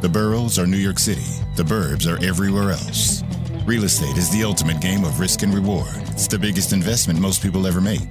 The 0.00 0.08
boroughs 0.08 0.58
are 0.58 0.66
New 0.66 0.78
York 0.78 0.98
City. 0.98 1.26
The 1.56 1.62
burbs 1.62 2.10
are 2.10 2.24
everywhere 2.24 2.70
else. 2.70 3.22
Real 3.66 3.84
estate 3.84 4.16
is 4.16 4.30
the 4.30 4.44
ultimate 4.44 4.80
game 4.80 5.04
of 5.04 5.20
risk 5.20 5.42
and 5.42 5.52
reward. 5.52 5.94
It's 6.08 6.26
the 6.26 6.38
biggest 6.38 6.72
investment 6.72 7.20
most 7.20 7.42
people 7.42 7.66
ever 7.66 7.82
make. 7.82 8.08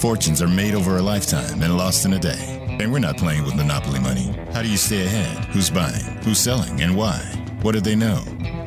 Fortunes 0.00 0.42
are 0.42 0.48
made 0.48 0.74
over 0.74 0.98
a 0.98 1.02
lifetime 1.02 1.62
and 1.62 1.78
lost 1.78 2.04
in 2.04 2.12
a 2.12 2.18
day. 2.18 2.58
And 2.78 2.92
we're 2.92 2.98
not 2.98 3.16
playing 3.16 3.44
with 3.44 3.54
monopoly 3.54 4.00
money. 4.00 4.34
How 4.52 4.60
do 4.60 4.70
you 4.70 4.76
stay 4.76 5.06
ahead? 5.06 5.46
Who's 5.46 5.70
buying? 5.70 6.04
Who's 6.24 6.38
selling? 6.38 6.82
And 6.82 6.94
why? 6.94 7.16
What 7.62 7.72
do 7.72 7.80
they 7.80 7.96
know? 7.96 8.22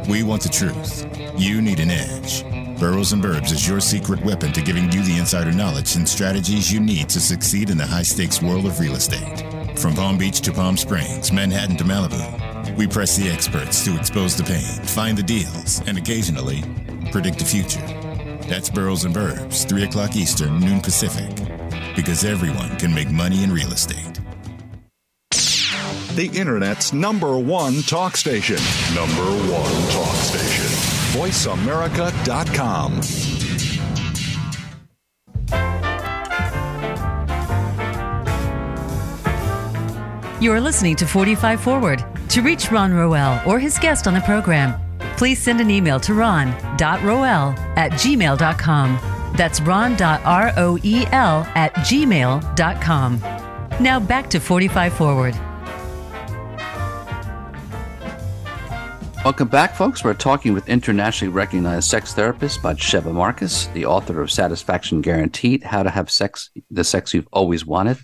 We 0.10 0.24
want 0.24 0.42
the 0.42 0.50
truth. 0.50 1.06
You 1.40 1.62
need 1.62 1.80
an 1.80 1.92
edge. 1.92 2.44
Boroughs 2.80 3.14
and 3.14 3.24
Burbs 3.24 3.52
is 3.52 3.68
your 3.68 3.82
secret 3.82 4.26
weapon 4.26 4.52
to 4.52 4.64
giving 4.64 4.92
you 4.92 5.04
the 5.04 5.20
insider 5.20 5.52
knowledge 5.52 5.96
and 5.96 6.10
strategies 6.10 6.74
you 6.74 6.80
need 6.80 7.08
to 7.10 7.20
succeed 7.20 7.70
in 7.70 7.78
the 7.78 7.86
high 7.86 8.02
stakes 8.02 8.42
world 8.42 8.66
of 8.66 8.80
real 8.80 8.96
estate. 8.96 9.53
From 9.78 9.96
Palm 9.96 10.18
Beach 10.18 10.42
to 10.42 10.52
Palm 10.52 10.76
Springs, 10.78 11.32
Manhattan 11.32 11.78
to 11.78 11.84
Malibu, 11.84 12.78
we 12.78 12.88
press 12.88 13.18
the 13.18 13.30
experts 13.30 13.84
to 13.86 13.96
expose 13.98 14.36
the 14.38 14.44
pain, 14.44 14.62
find 14.86 15.18
the 15.18 15.24
deals, 15.24 15.82
and 15.88 15.98
occasionally 15.98 16.64
predict 17.12 17.40
the 17.40 17.46
future. 17.46 17.82
That's 18.48 18.70
Boroughs 18.70 19.06
and 19.06 19.16
Burbs, 19.16 19.68
3 19.68 19.84
o'clock 19.84 20.16
Eastern, 20.16 20.60
noon 20.60 20.82
Pacific. 20.82 21.30
Because 21.96 22.24
everyone 22.24 22.78
can 22.78 22.94
make 22.94 23.10
money 23.12 23.44
in 23.44 23.52
real 23.52 23.72
estate. 23.72 24.20
The 26.16 26.30
Internet's 26.34 26.94
number 26.94 27.38
one 27.38 27.82
talk 27.84 28.16
station. 28.16 28.58
Number 28.94 29.26
one 29.52 29.92
talk 29.92 30.16
station. 30.16 30.66
VoiceAmerica.com. 31.20 33.33
You 40.44 40.52
are 40.52 40.60
listening 40.60 40.98
to 40.98 41.08
45 41.08 41.62
Forward. 41.62 42.04
To 42.28 42.42
reach 42.42 42.70
Ron 42.70 42.94
Roel 42.94 43.42
or 43.48 43.60
his 43.60 43.80
guest 43.80 44.08
on 44.08 44.14
the 44.14 44.20
program, 44.20 44.78
please 45.16 45.42
send 45.42 45.62
an 45.62 45.72
email 45.72 46.02
to 46.02 46.14
ron.roel 46.14 47.56
at 47.78 47.94
gmail.com. 47.94 49.00
That's 49.38 49.62
ron.roel 49.62 49.98
at 51.56 51.74
gmail.com. 51.76 53.20
Now 53.80 54.00
back 54.02 54.30
to 54.32 54.42
45 54.42 54.94
Forward. 54.94 55.34
Welcome 59.24 59.48
back, 59.48 59.74
folks. 59.74 60.04
We're 60.04 60.14
talking 60.14 60.54
with 60.54 60.68
internationally 60.68 61.34
recognized 61.34 61.90
sex 61.90 62.14
therapist 62.14 62.62
Batsheva 62.62 63.14
Marcus, 63.14 63.68
the 63.68 63.86
author 63.86 64.20
of 64.20 64.30
Satisfaction 64.30 65.00
Guaranteed 65.00 65.64
How 65.64 65.84
to 65.84 65.90
Have 65.90 66.12
Sex, 66.12 66.50
the 66.70 66.84
Sex 66.84 67.14
You've 67.14 67.30
Always 67.32 67.66
Wanted. 67.66 68.00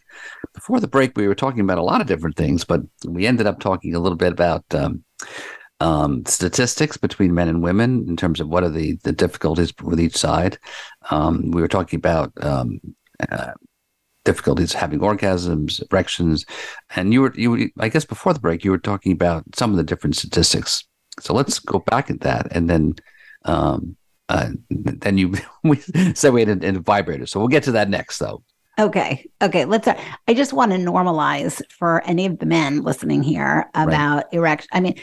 Before 0.59 0.81
the 0.81 0.89
break, 0.89 1.15
we 1.15 1.25
were 1.25 1.35
talking 1.35 1.61
about 1.61 1.77
a 1.77 1.83
lot 1.83 2.01
of 2.01 2.07
different 2.07 2.35
things, 2.35 2.65
but 2.65 2.81
we 3.05 3.25
ended 3.25 3.47
up 3.47 3.61
talking 3.61 3.95
a 3.95 3.99
little 3.99 4.17
bit 4.17 4.33
about 4.33 4.65
um, 4.75 5.05
um, 5.79 6.25
statistics 6.25 6.97
between 6.97 7.33
men 7.33 7.47
and 7.47 7.63
women 7.63 8.05
in 8.09 8.17
terms 8.17 8.41
of 8.41 8.49
what 8.49 8.65
are 8.65 8.69
the, 8.69 8.99
the 9.05 9.13
difficulties 9.13 9.71
with 9.81 10.01
each 10.01 10.17
side. 10.17 10.57
Um, 11.11 11.51
we 11.51 11.61
were 11.61 11.69
talking 11.69 11.95
about 11.95 12.33
um, 12.43 12.81
uh, 13.31 13.53
difficulties 14.25 14.73
having 14.73 14.99
orgasms, 14.99 15.81
erections, 15.89 16.45
and 16.93 17.13
you 17.13 17.21
were 17.21 17.33
you 17.35 17.69
I 17.79 17.87
guess 17.87 18.03
before 18.03 18.33
the 18.33 18.41
break 18.41 18.65
you 18.65 18.71
were 18.71 18.79
talking 18.79 19.13
about 19.13 19.45
some 19.55 19.71
of 19.71 19.77
the 19.77 19.83
different 19.85 20.17
statistics. 20.17 20.83
So 21.21 21.33
let's 21.33 21.59
go 21.59 21.79
back 21.79 22.09
at 22.09 22.19
that, 22.19 22.51
and 22.51 22.69
then 22.69 22.95
um, 23.45 23.95
uh, 24.27 24.49
then 24.69 25.17
you 25.17 25.35
we 25.63 25.77
said 26.15 26.33
we 26.33 26.43
had 26.43 26.65
a, 26.65 26.79
vibrator. 26.81 27.27
So 27.27 27.39
we'll 27.39 27.47
get 27.47 27.63
to 27.63 27.71
that 27.71 27.89
next, 27.89 28.17
though. 28.17 28.43
Okay. 28.79 29.29
Okay. 29.41 29.65
Let's. 29.65 29.87
Uh, 29.87 29.99
I 30.27 30.33
just 30.33 30.53
want 30.53 30.71
to 30.71 30.77
normalize 30.77 31.61
for 31.69 32.01
any 32.05 32.25
of 32.25 32.39
the 32.39 32.45
men 32.45 32.81
listening 32.81 33.21
here 33.21 33.69
about 33.75 34.25
right. 34.25 34.33
erection. 34.33 34.69
I 34.71 34.79
mean, 34.79 34.95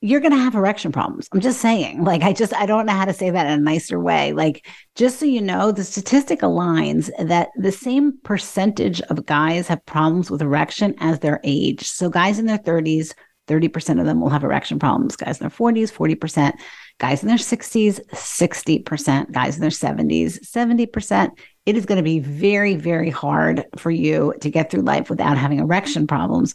you're 0.00 0.20
going 0.20 0.32
to 0.32 0.38
have 0.38 0.54
erection 0.54 0.92
problems. 0.92 1.28
I'm 1.32 1.40
just 1.40 1.60
saying, 1.60 2.04
like, 2.04 2.22
I 2.22 2.32
just, 2.32 2.54
I 2.54 2.66
don't 2.66 2.86
know 2.86 2.92
how 2.92 3.04
to 3.04 3.12
say 3.12 3.30
that 3.30 3.46
in 3.46 3.52
a 3.52 3.62
nicer 3.62 4.00
way. 4.00 4.32
Like, 4.32 4.66
just 4.96 5.20
so 5.20 5.26
you 5.26 5.40
know, 5.40 5.72
the 5.72 5.84
statistic 5.84 6.40
aligns 6.40 7.10
that 7.18 7.48
the 7.56 7.72
same 7.72 8.18
percentage 8.24 9.00
of 9.02 9.26
guys 9.26 9.68
have 9.68 9.84
problems 9.86 10.30
with 10.30 10.42
erection 10.42 10.94
as 10.98 11.20
their 11.20 11.40
age. 11.44 11.86
So, 11.86 12.08
guys 12.08 12.38
in 12.38 12.46
their 12.46 12.58
30s, 12.58 13.12
30% 13.46 13.98
of 13.98 14.06
them 14.06 14.20
will 14.20 14.28
have 14.30 14.44
erection 14.44 14.78
problems. 14.78 15.16
Guys 15.16 15.40
in 15.40 15.48
their 15.48 15.56
40s, 15.56 15.92
40%. 15.92 16.52
Guys 16.98 17.22
in 17.22 17.28
their 17.28 17.36
60s, 17.36 18.00
60%. 18.12 19.32
Guys 19.32 19.56
in 19.56 19.60
their 19.60 19.70
70s, 19.70 20.38
70%. 20.44 21.30
It 21.66 21.76
is 21.76 21.86
going 21.86 21.96
to 21.96 22.02
be 22.02 22.18
very, 22.18 22.74
very 22.74 23.10
hard 23.10 23.64
for 23.76 23.90
you 23.90 24.34
to 24.40 24.50
get 24.50 24.70
through 24.70 24.82
life 24.82 25.10
without 25.10 25.36
having 25.36 25.58
erection 25.58 26.06
problems. 26.06 26.54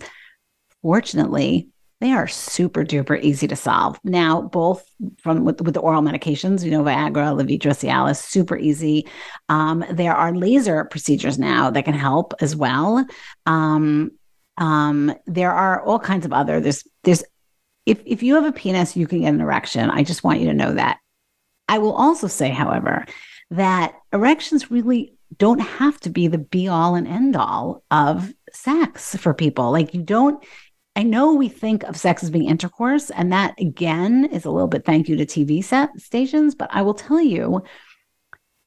Fortunately, 0.81 1.69
they 2.01 2.11
are 2.11 2.27
super 2.27 2.83
duper 2.83 3.19
easy 3.21 3.47
to 3.47 3.55
solve. 3.55 3.97
Now, 4.03 4.41
both 4.41 4.85
from 5.17 5.45
with, 5.45 5.61
with 5.61 5.73
the 5.73 5.79
oral 5.79 6.01
medications, 6.01 6.63
you 6.63 6.71
know, 6.71 6.83
Viagra, 6.83 7.33
Levitra, 7.33 7.71
Cialis, 7.71 8.21
super 8.21 8.57
easy. 8.57 9.07
Um, 9.47 9.85
there 9.89 10.13
are 10.13 10.35
laser 10.35 10.85
procedures 10.85 11.39
now 11.39 11.69
that 11.69 11.85
can 11.85 11.93
help 11.93 12.33
as 12.41 12.55
well. 12.55 13.05
Um, 13.45 14.11
um, 14.57 15.15
there 15.25 15.51
are 15.51 15.81
all 15.83 15.99
kinds 15.99 16.25
of 16.25 16.33
other. 16.33 16.59
There's 16.59 16.83
there's 17.03 17.23
if 17.85 18.01
if 18.05 18.23
you 18.23 18.35
have 18.35 18.45
a 18.45 18.51
penis, 18.51 18.97
you 18.97 19.07
can 19.07 19.21
get 19.21 19.33
an 19.33 19.41
erection. 19.41 19.89
I 19.89 20.03
just 20.03 20.23
want 20.23 20.39
you 20.41 20.47
to 20.47 20.53
know 20.53 20.73
that. 20.73 20.99
I 21.67 21.79
will 21.79 21.93
also 21.93 22.27
say, 22.27 22.49
however, 22.49 23.05
that 23.51 23.95
erections 24.11 24.71
really 24.71 25.13
don't 25.37 25.59
have 25.59 25.99
to 26.01 26.09
be 26.09 26.27
the 26.27 26.37
be 26.37 26.67
all 26.67 26.95
and 26.95 27.07
end 27.07 27.35
all 27.35 27.83
of 27.91 28.33
sex 28.51 29.15
for 29.15 29.33
people. 29.33 29.71
Like 29.71 29.93
you 29.93 30.01
don't 30.01 30.43
I 30.95 31.03
know 31.03 31.33
we 31.33 31.49
think 31.49 31.83
of 31.83 31.97
sex 31.97 32.23
as 32.23 32.29
being 32.29 32.47
intercourse, 32.47 33.09
and 33.09 33.33
that 33.33 33.59
again 33.59 34.25
is 34.31 34.45
a 34.45 34.51
little 34.51 34.69
bit 34.69 34.85
thank 34.85 35.09
you 35.09 35.17
to 35.17 35.25
TV 35.25 35.63
set 35.63 35.89
stations. 35.99 36.55
But 36.55 36.69
I 36.71 36.83
will 36.83 36.93
tell 36.93 37.19
you, 37.19 37.63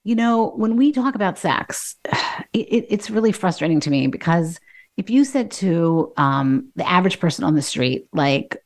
you 0.04 0.14
know, 0.14 0.50
when 0.50 0.76
we 0.76 0.92
talk 0.92 1.14
about 1.14 1.38
sex, 1.38 1.96
it, 2.52 2.86
it's 2.90 3.08
really 3.08 3.32
frustrating 3.32 3.80
to 3.80 3.90
me 3.90 4.08
because 4.08 4.60
if 4.98 5.08
you 5.08 5.24
said 5.24 5.50
to 5.52 6.12
um, 6.16 6.70
the 6.76 6.86
average 6.86 7.18
person 7.18 7.44
on 7.44 7.54
the 7.54 7.62
street, 7.62 8.08
like, 8.12 8.58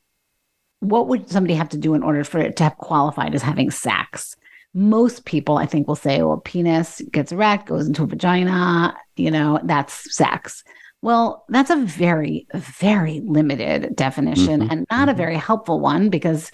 what 0.79 1.07
would 1.07 1.29
somebody 1.29 1.53
have 1.53 1.69
to 1.69 1.77
do 1.77 1.93
in 1.93 2.03
order 2.03 2.25
for 2.25 2.39
it 2.39 2.57
to 2.57 2.63
have 2.63 2.75
qualified 2.77 3.33
as 3.33 3.41
having 3.41 3.71
sex? 3.71 4.35
Most 4.73 5.25
people, 5.25 5.57
I 5.57 5.65
think, 5.65 5.87
will 5.87 5.95
say, 5.95 6.21
well, 6.21 6.37
penis 6.37 7.01
gets 7.11 7.31
erect, 7.31 7.67
goes 7.67 7.87
into 7.87 8.03
a 8.03 8.07
vagina, 8.07 8.95
you 9.15 9.29
know, 9.29 9.59
that's 9.63 10.15
sex. 10.15 10.63
Well, 11.01 11.45
that's 11.49 11.69
a 11.69 11.75
very, 11.75 12.47
very 12.53 13.21
limited 13.25 13.95
definition 13.95 14.61
mm-hmm. 14.61 14.71
and 14.71 14.85
not 14.89 15.09
a 15.09 15.11
mm-hmm. 15.11 15.17
very 15.17 15.35
helpful 15.35 15.79
one 15.79 16.09
because, 16.09 16.49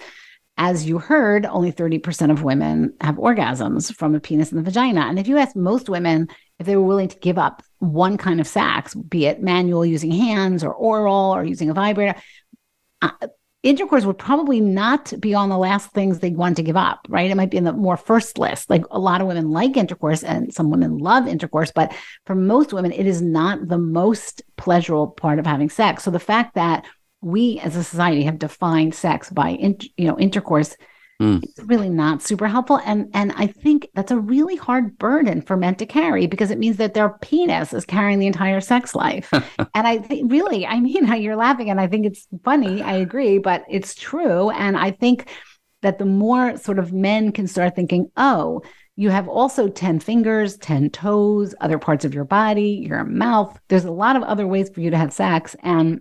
as 0.58 0.86
you 0.86 0.98
heard, 0.98 1.46
only 1.46 1.72
30% 1.72 2.30
of 2.30 2.42
women 2.42 2.92
have 3.00 3.14
orgasms 3.14 3.94
from 3.94 4.14
a 4.14 4.20
penis 4.20 4.50
in 4.50 4.58
the 4.58 4.64
vagina. 4.64 5.02
And 5.02 5.18
if 5.18 5.28
you 5.28 5.38
ask 5.38 5.54
most 5.54 5.88
women 5.88 6.28
if 6.58 6.66
they 6.66 6.76
were 6.76 6.84
willing 6.84 7.08
to 7.08 7.18
give 7.20 7.38
up 7.38 7.62
one 7.78 8.18
kind 8.18 8.40
of 8.40 8.46
sex, 8.46 8.94
be 8.94 9.24
it 9.24 9.40
manual 9.40 9.86
using 9.86 10.10
hands 10.10 10.62
or 10.62 10.74
oral 10.74 11.34
or 11.34 11.44
using 11.44 11.70
a 11.70 11.74
vibrator, 11.74 12.20
uh, 13.00 13.10
intercourse 13.62 14.04
would 14.04 14.18
probably 14.18 14.60
not 14.60 15.12
be 15.20 15.34
on 15.34 15.50
the 15.50 15.58
last 15.58 15.90
things 15.90 16.18
they'd 16.18 16.36
want 16.36 16.56
to 16.56 16.62
give 16.62 16.76
up, 16.76 17.06
right? 17.08 17.30
It 17.30 17.36
might 17.36 17.50
be 17.50 17.58
in 17.58 17.64
the 17.64 17.72
more 17.72 17.96
first 17.96 18.38
list. 18.38 18.70
Like 18.70 18.84
a 18.90 18.98
lot 18.98 19.20
of 19.20 19.26
women 19.26 19.50
like 19.50 19.76
intercourse 19.76 20.22
and 20.22 20.52
some 20.52 20.70
women 20.70 20.96
love 20.96 21.28
intercourse, 21.28 21.70
but 21.70 21.94
for 22.24 22.34
most 22.34 22.72
women, 22.72 22.92
it 22.92 23.06
is 23.06 23.20
not 23.20 23.68
the 23.68 23.78
most 23.78 24.42
pleasurable 24.56 25.08
part 25.08 25.38
of 25.38 25.46
having 25.46 25.68
sex. 25.68 26.04
So 26.04 26.10
the 26.10 26.18
fact 26.18 26.54
that 26.54 26.86
we 27.20 27.60
as 27.60 27.76
a 27.76 27.84
society 27.84 28.22
have 28.24 28.38
defined 28.38 28.94
sex 28.94 29.28
by, 29.28 29.50
in, 29.50 29.78
you 29.96 30.06
know, 30.06 30.18
intercourse 30.18 30.74
Mm. 31.20 31.44
It's 31.44 31.58
really 31.60 31.90
not 31.90 32.22
super 32.22 32.48
helpful. 32.48 32.80
And 32.84 33.10
and 33.12 33.32
I 33.36 33.46
think 33.46 33.88
that's 33.94 34.10
a 34.10 34.18
really 34.18 34.56
hard 34.56 34.96
burden 34.96 35.42
for 35.42 35.56
men 35.56 35.74
to 35.76 35.86
carry 35.86 36.26
because 36.26 36.50
it 36.50 36.58
means 36.58 36.78
that 36.78 36.94
their 36.94 37.10
penis 37.20 37.74
is 37.74 37.84
carrying 37.84 38.18
the 38.18 38.26
entire 38.26 38.60
sex 38.60 38.94
life. 38.94 39.30
and 39.58 39.86
I 39.86 39.98
think 39.98 40.32
really, 40.32 40.66
I 40.66 40.80
mean, 40.80 41.06
you're 41.20 41.36
laughing 41.36 41.68
and 41.68 41.78
I 41.80 41.86
think 41.88 42.06
it's 42.06 42.26
funny. 42.42 42.80
I 42.80 42.94
agree, 42.94 43.38
but 43.38 43.64
it's 43.68 43.94
true. 43.94 44.48
And 44.50 44.78
I 44.78 44.92
think 44.92 45.28
that 45.82 45.98
the 45.98 46.06
more 46.06 46.56
sort 46.56 46.78
of 46.78 46.92
men 46.92 47.32
can 47.32 47.46
start 47.46 47.76
thinking, 47.76 48.10
oh, 48.16 48.62
you 48.96 49.10
have 49.10 49.28
also 49.28 49.68
10 49.68 50.00
fingers, 50.00 50.56
10 50.58 50.90
toes, 50.90 51.54
other 51.60 51.78
parts 51.78 52.04
of 52.04 52.14
your 52.14 52.24
body, 52.24 52.84
your 52.86 53.04
mouth. 53.04 53.58
There's 53.68 53.84
a 53.84 53.90
lot 53.90 54.16
of 54.16 54.22
other 54.22 54.46
ways 54.46 54.70
for 54.70 54.80
you 54.80 54.90
to 54.90 54.98
have 54.98 55.12
sex. 55.12 55.54
And 55.62 56.00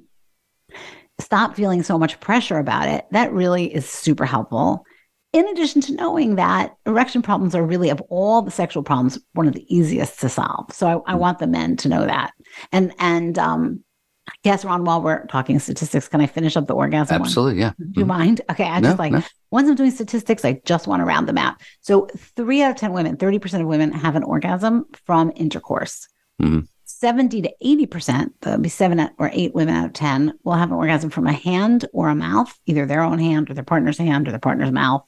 stop 1.20 1.56
feeling 1.56 1.84
so 1.84 1.98
much 1.98 2.20
pressure 2.22 2.58
about 2.58 2.88
it. 2.88 3.06
That 3.12 3.34
really 3.34 3.74
is 3.74 3.88
super 3.88 4.26
helpful 4.26 4.86
in 5.34 5.48
addition 5.48 5.82
to 5.82 5.94
knowing 5.94 6.36
that 6.36 6.76
erection 6.86 7.22
problems 7.22 7.54
are 7.56 7.64
really 7.64 7.90
of 7.90 8.02
all 8.10 8.42
the 8.42 8.52
sexual 8.52 8.84
problems 8.84 9.20
one 9.34 9.48
of 9.48 9.54
the 9.54 9.76
easiest 9.76 10.20
to 10.20 10.30
solve 10.30 10.72
so 10.72 10.88
i, 10.88 11.14
I 11.14 11.16
mm. 11.16 11.20
want 11.20 11.40
the 11.40 11.48
men 11.48 11.78
to 11.78 11.90
know 11.90 12.06
that 12.06 12.32
and 12.72 12.94
and 13.00 13.38
um 13.38 13.84
I 14.28 14.34
guess 14.44 14.64
ron 14.64 14.86
while 14.86 15.02
we're 15.02 15.26
talking 15.28 15.60
statistics 15.60 16.08
can 16.08 16.22
i 16.22 16.28
finish 16.28 16.56
up 16.56 16.68
the 16.68 16.76
orgasm 16.76 17.22
absolutely 17.22 17.56
one? 17.56 17.60
yeah 17.60 17.72
do 17.78 17.86
you 17.86 17.92
mm-hmm. 18.02 18.08
mind 18.08 18.42
okay 18.50 18.66
i 18.66 18.80
just 18.80 18.98
no, 18.98 19.04
like 19.04 19.12
no. 19.12 19.24
once 19.52 19.68
i'm 19.70 19.76
doing 19.76 19.92
statistics 19.92 20.46
i 20.46 20.62
just 20.66 20.88
want 20.88 21.00
to 21.00 21.06
round 21.06 21.28
them 21.28 21.38
out 21.38 21.56
so 21.82 22.08
three 22.36 22.62
out 22.62 22.72
of 22.72 22.78
ten 22.78 22.94
women 22.94 23.18
30% 23.18 23.62
of 23.62 23.68
women 23.68 23.92
have 23.92 24.16
an 24.16 24.24
orgasm 24.24 24.86
from 25.06 25.32
intercourse 25.36 26.08
mm-hmm. 26.42 26.62
70 27.00 27.44
to 27.44 27.54
80%, 27.64 28.34
there'll 28.42 28.60
be 28.60 28.68
seven 28.68 29.10
or 29.18 29.30
eight 29.32 29.56
women 29.56 29.74
out 29.74 29.86
of 29.86 29.94
10 29.94 30.34
will 30.44 30.54
have 30.54 30.70
an 30.70 30.76
orgasm 30.76 31.10
from 31.10 31.28
a 31.28 31.32
hand 31.32 31.86
or 31.94 32.10
a 32.10 32.16
mouth, 32.16 32.54
either 32.66 32.86
their 32.86 33.04
own 33.04 33.20
hand 33.20 33.50
or 33.50 33.54
their 33.54 33.64
partner's 33.64 33.98
hand 33.98 34.28
or 34.28 34.32
their 34.32 34.40
partner's 34.40 34.72
mouth. 34.72 35.06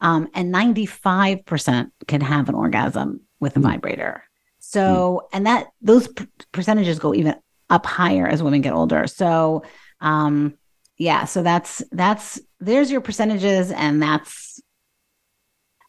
Um, 0.00 0.28
and 0.32 0.54
95% 0.54 1.90
can 2.08 2.20
have 2.22 2.48
an 2.48 2.54
orgasm 2.54 3.20
with 3.38 3.54
a 3.54 3.60
mm. 3.60 3.64
vibrator. 3.64 4.24
So, 4.60 5.24
mm. 5.24 5.28
and 5.34 5.46
that 5.46 5.66
those 5.82 6.08
p- 6.08 6.26
percentages 6.52 6.98
go 6.98 7.14
even 7.14 7.34
up 7.68 7.84
higher 7.84 8.26
as 8.26 8.42
women 8.42 8.62
get 8.62 8.72
older. 8.72 9.06
So, 9.06 9.62
um, 10.00 10.56
yeah, 10.96 11.26
so 11.26 11.42
that's 11.42 11.82
that's 11.92 12.40
there's 12.60 12.90
your 12.90 13.02
percentages, 13.02 13.70
and 13.70 14.02
that's 14.02 14.62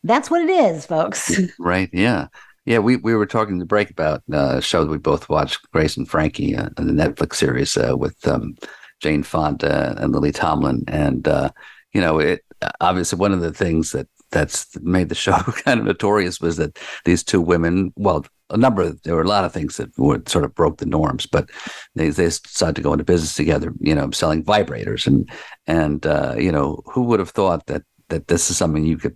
that's 0.04 0.30
what 0.30 0.42
it 0.42 0.50
is, 0.50 0.86
folks. 0.86 1.40
Right. 1.58 1.90
Yeah. 1.94 2.28
Yeah, 2.68 2.80
we, 2.80 2.98
we 2.98 3.16
were 3.16 3.26
talking 3.26 3.60
the 3.60 3.66
break 3.66 3.90
about 3.90 4.24
uh, 4.32 4.58
a 4.58 4.62
show 4.62 4.84
that 4.84 4.92
we 4.92 4.98
both 4.98 5.30
watched, 5.30 5.72
Grace 5.72 5.96
and 5.96 6.08
Frankie, 6.08 6.54
uh, 6.54 6.68
the 6.76 6.84
Netflix 6.84 7.36
series 7.36 7.78
uh, 7.78 7.96
with 7.96 8.28
um, 8.28 8.58
Jane 9.00 9.24
Fonda 9.24 9.96
and 9.98 10.12
Lily 10.12 10.34
Tomlin, 10.34 10.84
and 10.90 11.26
uh, 11.30 11.50
you 11.94 12.02
know, 12.02 12.20
it 12.20 12.44
obviously 12.82 13.18
one 13.18 13.32
of 13.32 13.40
the 13.40 13.54
things 13.54 13.94
that 13.94 14.10
that's 14.32 14.78
made 14.82 15.08
the 15.08 15.16
show 15.26 15.38
kind 15.38 15.80
of 15.80 15.86
notorious 15.86 16.42
was 16.42 16.58
that 16.58 16.78
these 17.06 17.24
two 17.24 17.40
women, 17.40 17.94
well, 17.96 18.26
a 18.50 18.58
number 18.58 18.82
of 18.82 19.02
there 19.04 19.16
were 19.16 19.22
a 19.22 19.28
lot 19.30 19.46
of 19.46 19.54
things 19.54 19.78
that 19.78 19.98
were 19.98 20.22
sort 20.28 20.44
of 20.44 20.54
broke 20.54 20.80
the 20.80 20.86
norms, 20.86 21.26
but 21.26 21.50
they 21.96 22.10
they 22.10 22.26
decided 22.26 22.76
to 22.76 22.82
go 22.82 22.92
into 22.92 23.06
business 23.06 23.34
together, 23.34 23.72
you 23.80 23.96
know, 23.96 24.12
selling 24.12 24.44
vibrators. 24.44 25.08
And 25.08 25.30
and 25.68 26.06
uh, 26.06 26.36
you 26.38 26.52
know 26.52 26.84
who 26.86 27.04
would 27.04 27.22
have 27.22 27.30
thought 27.30 27.68
that 27.68 27.84
that 28.10 28.28
this 28.28 28.50
is 28.50 28.58
something 28.58 28.84
you 28.84 28.98
could 28.98 29.16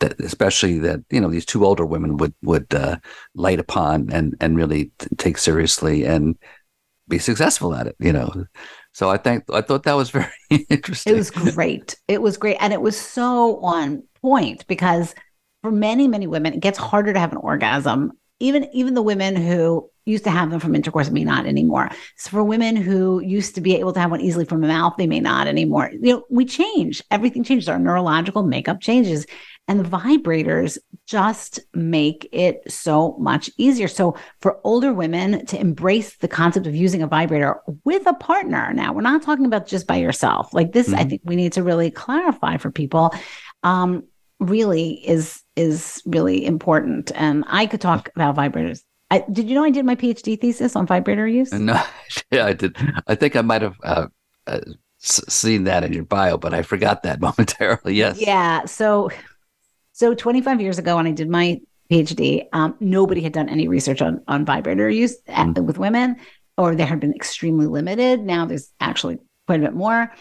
that 0.00 0.18
especially 0.20 0.78
that 0.80 1.00
you 1.10 1.20
know 1.20 1.30
these 1.30 1.46
two 1.46 1.64
older 1.64 1.86
women 1.86 2.16
would 2.16 2.34
would 2.42 2.72
uh, 2.74 2.96
light 3.34 3.60
upon 3.60 4.10
and 4.10 4.34
and 4.40 4.56
really 4.56 4.90
t- 4.98 5.08
take 5.16 5.38
seriously 5.38 6.04
and 6.04 6.36
be 7.10 7.18
successful 7.18 7.74
at 7.74 7.86
it, 7.86 7.96
you 7.98 8.12
know. 8.12 8.46
So 8.92 9.10
I 9.10 9.18
think 9.18 9.44
I 9.52 9.60
thought 9.60 9.82
that 9.82 9.94
was 9.94 10.10
very 10.10 10.30
interesting. 10.70 11.12
It 11.12 11.16
was 11.16 11.30
great. 11.30 11.96
It 12.08 12.22
was 12.22 12.38
great. 12.38 12.56
And 12.60 12.72
it 12.72 12.80
was 12.80 12.98
so 12.98 13.60
on 13.60 14.02
point 14.22 14.66
because 14.66 15.14
for 15.62 15.70
many, 15.70 16.08
many 16.08 16.26
women, 16.26 16.54
it 16.54 16.60
gets 16.60 16.78
harder 16.78 17.12
to 17.12 17.18
have 17.20 17.32
an 17.32 17.38
orgasm. 17.38 18.12
Even 18.38 18.68
even 18.72 18.94
the 18.94 19.02
women 19.02 19.36
who 19.36 19.90
used 20.10 20.24
to 20.24 20.30
have 20.30 20.50
them 20.50 20.60
from 20.60 20.74
intercourse 20.74 21.10
may 21.10 21.24
not 21.24 21.46
anymore. 21.46 21.90
So 22.16 22.30
for 22.30 22.44
women 22.44 22.76
who 22.76 23.20
used 23.20 23.54
to 23.54 23.60
be 23.60 23.76
able 23.76 23.92
to 23.92 24.00
have 24.00 24.10
one 24.10 24.20
easily 24.20 24.44
from 24.44 24.60
the 24.60 24.68
mouth, 24.68 24.94
they 24.98 25.06
may 25.06 25.20
not 25.20 25.46
anymore. 25.46 25.90
You 25.92 26.14
know, 26.14 26.24
we 26.30 26.44
change. 26.44 27.02
Everything 27.10 27.44
changes. 27.44 27.68
Our 27.68 27.78
neurological 27.78 28.42
makeup 28.42 28.80
changes. 28.80 29.26
And 29.68 29.84
the 29.84 29.88
vibrators 29.88 30.78
just 31.06 31.60
make 31.74 32.28
it 32.32 32.60
so 32.68 33.16
much 33.18 33.50
easier. 33.56 33.86
So, 33.86 34.16
for 34.40 34.58
older 34.64 34.92
women 34.92 35.46
to 35.46 35.60
embrace 35.60 36.16
the 36.16 36.26
concept 36.26 36.66
of 36.66 36.74
using 36.74 37.02
a 37.02 37.06
vibrator 37.06 37.60
with 37.84 38.04
a 38.06 38.14
partner, 38.14 38.72
now 38.72 38.92
we're 38.92 39.02
not 39.02 39.22
talking 39.22 39.46
about 39.46 39.68
just 39.68 39.86
by 39.86 39.96
yourself. 39.96 40.52
Like 40.52 40.72
this, 40.72 40.88
mm-hmm. 40.88 40.98
I 40.98 41.04
think 41.04 41.22
we 41.24 41.36
need 41.36 41.52
to 41.52 41.62
really 41.62 41.90
clarify 41.90 42.56
for 42.56 42.72
people. 42.72 43.14
Um, 43.62 44.04
really 44.40 45.06
is 45.06 45.42
is 45.54 46.02
really 46.06 46.44
important. 46.44 47.12
And 47.14 47.44
I 47.46 47.66
could 47.66 47.80
talk 47.80 48.10
about 48.16 48.36
vibrators 48.36 48.80
I, 49.10 49.24
did 49.30 49.48
you 49.48 49.54
know 49.54 49.64
I 49.64 49.70
did 49.70 49.84
my 49.84 49.96
PhD 49.96 50.40
thesis 50.40 50.76
on 50.76 50.86
vibrator 50.86 51.26
use? 51.26 51.52
No, 51.52 51.82
yeah, 52.30 52.46
I 52.46 52.52
did. 52.52 52.76
I 53.06 53.14
think 53.14 53.34
I 53.36 53.42
might 53.42 53.62
have 53.62 53.76
uh, 53.82 54.06
uh, 54.46 54.60
seen 54.98 55.64
that 55.64 55.82
in 55.82 55.92
your 55.92 56.04
bio, 56.04 56.36
but 56.38 56.54
I 56.54 56.62
forgot 56.62 57.02
that 57.02 57.20
momentarily. 57.20 57.94
Yes. 57.94 58.20
Yeah. 58.20 58.64
So 58.66 59.10
so 59.92 60.14
25 60.14 60.60
years 60.60 60.78
ago, 60.78 60.96
when 60.96 61.06
I 61.06 61.12
did 61.12 61.28
my 61.28 61.60
PhD, 61.90 62.46
um, 62.52 62.76
nobody 62.80 63.20
had 63.20 63.32
done 63.32 63.48
any 63.48 63.68
research 63.68 64.00
on, 64.00 64.22
on 64.28 64.44
vibrator 64.44 64.88
use 64.88 65.20
mm. 65.28 65.64
with 65.64 65.76
women, 65.76 66.16
or 66.56 66.74
there 66.74 66.86
had 66.86 67.00
been 67.00 67.14
extremely 67.14 67.66
limited. 67.66 68.20
Now 68.20 68.46
there's 68.46 68.70
actually 68.80 69.18
quite 69.46 69.60
a 69.60 69.64
bit 69.64 69.74
more. 69.74 70.12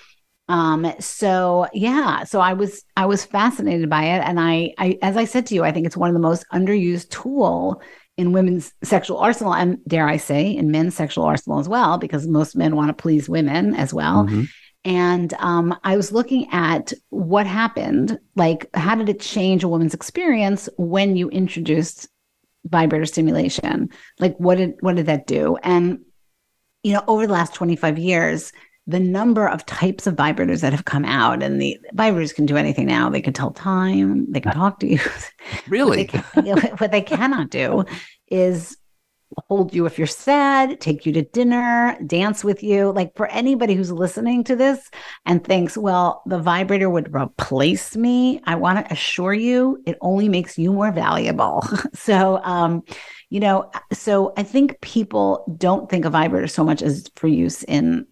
Um, 0.49 0.91
so 0.99 1.67
yeah, 1.73 2.23
so 2.23 2.41
I 2.41 2.53
was 2.53 2.83
I 2.97 3.05
was 3.05 3.23
fascinated 3.23 3.87
by 3.87 4.03
it, 4.05 4.21
and 4.25 4.39
I, 4.39 4.73
I 4.79 4.97
as 5.03 5.15
I 5.15 5.25
said 5.25 5.45
to 5.45 5.55
you, 5.55 5.63
I 5.63 5.71
think 5.71 5.85
it's 5.85 5.95
one 5.95 6.09
of 6.09 6.15
the 6.15 6.19
most 6.19 6.43
underused 6.51 7.09
tool 7.09 7.81
in 8.19 8.33
women's 8.33 8.73
sexual 8.83 9.17
arsenal, 9.17 9.53
and 9.53 9.79
dare 9.87 10.05
I 10.05 10.17
say, 10.17 10.51
in 10.51 10.71
men's 10.71 10.93
sexual 10.93 11.23
arsenal 11.23 11.57
as 11.57 11.69
well, 11.69 11.97
because 11.97 12.27
most 12.27 12.53
men 12.53 12.75
want 12.75 12.89
to 12.89 13.01
please 13.01 13.29
women 13.29 13.73
as 13.75 13.93
well. 13.93 14.25
Mm-hmm. 14.25 14.43
And 14.83 15.33
um, 15.35 15.73
I 15.85 15.95
was 15.95 16.11
looking 16.11 16.49
at 16.51 16.91
what 17.11 17.47
happened. 17.47 18.19
Like, 18.35 18.69
how 18.73 18.95
did 18.95 19.07
it 19.07 19.21
change 19.21 19.63
a 19.63 19.69
woman's 19.69 19.93
experience 19.93 20.67
when 20.77 21.15
you 21.15 21.29
introduced 21.29 22.09
vibrator 22.65 23.05
stimulation? 23.05 23.89
Like, 24.19 24.35
what 24.37 24.57
did 24.57 24.73
what 24.81 24.97
did 24.97 25.05
that 25.05 25.25
do? 25.25 25.55
And 25.63 25.99
you 26.83 26.93
know, 26.93 27.03
over 27.07 27.25
the 27.25 27.33
last 27.33 27.53
25 27.53 27.97
years, 27.97 28.51
the 28.89 28.99
number 28.99 29.47
of 29.47 29.65
types 29.67 30.07
of 30.07 30.15
vibrators 30.15 30.61
that 30.61 30.73
have 30.73 30.85
come 30.85 31.05
out, 31.05 31.43
and 31.43 31.61
the 31.61 31.79
vibrators 31.93 32.33
can 32.33 32.47
do 32.47 32.57
anything 32.57 32.87
now. 32.87 33.09
They 33.09 33.21
can 33.21 33.33
tell 33.33 33.51
time, 33.51 34.31
they 34.31 34.39
can 34.39 34.53
talk 34.53 34.79
to 34.79 34.87
you. 34.87 34.99
Really? 35.67 35.89
what, 35.89 35.95
they 35.95 36.43
can, 36.43 36.77
what 36.77 36.91
they 36.91 37.01
cannot 37.01 37.49
do 37.49 37.85
is 38.27 38.77
hold 39.47 39.73
you 39.73 39.85
if 39.85 39.97
you're 39.97 40.07
sad, 40.07 40.79
take 40.79 41.05
you 41.05 41.13
to 41.13 41.21
dinner, 41.21 41.97
dance 42.05 42.43
with 42.43 42.63
you. 42.63 42.91
Like 42.91 43.15
for 43.15 43.27
anybody 43.27 43.75
who's 43.75 43.91
listening 43.91 44.43
to 44.45 44.55
this 44.55 44.89
and 45.25 45.43
thinks, 45.43 45.77
well, 45.77 46.23
the 46.25 46.39
vibrator 46.39 46.89
would 46.89 47.13
replace 47.13 47.95
me, 47.95 48.41
I 48.45 48.55
want 48.55 48.85
to 48.85 48.91
assure 48.91 49.33
you 49.33 49.81
it 49.85 49.97
only 50.01 50.29
makes 50.29 50.57
you 50.57 50.73
more 50.73 50.91
valuable. 50.91 51.63
so, 51.93 52.41
um, 52.43 52.83
you 53.29 53.39
know, 53.39 53.71
so 53.93 54.33
I 54.37 54.43
think 54.43 54.81
people 54.81 55.45
don't 55.57 55.89
think 55.89 56.05
of 56.05 56.13
vibrator 56.13 56.47
so 56.47 56.63
much 56.63 56.81
as 56.81 57.09
for 57.15 57.27
use 57.27 57.63
in 57.63 58.07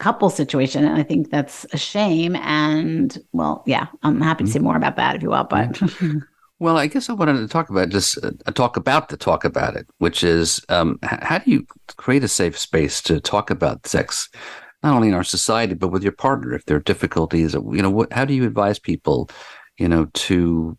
couple 0.00 0.30
situation 0.30 0.84
and 0.84 0.98
i 0.98 1.02
think 1.02 1.30
that's 1.30 1.66
a 1.72 1.78
shame 1.78 2.34
and 2.36 3.18
well 3.32 3.62
yeah 3.66 3.86
i'm 4.02 4.20
happy 4.20 4.44
to 4.44 4.50
say 4.50 4.58
more 4.58 4.76
about 4.76 4.96
that 4.96 5.14
if 5.16 5.22
you 5.22 5.30
want 5.30 5.48
but 5.50 5.80
Well, 6.60 6.76
I 6.76 6.88
guess 6.88 7.08
I 7.08 7.14
wanted 7.14 7.38
to 7.38 7.48
talk 7.48 7.70
about 7.70 7.88
just 7.88 8.22
uh, 8.22 8.32
talk 8.52 8.76
about 8.76 9.08
the 9.08 9.16
talk 9.16 9.46
about 9.46 9.76
it, 9.76 9.86
which 9.96 10.22
is 10.22 10.60
um, 10.68 10.98
h- 11.02 11.18
how 11.22 11.38
do 11.38 11.50
you 11.50 11.66
create 11.96 12.22
a 12.22 12.28
safe 12.28 12.58
space 12.58 13.00
to 13.04 13.18
talk 13.18 13.50
about 13.50 13.86
sex, 13.86 14.28
not 14.82 14.94
only 14.94 15.08
in 15.08 15.14
our 15.14 15.24
society 15.24 15.72
but 15.72 15.88
with 15.88 16.02
your 16.02 16.12
partner 16.12 16.52
if 16.52 16.66
there 16.66 16.76
are 16.76 16.80
difficulties. 16.80 17.54
You 17.54 17.80
know, 17.80 17.88
what, 17.88 18.12
how 18.12 18.26
do 18.26 18.34
you 18.34 18.44
advise 18.44 18.78
people, 18.78 19.30
you 19.78 19.88
know, 19.88 20.04
to 20.12 20.76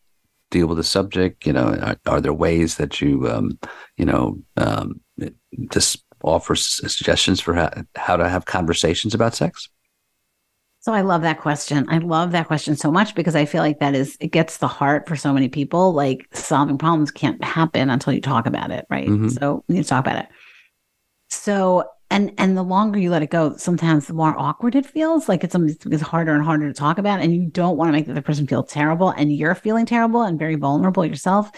deal 0.51 0.67
with 0.67 0.77
the 0.77 0.83
subject? 0.83 1.47
You 1.47 1.53
know, 1.53 1.73
are, 1.81 1.97
are 2.05 2.21
there 2.21 2.31
ways 2.31 2.77
that 2.77 3.01
you, 3.01 3.27
um, 3.27 3.57
you 3.97 4.05
know, 4.05 4.37
um, 4.57 5.01
just 5.71 6.05
offer 6.23 6.55
suggestions 6.55 7.39
for 7.39 7.53
how, 7.53 7.71
how 7.95 8.17
to 8.17 8.27
have 8.27 8.45
conversations 8.45 9.13
about 9.13 9.35
sex? 9.35 9.69
So 10.81 10.93
I 10.93 11.01
love 11.01 11.21
that 11.21 11.39
question. 11.39 11.85
I 11.89 11.99
love 11.99 12.31
that 12.31 12.47
question 12.47 12.75
so 12.75 12.91
much 12.91 13.13
because 13.13 13.35
I 13.35 13.45
feel 13.45 13.61
like 13.61 13.79
that 13.79 13.93
is 13.93 14.17
it 14.19 14.31
gets 14.31 14.57
the 14.57 14.67
heart 14.67 15.07
for 15.07 15.15
so 15.15 15.31
many 15.31 15.47
people. 15.47 15.93
Like 15.93 16.27
solving 16.33 16.79
problems 16.79 17.11
can't 17.11 17.43
happen 17.43 17.91
until 17.91 18.13
you 18.13 18.21
talk 18.21 18.47
about 18.47 18.71
it, 18.71 18.87
right? 18.89 19.07
Mm-hmm. 19.07 19.29
So 19.29 19.63
you 19.67 19.75
need 19.75 19.83
to 19.83 19.89
talk 19.89 20.03
about 20.03 20.23
it. 20.23 20.29
So 21.29 21.85
and 22.09 22.33
and 22.39 22.57
the 22.57 22.63
longer 22.63 22.99
you 22.99 23.11
let 23.11 23.21
it 23.21 23.29
go, 23.29 23.55
sometimes 23.57 24.07
the 24.07 24.13
more 24.13 24.37
awkward 24.37 24.75
it 24.75 24.85
feels. 24.85 25.29
Like 25.29 25.43
it's 25.43 25.55
it's 25.55 26.01
harder 26.01 26.33
and 26.33 26.43
harder 26.43 26.67
to 26.67 26.73
talk 26.73 26.97
about, 26.97 27.21
and 27.21 27.33
you 27.33 27.45
don't 27.45 27.77
want 27.77 27.87
to 27.87 27.93
make 27.93 28.05
the 28.05 28.11
other 28.11 28.21
person 28.21 28.47
feel 28.47 28.63
terrible, 28.63 29.09
and 29.09 29.31
you're 29.31 29.55
feeling 29.55 29.85
terrible 29.85 30.23
and 30.23 30.37
very 30.39 30.55
vulnerable 30.55 31.05
yourself. 31.05 31.51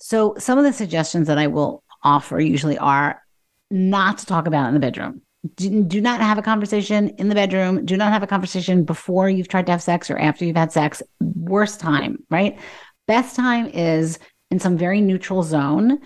So 0.00 0.34
some 0.38 0.58
of 0.58 0.64
the 0.64 0.72
suggestions 0.72 1.28
that 1.28 1.38
I 1.38 1.46
will 1.46 1.84
offer 2.02 2.40
usually 2.40 2.78
are 2.78 3.22
not 3.70 4.18
to 4.18 4.26
talk 4.26 4.46
about 4.46 4.68
in 4.68 4.74
the 4.74 4.80
bedroom 4.80 5.22
do, 5.54 5.84
do 5.84 6.00
not 6.00 6.20
have 6.20 6.38
a 6.38 6.42
conversation 6.42 7.08
in 7.10 7.28
the 7.28 7.34
bedroom. 7.34 7.84
Do 7.84 7.96
not 7.96 8.12
have 8.12 8.22
a 8.22 8.26
conversation 8.26 8.84
before 8.84 9.30
you've 9.30 9.48
tried 9.48 9.66
to 9.66 9.72
have 9.72 9.82
sex 9.82 10.10
or 10.10 10.18
after 10.18 10.44
you've 10.44 10.56
had 10.56 10.72
sex. 10.72 11.02
Worst 11.20 11.80
time, 11.80 12.22
right? 12.30 12.58
Best 13.06 13.36
time 13.36 13.66
is 13.66 14.18
in 14.50 14.60
some 14.60 14.76
very 14.76 15.00
neutral 15.00 15.42
zone. 15.42 15.98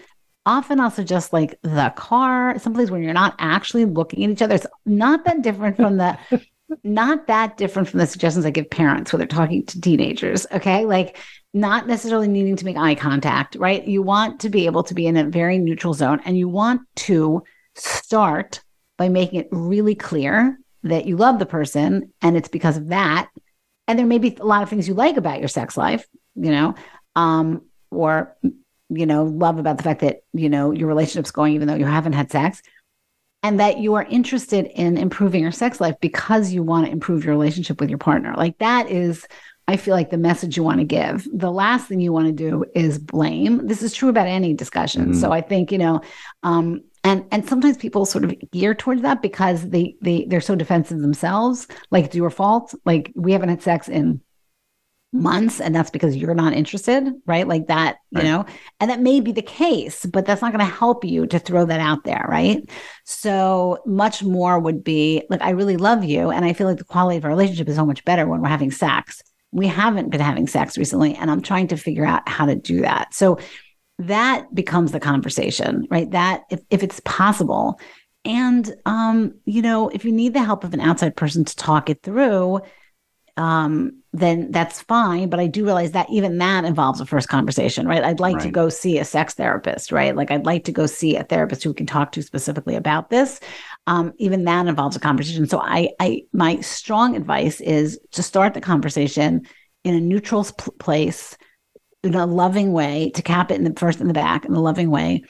Often 0.46 0.80
I'll 0.80 0.90
suggest 0.90 1.32
like 1.32 1.58
the 1.62 1.92
car, 1.96 2.58
someplace 2.58 2.90
where 2.90 3.00
you're 3.00 3.12
not 3.12 3.34
actually 3.38 3.86
looking 3.86 4.24
at 4.24 4.30
each 4.30 4.42
other. 4.42 4.54
It's 4.54 4.66
not 4.86 5.24
that 5.24 5.42
different 5.42 5.76
from 5.76 5.96
the 5.96 6.18
not 6.82 7.26
that 7.26 7.56
different 7.56 7.88
from 7.88 8.00
the 8.00 8.06
suggestions 8.06 8.46
I 8.46 8.50
give 8.50 8.70
parents 8.70 9.12
when 9.12 9.18
they're 9.18 9.26
talking 9.26 9.66
to 9.66 9.80
teenagers. 9.80 10.46
Okay. 10.52 10.84
Like 10.84 11.18
not 11.52 11.86
necessarily 11.86 12.28
needing 12.28 12.56
to 12.56 12.64
make 12.64 12.76
eye 12.76 12.94
contact, 12.94 13.56
right? 13.56 13.86
You 13.86 14.02
want 14.02 14.40
to 14.40 14.50
be 14.50 14.66
able 14.66 14.82
to 14.84 14.94
be 14.94 15.06
in 15.06 15.16
a 15.16 15.24
very 15.24 15.58
neutral 15.58 15.94
zone 15.94 16.20
and 16.24 16.36
you 16.36 16.48
want 16.48 16.82
to 16.96 17.42
start 17.76 18.60
by 18.98 19.08
making 19.08 19.40
it 19.40 19.48
really 19.50 19.94
clear 19.94 20.58
that 20.84 21.06
you 21.06 21.16
love 21.16 21.38
the 21.38 21.46
person 21.46 22.12
and 22.22 22.36
it's 22.36 22.48
because 22.48 22.76
of 22.76 22.88
that. 22.88 23.28
And 23.88 23.98
there 23.98 24.06
may 24.06 24.18
be 24.18 24.36
a 24.40 24.44
lot 24.44 24.62
of 24.62 24.70
things 24.70 24.88
you 24.88 24.94
like 24.94 25.16
about 25.16 25.40
your 25.40 25.48
sex 25.48 25.76
life, 25.76 26.06
you 26.34 26.50
know, 26.50 26.74
um, 27.16 27.62
or, 27.90 28.36
you 28.88 29.06
know, 29.06 29.24
love 29.24 29.58
about 29.58 29.76
the 29.76 29.82
fact 29.82 30.00
that, 30.00 30.20
you 30.32 30.48
know, 30.48 30.72
your 30.72 30.88
relationship's 30.88 31.30
going 31.30 31.54
even 31.54 31.68
though 31.68 31.74
you 31.74 31.84
haven't 31.84 32.12
had 32.12 32.30
sex. 32.30 32.62
And 33.42 33.60
that 33.60 33.78
you 33.78 33.94
are 33.94 34.04
interested 34.04 34.66
in 34.74 34.96
improving 34.96 35.42
your 35.42 35.52
sex 35.52 35.78
life 35.78 35.96
because 36.00 36.52
you 36.52 36.62
want 36.62 36.86
to 36.86 36.92
improve 36.92 37.24
your 37.24 37.34
relationship 37.34 37.78
with 37.78 37.90
your 37.90 37.98
partner. 37.98 38.34
Like 38.36 38.56
that 38.58 38.90
is 38.90 39.26
I 39.66 39.76
feel 39.76 39.94
like 39.94 40.10
the 40.10 40.18
message 40.18 40.56
you 40.56 40.62
want 40.62 40.78
to 40.80 40.84
give. 40.84 41.26
The 41.32 41.50
last 41.50 41.86
thing 41.86 42.00
you 42.00 42.12
want 42.12 42.26
to 42.26 42.32
do 42.32 42.64
is 42.74 42.98
blame. 42.98 43.66
This 43.66 43.82
is 43.82 43.94
true 43.94 44.10
about 44.10 44.26
any 44.26 44.52
discussion. 44.52 45.12
Mm. 45.12 45.20
So 45.20 45.32
I 45.32 45.40
think, 45.40 45.72
you 45.72 45.78
know, 45.78 46.02
um, 46.42 46.82
and 47.04 47.26
and 47.30 47.46
sometimes 47.46 47.76
people 47.76 48.06
sort 48.06 48.24
of 48.24 48.34
gear 48.50 48.74
towards 48.74 49.02
that 49.02 49.22
because 49.22 49.68
they 49.68 49.94
they 50.00 50.24
they're 50.28 50.40
so 50.40 50.56
defensive 50.56 51.00
themselves. 51.00 51.68
Like 51.90 52.06
it's 52.06 52.16
your 52.16 52.30
fault. 52.30 52.74
Like 52.84 53.12
we 53.14 53.32
haven't 53.32 53.50
had 53.50 53.62
sex 53.62 53.88
in 53.88 54.22
months 55.12 55.60
and 55.60 55.72
that's 55.72 55.90
because 55.90 56.16
you're 56.16 56.34
not 56.34 56.52
interested 56.52 57.08
right? 57.24 57.46
Like 57.46 57.68
that 57.68 57.98
you 58.10 58.18
right. 58.18 58.24
know? 58.24 58.46
And 58.80 58.90
that 58.90 59.00
may 59.00 59.20
be 59.20 59.30
the 59.30 59.42
case 59.42 60.04
but 60.06 60.26
that's 60.26 60.42
not 60.42 60.52
going 60.52 60.66
to 60.66 60.72
help 60.72 61.04
you 61.04 61.26
to 61.28 61.38
throw 61.38 61.64
that 61.66 61.78
out 61.78 62.02
there 62.02 62.26
right? 62.28 62.68
So 63.04 63.78
much 63.86 64.24
more 64.24 64.58
would 64.58 64.82
be 64.82 65.22
like 65.30 65.42
i 65.42 65.50
really 65.50 65.76
love 65.76 66.02
you 66.02 66.30
and 66.30 66.44
i 66.44 66.52
feel 66.52 66.66
like 66.66 66.78
the 66.78 66.84
quality 66.84 67.18
of 67.18 67.24
our 67.24 67.30
relationship 67.30 67.68
is 67.68 67.76
so 67.76 67.86
much 67.86 68.04
better 68.04 68.26
when 68.26 68.40
we're 68.40 68.48
having 68.48 68.72
sex. 68.72 69.22
We 69.52 69.68
haven't 69.68 70.10
been 70.10 70.20
having 70.20 70.48
sex 70.48 70.76
recently 70.76 71.14
and 71.14 71.30
i'm 71.30 71.42
trying 71.42 71.68
to 71.68 71.76
figure 71.76 72.04
out 72.04 72.28
how 72.28 72.46
to 72.46 72.56
do 72.56 72.80
that. 72.80 73.14
So 73.14 73.38
that 73.98 74.52
becomes 74.54 74.92
the 74.92 75.00
conversation, 75.00 75.86
right? 75.90 76.10
That 76.10 76.42
if, 76.50 76.60
if 76.70 76.82
it's 76.82 77.00
possible. 77.04 77.78
And, 78.24 78.74
um, 78.86 79.34
you 79.44 79.62
know, 79.62 79.88
if 79.90 80.04
you 80.04 80.12
need 80.12 80.34
the 80.34 80.42
help 80.42 80.64
of 80.64 80.72
an 80.74 80.80
outside 80.80 81.14
person 81.14 81.44
to 81.44 81.56
talk 81.56 81.90
it 81.90 82.02
through, 82.02 82.60
um, 83.36 84.02
then 84.12 84.50
that's 84.52 84.80
fine. 84.82 85.28
But 85.28 85.40
I 85.40 85.48
do 85.48 85.64
realize 85.64 85.92
that 85.92 86.08
even 86.08 86.38
that 86.38 86.64
involves 86.64 87.00
a 87.00 87.06
first 87.06 87.28
conversation, 87.28 87.86
right? 87.86 88.04
I'd 88.04 88.20
like 88.20 88.38
to 88.38 88.50
go 88.50 88.68
see 88.68 88.98
a 88.98 89.04
sex 89.04 89.34
therapist, 89.34 89.90
right? 89.90 90.14
Like 90.14 90.30
I'd 90.30 90.46
like 90.46 90.64
to 90.64 90.72
go 90.72 90.86
see 90.86 91.16
a 91.16 91.24
therapist 91.24 91.64
who 91.64 91.74
can 91.74 91.86
talk 91.86 92.12
to 92.12 92.22
specifically 92.22 92.76
about 92.76 93.10
this. 93.10 93.40
Um, 93.88 94.12
even 94.18 94.44
that 94.44 94.68
involves 94.68 94.96
a 94.96 95.00
conversation. 95.00 95.46
So 95.48 95.60
I, 95.60 95.90
I, 96.00 96.22
my 96.32 96.60
strong 96.60 97.16
advice 97.16 97.60
is 97.60 97.98
to 98.12 98.22
start 98.22 98.54
the 98.54 98.60
conversation 98.60 99.42
in 99.82 99.94
a 99.94 100.00
neutral 100.00 100.44
pl- 100.56 100.74
place, 100.78 101.36
in 102.04 102.14
a 102.14 102.26
loving 102.26 102.72
way, 102.72 103.10
to 103.14 103.22
cap 103.22 103.50
it 103.50 103.54
in 103.56 103.64
the 103.64 103.72
first 103.78 104.00
in 104.00 104.08
the 104.08 104.14
back 104.14 104.44
in 104.44 104.52
a 104.52 104.60
loving 104.60 104.90
way, 104.90 105.24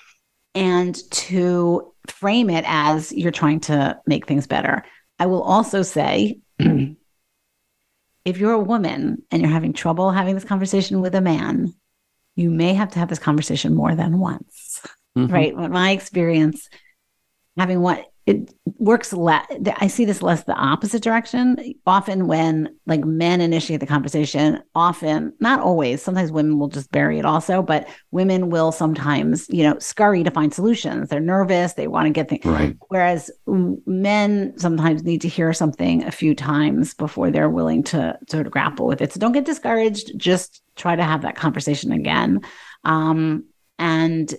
and 0.55 0.97
to 1.11 1.93
frame 2.09 2.51
it 2.51 2.65
as 2.67 3.13
you're 3.13 3.31
trying 3.33 3.61
to 3.61 3.99
make 4.07 4.27
things 4.27 4.47
better. 4.47 4.85
I 5.19 5.27
will 5.27 5.43
also 5.43 5.83
say, 5.83 6.41
if 6.59 8.39
you're 8.39 8.53
a 8.53 8.59
woman 8.61 9.23
and 9.31 9.43
you're 9.43 9.51
having 9.51 9.73
trouble 9.73 10.11
having 10.11 10.35
this 10.35 10.45
conversation 10.45 11.01
with 11.01 11.15
a 11.15 11.21
man, 11.21 11.75
you 12.37 12.51
may 12.51 12.75
have 12.75 12.91
to 12.91 12.99
have 12.99 13.09
this 13.09 13.19
conversation 13.19 13.75
more 13.75 13.95
than 13.95 14.19
once, 14.19 14.81
Mhm. 15.17 15.31
right? 15.31 15.53
In 15.53 15.71
my 15.71 15.91
experience, 15.91 16.69
having 17.57 17.81
what 17.81 18.05
it 18.27 18.55
works 18.79 19.13
less. 19.13 19.47
I 19.77 19.87
see 19.87 20.07
this 20.07 20.23
less 20.23 20.45
the 20.45 20.55
opposite 20.55 21.03
direction. 21.03 21.75
Often, 21.87 22.27
when 22.27 22.75
like 22.87 23.05
men 23.05 23.43
initiate 23.43 23.81
the 23.81 23.87
conversation, 23.87 24.63
often 24.75 25.35
not 25.41 25.61
always. 25.61 26.03
Sometimes 26.03 26.33
women 26.33 26.59
will 26.59 26.69
just 26.69 26.91
bury 26.91 27.19
it 27.19 27.27
also, 27.27 27.63
but 27.63 27.87
women 28.13 28.49
will 28.49 28.73
sometimes, 28.73 29.47
you 29.51 29.63
know, 29.63 29.79
scurry 29.79 30.25
to 30.25 30.31
find 30.31 30.55
solutions. 30.55 31.11
They're 31.11 31.21
nervous. 31.21 31.75
They 31.75 31.87
want 31.87 32.07
to 32.07 32.11
get 32.11 32.31
things. 32.31 32.47
Right. 32.47 32.77
Whereas 32.89 33.31
men 33.47 34.55
sometimes 34.57 35.05
need 35.05 35.21
to 35.21 35.29
hear 35.29 35.53
something 35.53 36.05
a 36.05 36.11
few 36.11 36.35
times 36.35 36.95
before 36.95 37.31
they're 37.31 37.51
willing 37.51 37.83
to 37.85 38.19
sort 38.31 38.47
of 38.47 38.53
grapple 38.53 38.87
with 38.87 39.03
it. 39.03 39.13
So 39.13 39.21
don't 39.21 39.33
get 39.33 39.45
discouraged. 39.45 40.19
Just 40.19 40.63
try 40.77 40.97
to 40.97 41.05
have 41.05 41.23
that 41.23 41.37
conversation 41.37 41.93
again. 41.93 42.41
Um, 42.85 43.45
and 43.79 44.33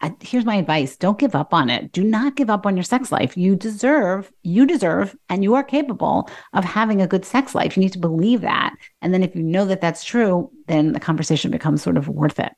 I, 0.00 0.14
here's 0.20 0.44
my 0.44 0.54
advice. 0.56 0.96
Don't 0.96 1.18
give 1.18 1.34
up 1.34 1.52
on 1.52 1.68
it. 1.70 1.90
Do 1.92 2.04
not 2.04 2.36
give 2.36 2.50
up 2.50 2.66
on 2.66 2.76
your 2.76 2.84
sex 2.84 3.10
life. 3.10 3.36
You 3.36 3.56
deserve 3.56 4.30
you 4.42 4.64
deserve 4.66 5.16
and 5.28 5.42
you 5.42 5.54
are 5.56 5.64
capable 5.64 6.28
of 6.52 6.64
having 6.64 7.02
a 7.02 7.06
good 7.08 7.24
sex 7.24 7.54
life. 7.54 7.76
You 7.76 7.82
need 7.82 7.92
to 7.94 7.98
believe 7.98 8.42
that. 8.42 8.74
And 9.02 9.12
then 9.12 9.22
if 9.24 9.34
you 9.34 9.42
know 9.42 9.64
that 9.64 9.80
that's 9.80 10.04
true 10.04 10.50
then 10.66 10.92
the 10.92 11.00
conversation 11.00 11.50
becomes 11.50 11.82
sort 11.82 11.96
of 11.96 12.08
worth 12.08 12.38
it. 12.38 12.52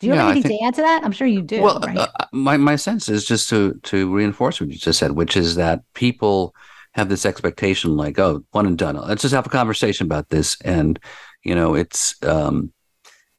Do 0.00 0.06
you 0.08 0.14
Yeah, 0.14 0.22
have 0.22 0.30
anything 0.32 0.48
think- 0.50 0.60
to 0.62 0.66
add 0.66 0.74
to 0.74 0.82
that? 0.82 1.04
I'm 1.04 1.12
sure 1.12 1.26
you 1.26 1.42
do 1.42 1.62
well, 1.62 1.80
right? 1.80 1.96
uh, 1.98 2.08
my 2.32 2.56
my 2.56 2.76
sense 2.76 3.08
is 3.08 3.24
just 3.24 3.48
to 3.50 3.74
to 3.84 4.12
reinforce 4.12 4.60
what 4.60 4.70
you 4.70 4.76
just 4.78 4.98
said, 4.98 5.12
which 5.12 5.36
is 5.36 5.54
that 5.56 5.82
people 5.94 6.54
have 6.94 7.08
this 7.08 7.26
expectation, 7.26 7.96
like, 7.96 8.18
oh, 8.18 8.42
one 8.50 8.66
and 8.66 8.78
done. 8.78 8.96
Let's 8.96 9.22
just 9.22 9.34
have 9.34 9.46
a 9.46 9.50
conversation 9.50 10.06
about 10.06 10.30
this, 10.30 10.56
and 10.64 10.98
you 11.44 11.54
know, 11.54 11.74
it's 11.74 12.14
um, 12.24 12.72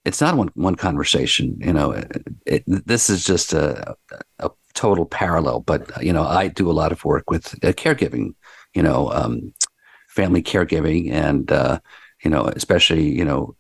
it's 0.06 0.22
not 0.22 0.38
one 0.38 0.50
one 0.56 0.76
conversation. 0.76 1.58
You 1.60 1.74
know, 1.74 1.92
it, 1.92 2.24
it, 2.46 2.64
this 2.66 3.10
is 3.10 3.24
just 3.26 3.54
a, 3.54 3.96
a 4.40 4.50
total 4.74 5.06
parallel. 5.06 5.62
But 5.62 6.04
you 6.04 6.14
know, 6.14 6.24
I 6.24 6.48
do 6.48 6.70
a 6.70 6.74
lot 6.74 6.92
of 6.92 7.04
work 7.06 7.30
with 7.30 7.54
uh, 7.64 7.74
caregiving. 7.74 8.36
You 8.74 8.84
know, 8.84 9.12
um, 9.12 9.54
family 10.08 10.44
caregiving, 10.44 11.12
and 11.12 11.52
uh, 11.52 11.80
you 12.24 12.30
know, 12.30 12.46
especially 12.46 13.10
you 13.10 13.26
know, 13.26 13.56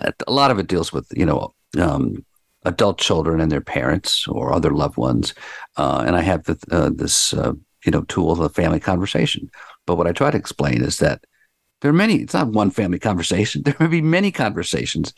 a 0.00 0.32
lot 0.32 0.50
of 0.50 0.58
it 0.58 0.66
deals 0.66 0.92
with 0.92 1.06
you 1.16 1.26
know. 1.26 1.54
Um, 1.78 2.24
adult 2.66 2.98
children 2.98 3.40
and 3.42 3.52
their 3.52 3.60
parents 3.60 4.26
or 4.26 4.50
other 4.50 4.70
loved 4.70 4.96
ones. 4.96 5.34
Uh, 5.76 6.02
and 6.06 6.16
I 6.16 6.22
have 6.22 6.44
the, 6.44 6.58
uh, 6.70 6.90
this, 6.94 7.34
uh, 7.34 7.52
you 7.84 7.92
know, 7.92 8.02
tool 8.02 8.30
of 8.30 8.40
a 8.40 8.48
family 8.48 8.80
conversation. 8.80 9.50
But 9.86 9.96
what 9.96 10.06
I 10.06 10.12
try 10.12 10.30
to 10.30 10.38
explain 10.38 10.82
is 10.82 10.96
that 10.98 11.24
there 11.80 11.90
are 11.90 11.94
many, 11.94 12.16
it's 12.16 12.32
not 12.32 12.48
one 12.48 12.70
family 12.70 12.98
conversation. 12.98 13.62
There 13.64 13.76
may 13.78 13.86
be 13.86 14.00
many 14.00 14.32
conversations. 14.32 15.12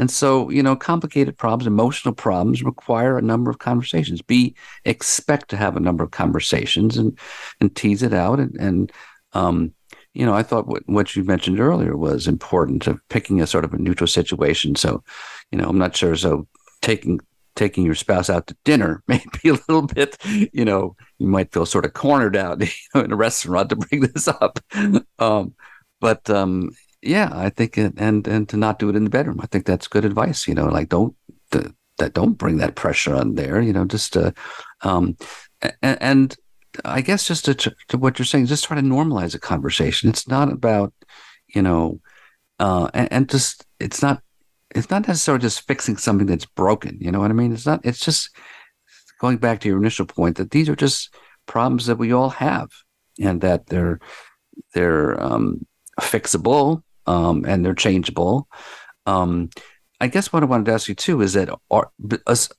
And 0.00 0.10
so, 0.10 0.48
you 0.48 0.62
know, 0.62 0.74
complicated 0.76 1.36
problems, 1.36 1.66
emotional 1.66 2.14
problems 2.14 2.62
require 2.62 3.18
a 3.18 3.22
number 3.22 3.50
of 3.50 3.58
conversations. 3.58 4.22
Be 4.22 4.56
expect 4.86 5.50
to 5.50 5.58
have 5.58 5.76
a 5.76 5.80
number 5.80 6.02
of 6.02 6.10
conversations 6.10 6.96
and, 6.96 7.18
and 7.60 7.76
tease 7.76 8.02
it 8.02 8.14
out. 8.14 8.40
And, 8.40 8.56
and, 8.56 8.92
um, 9.34 9.74
you 10.14 10.24
know, 10.24 10.32
I 10.32 10.42
thought 10.42 10.66
what, 10.66 10.84
what 10.86 11.14
you 11.14 11.22
mentioned 11.22 11.60
earlier 11.60 11.98
was 11.98 12.26
important 12.26 12.86
of 12.86 12.98
picking 13.10 13.42
a 13.42 13.46
sort 13.46 13.66
of 13.66 13.74
a 13.74 13.78
neutral 13.78 14.06
situation. 14.06 14.74
So, 14.74 15.04
you 15.50 15.58
know, 15.58 15.68
I'm 15.68 15.76
not 15.76 15.94
sure. 15.94 16.16
So 16.16 16.48
taking 16.80 17.20
taking 17.54 17.84
your 17.84 17.94
spouse 17.94 18.30
out 18.30 18.46
to 18.46 18.56
dinner 18.64 19.02
may 19.08 19.22
be 19.42 19.50
a 19.50 19.58
little 19.68 19.82
bit, 19.82 20.16
you 20.24 20.64
know, 20.64 20.96
you 21.18 21.26
might 21.26 21.52
feel 21.52 21.66
sort 21.66 21.84
of 21.84 21.92
cornered 21.92 22.36
out 22.36 22.58
you 22.58 22.68
know, 22.94 23.02
in 23.02 23.12
a 23.12 23.16
restaurant 23.16 23.68
to 23.68 23.76
bring 23.76 24.00
this 24.00 24.28
up. 24.28 24.60
Um, 25.18 25.54
but 26.00 26.30
um, 26.30 26.70
yeah, 27.02 27.30
I 27.32 27.50
think 27.50 27.78
it, 27.78 27.94
and 27.96 28.26
and 28.26 28.48
to 28.50 28.56
not 28.56 28.78
do 28.78 28.88
it 28.88 28.96
in 28.96 29.04
the 29.04 29.10
bedroom, 29.10 29.40
I 29.42 29.46
think 29.46 29.64
that's 29.64 29.88
good 29.88 30.04
advice. 30.04 30.46
You 30.46 30.54
know, 30.54 30.66
like 30.66 30.88
don't 30.88 31.14
the, 31.50 31.74
that 31.98 32.14
don't 32.14 32.34
bring 32.34 32.58
that 32.58 32.74
pressure 32.74 33.14
on 33.14 33.34
there. 33.34 33.60
You 33.60 33.72
know, 33.72 33.84
just 33.84 34.16
uh, 34.16 34.32
um, 34.82 35.16
and, 35.82 35.98
and 36.02 36.36
I 36.84 37.00
guess 37.00 37.26
just 37.26 37.46
to, 37.46 37.54
to 37.54 37.98
what 37.98 38.18
you're 38.18 38.26
saying, 38.26 38.46
just 38.46 38.64
try 38.64 38.76
to 38.76 38.82
normalize 38.82 39.34
a 39.34 39.38
conversation. 39.38 40.10
It's 40.10 40.28
not 40.28 40.52
about 40.52 40.92
you 41.48 41.62
know, 41.62 42.00
uh, 42.58 42.90
and, 42.92 43.12
and 43.12 43.30
just 43.30 43.66
it's 43.78 44.02
not 44.02 44.22
it's 44.70 44.90
not 44.90 45.08
necessarily 45.08 45.42
just 45.42 45.66
fixing 45.66 45.96
something 45.96 46.26
that's 46.26 46.46
broken. 46.46 46.98
You 47.00 47.10
know 47.10 47.20
what 47.20 47.30
I 47.30 47.34
mean? 47.34 47.52
It's 47.52 47.66
not. 47.66 47.80
It's 47.84 48.00
just 48.00 48.30
going 49.20 49.38
back 49.38 49.60
to 49.60 49.68
your 49.68 49.78
initial 49.78 50.06
point 50.06 50.36
that 50.36 50.50
these 50.50 50.68
are 50.68 50.76
just 50.76 51.14
problems 51.46 51.86
that 51.86 51.96
we 51.96 52.12
all 52.12 52.30
have, 52.30 52.68
and 53.18 53.40
that 53.40 53.66
they're 53.68 54.00
they're 54.74 55.20
um, 55.22 55.66
fixable 56.00 56.82
um, 57.10 57.44
and 57.46 57.64
they're 57.64 57.74
changeable. 57.74 58.48
Um, 59.06 59.50
I 60.02 60.06
guess 60.06 60.32
what 60.32 60.42
I 60.42 60.46
wanted 60.46 60.64
to 60.66 60.72
ask 60.72 60.88
you 60.88 60.94
too 60.94 61.20
is 61.20 61.34
that, 61.34 61.50
are, 61.70 61.90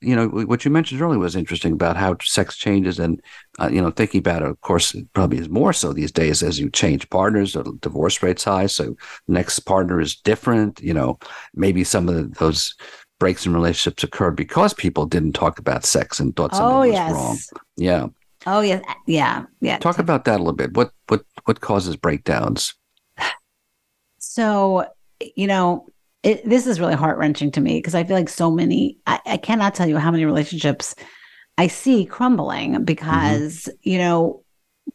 you 0.02 0.16
know, 0.16 0.28
what 0.28 0.64
you 0.64 0.70
mentioned 0.70 1.02
earlier 1.02 1.18
was 1.18 1.36
interesting 1.36 1.74
about 1.74 1.98
how 1.98 2.16
sex 2.22 2.56
changes, 2.56 3.00
and 3.00 3.20
uh, 3.60 3.70
you 3.72 3.82
know, 3.82 3.90
thinking 3.90 4.20
about 4.20 4.44
it, 4.44 4.50
of 4.50 4.62
course, 4.62 4.94
it 4.94 5.12
probably 5.14 5.40
is 5.40 5.50
more 5.50 5.74
so 5.74 5.92
these 5.92 6.12
days 6.12 6.44
as 6.44 6.60
you 6.60 6.70
change 6.70 7.10
partners. 7.10 7.54
The 7.54 7.64
divorce 7.82 8.22
rate's 8.22 8.44
high, 8.44 8.68
so 8.68 8.96
next 9.28 9.62
partner 9.62 10.00
is 10.00 10.16
different. 10.16 10.80
You 10.82 10.94
know, 10.94 11.18
maybe 11.56 11.84
some 11.84 12.08
of 12.10 12.16
the, 12.16 12.24
those 12.38 12.76
breaks 13.20 13.46
in 13.46 13.54
relationships 13.54 14.04
occurred 14.04 14.36
because 14.36 14.74
people 14.74 15.06
didn't 15.08 15.34
talk 15.34 15.58
about 15.58 15.86
sex 15.86 16.20
and 16.20 16.36
thought 16.36 16.54
something 16.54 16.78
oh 16.78 16.80
was 16.82 16.92
yes 16.92 17.12
wrong. 17.12 17.38
Yeah, 17.78 18.08
oh 18.46 18.62
yes 18.62 18.84
yeah 19.08 19.46
yeah 19.62 19.80
talk 19.80 19.98
about 19.98 20.26
that 20.26 20.36
a 20.36 20.44
little 20.44 20.54
bit. 20.54 20.76
What 20.76 20.92
what 21.08 21.24
what 21.46 21.62
causes 21.62 21.96
breakdowns? 21.96 22.76
So, 24.34 24.86
you 25.36 25.46
know, 25.46 25.88
it, 26.24 26.48
this 26.48 26.66
is 26.66 26.80
really 26.80 26.96
heart 26.96 27.18
wrenching 27.18 27.52
to 27.52 27.60
me 27.60 27.80
because 27.80 27.96
I 27.96 28.06
feel 28.06 28.16
like 28.16 28.30
so 28.30 28.50
many, 28.50 28.98
I, 29.06 29.20
I 29.26 29.36
cannot 29.38 29.76
tell 29.76 29.90
you 29.90 29.98
how 29.98 30.10
many 30.10 30.24
relationships 30.24 30.96
I 31.58 31.68
see 31.68 32.06
crumbling 32.06 32.86
because, 32.86 33.68
you 33.82 33.98
know, 33.98 34.44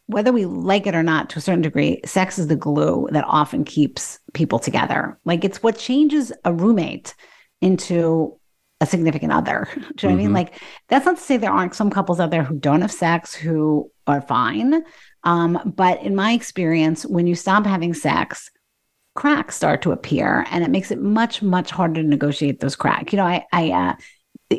whether 0.06 0.32
we 0.32 0.46
like 0.46 0.86
it 0.86 0.94
or 0.94 1.02
not 1.02 1.28
to 1.30 1.38
a 1.38 1.42
certain 1.42 1.60
degree, 1.60 2.00
sex 2.06 2.38
is 2.38 2.46
the 2.46 2.56
glue 2.56 3.08
that 3.10 3.24
often 3.26 3.64
keeps 3.64 4.18
people 4.32 4.58
together. 4.58 5.18
Like 5.26 5.44
it's 5.44 5.62
what 5.62 5.76
changes 5.76 6.32
a 6.46 6.54
roommate 6.54 7.14
into 7.60 8.38
a 8.80 8.86
significant 8.86 9.32
other. 9.32 9.68
Do 9.74 9.80
you 9.80 9.82
know 9.82 9.92
what 10.08 10.12
I 10.12 10.14
mean? 10.16 10.30
Mhm. 10.30 10.34
Like 10.34 10.62
that's 10.88 11.04
not 11.04 11.18
to 11.18 11.22
say 11.22 11.36
there 11.36 11.52
aren't 11.52 11.74
some 11.74 11.90
couples 11.90 12.20
out 12.20 12.30
there 12.30 12.42
who 12.42 12.58
don't 12.58 12.80
have 12.80 12.92
sex 12.92 13.34
who 13.34 13.90
are 14.06 14.22
fine. 14.22 14.82
Um, 15.24 15.74
but 15.76 16.02
in 16.02 16.14
my 16.14 16.32
experience, 16.32 17.04
when 17.04 17.26
you 17.26 17.34
stop 17.34 17.66
having 17.66 17.92
sex, 17.92 18.50
cracks 19.16 19.56
start 19.56 19.82
to 19.82 19.92
appear 19.92 20.46
and 20.50 20.62
it 20.62 20.70
makes 20.70 20.90
it 20.90 21.00
much 21.00 21.42
much 21.42 21.70
harder 21.70 22.02
to 22.02 22.08
negotiate 22.08 22.60
those 22.60 22.76
cracks. 22.76 23.12
You 23.12 23.18
know 23.18 23.24
i 23.24 23.44
i 23.52 23.70
uh, 23.70 23.94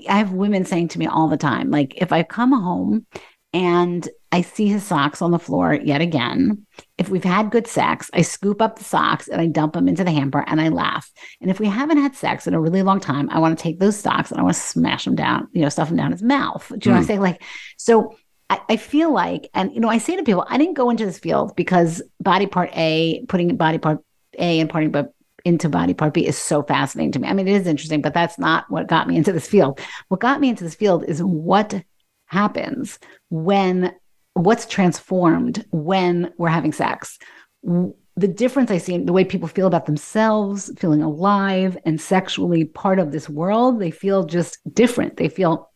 i 0.09 0.17
have 0.17 0.33
women 0.33 0.65
saying 0.65 0.89
to 0.89 0.99
me 0.99 1.07
all 1.07 1.27
the 1.27 1.37
time 1.37 1.69
like 1.71 1.93
if 1.97 2.11
i 2.11 2.23
come 2.23 2.51
home 2.51 3.05
and 3.53 4.09
i 4.31 4.41
see 4.41 4.67
his 4.67 4.83
socks 4.83 5.21
on 5.21 5.31
the 5.31 5.39
floor 5.39 5.73
yet 5.73 6.01
again 6.01 6.65
if 6.97 7.07
we've 7.07 7.23
had 7.23 7.51
good 7.51 7.67
sex 7.67 8.09
i 8.13 8.21
scoop 8.21 8.62
up 8.62 8.77
the 8.77 8.83
socks 8.83 9.27
and 9.29 9.39
i 9.39 9.45
dump 9.45 9.73
them 9.73 9.87
into 9.87 10.03
the 10.03 10.12
hamper 10.12 10.43
and 10.47 10.60
i 10.60 10.67
laugh. 10.67 11.10
And 11.39 11.49
if 11.49 11.60
we 11.60 11.67
haven't 11.67 11.99
had 11.99 12.15
sex 12.15 12.47
in 12.47 12.53
a 12.53 12.60
really 12.60 12.83
long 12.83 12.99
time 12.99 13.29
i 13.29 13.39
want 13.39 13.58
to 13.58 13.63
take 13.63 13.79
those 13.79 13.97
socks 13.97 14.31
and 14.31 14.39
i 14.39 14.43
want 14.43 14.55
to 14.55 14.62
smash 14.62 15.05
them 15.05 15.15
down 15.15 15.47
you 15.53 15.62
know 15.62 15.69
stuff 15.69 15.87
them 15.87 15.97
down 15.97 16.12
his 16.12 16.23
mouth. 16.23 16.67
Do 16.67 16.75
you 16.75 16.91
know 16.91 16.97
what 16.97 17.01
i'm 17.01 17.08
saying? 17.08 17.21
Like 17.21 17.41
so 17.77 18.15
I, 18.49 18.60
I 18.69 18.77
feel 18.77 19.12
like, 19.12 19.49
and 19.53 19.73
you 19.73 19.79
know, 19.79 19.89
I 19.89 19.97
say 19.97 20.15
to 20.15 20.23
people, 20.23 20.45
I 20.47 20.58
didn't 20.58 20.75
go 20.75 20.89
into 20.89 21.05
this 21.05 21.19
field 21.19 21.55
because 21.55 22.01
body 22.19 22.47
part 22.47 22.69
A, 22.77 23.25
putting 23.27 23.55
body 23.58 23.77
part 23.77 24.03
a 24.38 24.60
and 24.60 24.69
parting 24.69 24.92
but 24.92 25.13
into 25.46 25.69
body 25.69 25.94
part 25.94 26.13
B 26.13 26.25
is 26.27 26.38
so 26.38 26.62
fascinating 26.63 27.13
to 27.13 27.19
me. 27.19 27.27
I 27.27 27.33
mean, 27.33 27.48
it 27.48 27.56
is 27.56 27.67
interesting, 27.67 28.02
but 28.02 28.13
that's 28.13 28.38
not 28.38 28.69
what 28.69 28.88
got 28.88 29.08
me 29.08 29.15
into 29.15 29.31
this 29.31 29.48
field. 29.48 29.79
What 30.10 30.19
got 30.19 30.42
me 30.42 30.50
into 30.50 30.63
this 30.63 30.75
field 30.75 31.06
is 31.06 31.23
what 31.23 31.81
happens 32.25 33.00
when 33.29 33.94
what's 34.33 34.65
transformed 34.65 35.65
when 35.71 36.33
we're 36.38 36.50
having 36.50 36.73
sex. 36.73 37.17
The 37.63 38.27
difference 38.27 38.71
I 38.71 38.77
see 38.77 38.94
in 38.94 39.06
the 39.06 39.13
way 39.13 39.23
people 39.23 39.48
feel 39.48 39.67
about 39.67 39.85
themselves, 39.85 40.71
feeling 40.77 41.02
alive 41.02 41.77
and 41.85 42.02
sexually 42.02 42.65
part 42.65 43.00
of 43.00 43.12
this 43.12 43.29
world, 43.29 43.79
they 43.79 43.92
feel 43.92 44.25
just 44.25 44.60
different. 44.73 45.17
They 45.17 45.29
feel 45.29 45.71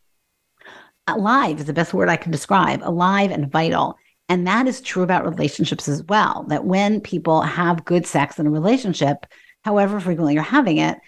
alive 1.07 1.59
is 1.59 1.65
the 1.65 1.73
best 1.73 1.93
word 1.93 2.09
I 2.09 2.17
can 2.17 2.31
describe, 2.31 2.81
alive 2.83 3.31
and 3.31 3.51
vital. 3.51 3.95
And 4.31 4.47
that 4.47 4.65
is 4.65 4.79
true 4.79 5.03
about 5.03 5.25
relationships 5.25 5.89
as 5.89 6.03
well. 6.03 6.45
That 6.47 6.63
when 6.63 7.01
people 7.01 7.41
have 7.41 7.83
good 7.83 8.07
sex 8.07 8.39
in 8.39 8.47
a 8.47 8.49
relationship, 8.49 9.25
however 9.65 9.99
frequently 9.99 10.35
you're 10.35 10.41
having 10.41 10.77
it, 10.77 10.99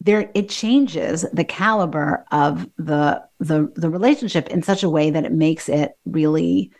there 0.00 0.30
it 0.34 0.48
changes 0.48 1.26
the 1.30 1.44
caliber 1.44 2.24
of 2.30 2.66
the 2.78 3.22
the 3.38 3.70
the 3.76 3.90
relationship 3.90 4.48
in 4.48 4.62
such 4.62 4.82
a 4.82 4.88
way 4.88 5.10
that 5.10 5.26
it 5.26 5.32
makes 5.32 5.68
it 5.68 5.92
really 6.06 6.72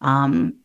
um 0.00 0.58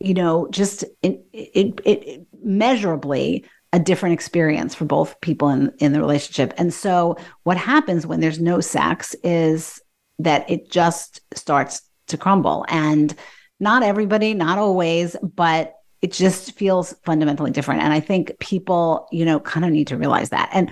you 0.00 0.14
know 0.14 0.48
just 0.50 0.84
it 1.02 1.20
it, 1.34 1.78
it 1.84 2.26
measurably 2.42 3.44
a 3.74 3.78
different 3.78 4.14
experience 4.14 4.74
for 4.74 4.86
both 4.86 5.20
people 5.20 5.50
in 5.50 5.74
in 5.78 5.92
the 5.92 6.00
relationship 6.00 6.54
and 6.56 6.72
so 6.72 7.18
what 7.42 7.58
happens 7.58 8.06
when 8.06 8.20
there's 8.20 8.40
no 8.40 8.60
sex 8.60 9.14
is 9.22 9.78
that 10.18 10.48
it 10.48 10.70
just 10.70 11.20
starts 11.36 11.82
to 12.06 12.16
crumble 12.16 12.64
and 12.70 13.14
not 13.60 13.82
everybody 13.82 14.34
not 14.34 14.58
always 14.58 15.16
but 15.22 15.74
it 16.00 16.12
just 16.12 16.52
feels 16.52 16.94
fundamentally 17.04 17.50
different 17.50 17.82
and 17.82 17.92
i 17.92 18.00
think 18.00 18.38
people 18.38 19.08
you 19.10 19.24
know 19.24 19.40
kind 19.40 19.64
of 19.64 19.72
need 19.72 19.86
to 19.86 19.96
realize 19.96 20.30
that 20.30 20.48
and 20.52 20.70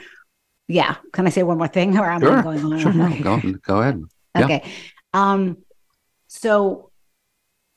yeah 0.68 0.96
can 1.12 1.26
i 1.26 1.30
say 1.30 1.42
one 1.42 1.58
more 1.58 1.68
thing 1.68 1.98
or 1.98 2.10
am 2.10 2.20
sure. 2.20 2.36
i 2.36 2.42
going 2.42 2.64
on 2.64 2.78
sure. 2.78 2.92
No, 2.92 3.08
go, 3.20 3.40
go 3.62 3.80
ahead 3.80 4.02
okay 4.36 4.62
yeah. 4.64 4.70
um 5.12 5.58
so 6.28 6.90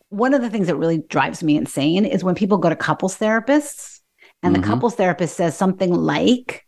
one 0.09 0.33
of 0.33 0.41
the 0.41 0.49
things 0.49 0.67
that 0.67 0.75
really 0.75 0.97
drives 0.97 1.43
me 1.43 1.55
insane 1.55 2.03
is 2.03 2.23
when 2.23 2.35
people 2.35 2.57
go 2.57 2.69
to 2.69 2.75
couples 2.75 3.17
therapists 3.17 3.99
and 4.41 4.53
mm-hmm. 4.53 4.61
the 4.61 4.67
couples 4.67 4.95
therapist 4.95 5.35
says 5.35 5.55
something 5.55 5.93
like 5.93 6.65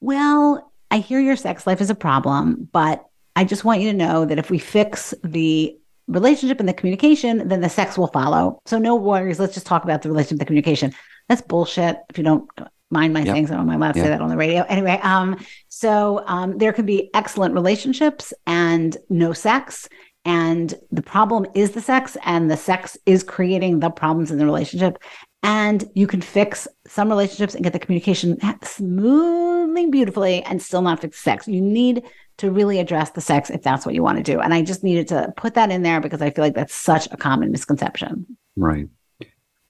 well 0.00 0.72
i 0.90 0.98
hear 0.98 1.20
your 1.20 1.36
sex 1.36 1.66
life 1.66 1.80
is 1.80 1.90
a 1.90 1.94
problem 1.94 2.68
but 2.72 3.04
i 3.36 3.44
just 3.44 3.64
want 3.64 3.80
you 3.80 3.90
to 3.90 3.96
know 3.96 4.24
that 4.24 4.38
if 4.38 4.50
we 4.50 4.58
fix 4.58 5.14
the 5.22 5.76
relationship 6.08 6.58
and 6.58 6.68
the 6.68 6.72
communication, 6.72 7.48
then 7.48 7.60
the 7.60 7.68
sex 7.68 7.96
will 7.96 8.08
follow. 8.08 8.60
So 8.66 8.78
no 8.78 8.96
worries. 8.96 9.38
Let's 9.38 9.54
just 9.54 9.66
talk 9.66 9.84
about 9.84 10.02
the 10.02 10.08
relationship, 10.08 10.40
the 10.40 10.46
communication. 10.46 10.94
That's 11.28 11.42
bullshit. 11.42 11.98
If 12.08 12.18
you 12.18 12.24
don't 12.24 12.48
mind 12.90 13.12
my 13.12 13.20
yep. 13.20 13.34
saying 13.34 13.46
so, 13.48 13.56
I'm 13.56 13.68
allowed 13.68 13.92
to 13.92 13.98
yep. 13.98 14.06
say 14.06 14.10
that 14.10 14.22
on 14.22 14.30
the 14.30 14.36
radio. 14.36 14.62
Anyway, 14.62 14.98
um, 15.02 15.38
so 15.68 16.24
um, 16.26 16.58
there 16.58 16.72
can 16.72 16.86
be 16.86 17.10
excellent 17.14 17.54
relationships 17.54 18.32
and 18.46 18.96
no 19.10 19.32
sex. 19.32 19.88
And 20.24 20.74
the 20.90 21.02
problem 21.02 21.46
is 21.54 21.70
the 21.70 21.80
sex, 21.80 22.16
and 22.24 22.50
the 22.50 22.56
sex 22.56 22.98
is 23.06 23.22
creating 23.22 23.80
the 23.80 23.90
problems 23.90 24.30
in 24.30 24.38
the 24.38 24.44
relationship. 24.44 24.98
And 25.42 25.84
you 25.94 26.06
can 26.06 26.20
fix 26.20 26.66
some 26.86 27.08
relationships 27.08 27.54
and 27.54 27.62
get 27.62 27.72
the 27.72 27.78
communication 27.78 28.36
smoothly, 28.62 29.86
beautifully, 29.90 30.42
and 30.42 30.60
still 30.60 30.82
not 30.82 31.00
fix 31.00 31.18
sex. 31.20 31.46
You 31.46 31.60
need 31.60 32.02
to 32.38 32.50
really 32.50 32.78
address 32.78 33.10
the 33.10 33.20
sex 33.20 33.50
if 33.50 33.62
that's 33.62 33.84
what 33.84 33.94
you 33.94 34.02
want 34.02 34.18
to 34.18 34.24
do. 34.24 34.40
And 34.40 34.54
I 34.54 34.62
just 34.62 34.82
needed 34.82 35.08
to 35.08 35.32
put 35.36 35.54
that 35.54 35.70
in 35.70 35.82
there 35.82 36.00
because 36.00 36.22
I 36.22 36.30
feel 36.30 36.44
like 36.44 36.54
that's 36.54 36.74
such 36.74 37.08
a 37.10 37.16
common 37.16 37.50
misconception. 37.50 38.26
Right. 38.56 38.88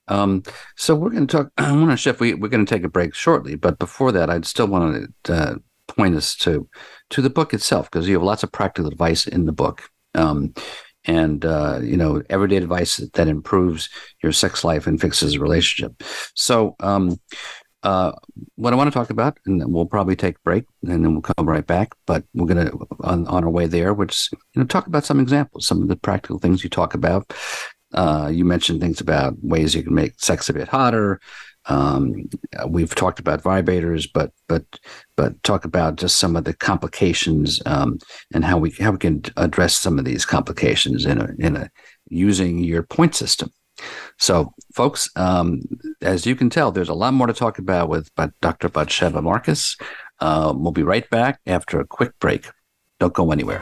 Um, 0.07 0.43
so 0.75 0.95
we're 0.95 1.11
going 1.11 1.27
to 1.27 1.37
talk. 1.37 1.51
I 1.57 1.71
want 1.71 1.91
to 1.91 1.97
shift. 1.97 2.19
We, 2.19 2.33
we're 2.33 2.49
going 2.49 2.65
to 2.65 2.75
take 2.75 2.83
a 2.83 2.89
break 2.89 3.13
shortly, 3.13 3.55
but 3.55 3.79
before 3.79 4.11
that, 4.11 4.29
I'd 4.29 4.45
still 4.45 4.67
want 4.67 5.13
to 5.23 5.33
uh, 5.33 5.55
point 5.87 6.15
us 6.15 6.35
to 6.37 6.67
to 7.11 7.21
the 7.21 7.29
book 7.29 7.53
itself 7.53 7.89
because 7.89 8.07
you 8.07 8.15
have 8.15 8.23
lots 8.23 8.43
of 8.43 8.51
practical 8.51 8.89
advice 8.91 9.27
in 9.27 9.45
the 9.45 9.51
book, 9.51 9.89
um, 10.15 10.53
and 11.05 11.45
uh, 11.45 11.79
you 11.81 11.95
know 11.95 12.21
everyday 12.29 12.57
advice 12.57 12.97
that 12.97 13.27
improves 13.27 13.89
your 14.23 14.31
sex 14.31 14.63
life 14.63 14.87
and 14.87 14.99
fixes 14.99 15.35
a 15.35 15.39
relationship. 15.39 16.03
So 16.35 16.75
um, 16.79 17.19
uh, 17.83 18.11
what 18.55 18.73
I 18.73 18.75
want 18.75 18.91
to 18.91 18.97
talk 18.97 19.09
about, 19.09 19.37
and 19.45 19.63
we'll 19.71 19.85
probably 19.85 20.15
take 20.15 20.35
a 20.35 20.41
break 20.43 20.65
and 20.83 21.03
then 21.03 21.13
we'll 21.13 21.21
come 21.21 21.47
right 21.47 21.65
back. 21.65 21.93
But 22.05 22.23
we're 22.33 22.47
going 22.47 22.67
to, 22.67 22.87
on, 23.01 23.27
on 23.27 23.43
our 23.43 23.49
way 23.49 23.67
there, 23.67 23.93
which, 23.93 24.29
you 24.31 24.37
know, 24.61 24.65
talk 24.65 24.87
about 24.87 25.05
some 25.05 25.19
examples, 25.19 25.65
some 25.65 25.81
of 25.81 25.87
the 25.87 25.95
practical 25.95 26.39
things 26.39 26.63
you 26.63 26.69
talk 26.69 26.93
about. 26.93 27.33
Uh, 27.93 28.29
you 28.31 28.45
mentioned 28.45 28.81
things 28.81 29.01
about 29.01 29.33
ways 29.41 29.73
you 29.73 29.83
can 29.83 29.95
make 29.95 30.13
sex 30.19 30.49
a 30.49 30.53
bit 30.53 30.67
hotter. 30.67 31.19
Um, 31.65 32.29
we've 32.67 32.95
talked 32.95 33.19
about 33.19 33.43
vibrators, 33.43 34.07
but 34.11 34.31
but 34.47 34.63
but 35.15 35.41
talk 35.43 35.65
about 35.65 35.97
just 35.97 36.17
some 36.17 36.35
of 36.35 36.43
the 36.43 36.53
complications 36.53 37.61
um, 37.65 37.99
and 38.33 38.45
how 38.45 38.57
we 38.57 38.71
how 38.71 38.91
we 38.91 38.97
can 38.97 39.23
address 39.37 39.75
some 39.75 39.99
of 39.99 40.05
these 40.05 40.25
complications 40.25 41.05
in 41.05 41.19
a 41.19 41.29
in 41.37 41.55
a 41.55 41.69
using 42.09 42.59
your 42.59 42.83
point 42.83 43.15
system. 43.15 43.51
So, 44.17 44.53
folks, 44.79 45.09
um, 45.17 45.59
as 46.01 46.25
you 46.25 46.37
can 46.37 46.49
tell, 46.49 46.71
there's 46.71 46.87
a 46.87 46.93
lot 46.93 47.13
more 47.13 47.27
to 47.27 47.33
talk 47.33 47.59
about 47.59 47.89
with 47.89 48.09
Dr. 48.39 48.69
Batsheva 48.69 49.21
Marcus. 49.21 49.75
Uh, 50.21 50.53
we'll 50.55 50.71
be 50.71 50.83
right 50.83 51.09
back 51.09 51.41
after 51.45 51.81
a 51.81 51.85
quick 51.85 52.17
break. 52.19 52.47
Don't 52.97 53.13
go 53.13 53.33
anywhere. 53.33 53.59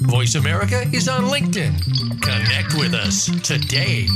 Voice 0.00 0.34
America 0.34 0.80
is 0.94 1.10
on 1.10 1.24
LinkedIn. 1.24 1.74
Connect 2.22 2.72
with 2.78 2.94
us 2.94 3.26
today. 3.42 4.08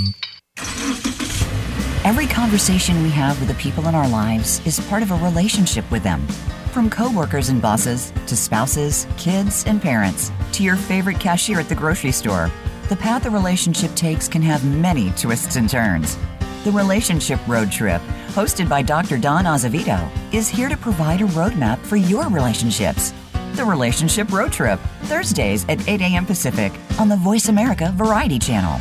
Every 2.07 2.29
conversation 2.29 3.03
we 3.03 3.11
have 3.11 3.37
with 3.41 3.49
the 3.49 3.61
people 3.61 3.89
in 3.89 3.97
our 3.97 4.09
lives 4.09 4.65
is 4.65 4.79
part 4.79 5.03
of 5.03 5.11
a 5.11 5.17
relationship 5.17 5.91
with 5.91 6.05
them. 6.05 6.25
From 6.71 6.89
coworkers 6.89 7.49
and 7.49 7.61
bosses 7.61 8.13
to 8.29 8.37
spouses, 8.37 9.09
kids, 9.17 9.65
and 9.67 9.83
parents 9.83 10.31
to 10.53 10.63
your 10.63 10.77
favorite 10.77 11.19
cashier 11.19 11.59
at 11.59 11.69
the 11.69 11.75
grocery 11.75 12.13
store, 12.13 12.49
the 12.89 12.95
path 12.95 13.27
a 13.27 13.31
relationship 13.31 13.93
takes 13.97 14.29
can 14.29 14.41
have 14.41 14.65
many 14.65 15.11
twists 15.17 15.57
and 15.57 15.69
turns. 15.69 16.17
The 16.63 16.71
Relationship 16.71 17.41
Road 17.49 17.73
Trip, 17.73 18.01
hosted 18.29 18.69
by 18.69 18.83
Dr. 18.83 19.19
Don 19.19 19.45
Azevedo, 19.45 20.09
is 20.33 20.49
here 20.49 20.69
to 20.69 20.77
provide 20.77 21.23
a 21.23 21.33
roadmap 21.35 21.79
for 21.79 21.97
your 21.97 22.29
relationships. 22.29 23.13
The 23.55 23.65
Relationship 23.65 24.31
Road 24.31 24.53
Trip, 24.53 24.79
Thursdays 25.07 25.67
at 25.69 25.89
8 25.89 26.01
a.m. 26.03 26.25
Pacific 26.25 26.73
on 27.01 27.09
the 27.09 27.17
Voice 27.17 27.49
America 27.49 27.93
Variety 27.97 28.39
Channel. 28.39 28.81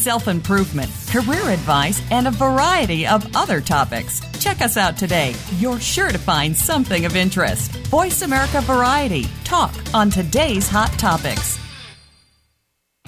self 0.00 0.28
improvement, 0.28 0.90
career 1.08 1.50
advice, 1.50 2.02
and 2.10 2.26
a 2.26 2.30
variety 2.30 3.06
of 3.06 3.24
other 3.36 3.60
topics. 3.60 4.20
Check 4.40 4.62
us 4.62 4.76
out 4.76 4.96
today. 4.96 5.34
You're 5.58 5.80
sure 5.80 6.10
to 6.10 6.18
find 6.18 6.56
something 6.56 7.04
of 7.04 7.16
interest. 7.16 7.76
Voice 7.88 8.22
America 8.22 8.60
Variety. 8.62 9.26
Talk 9.44 9.74
on 9.92 10.10
today's 10.10 10.68
hot 10.68 10.90
topics. 10.92 11.60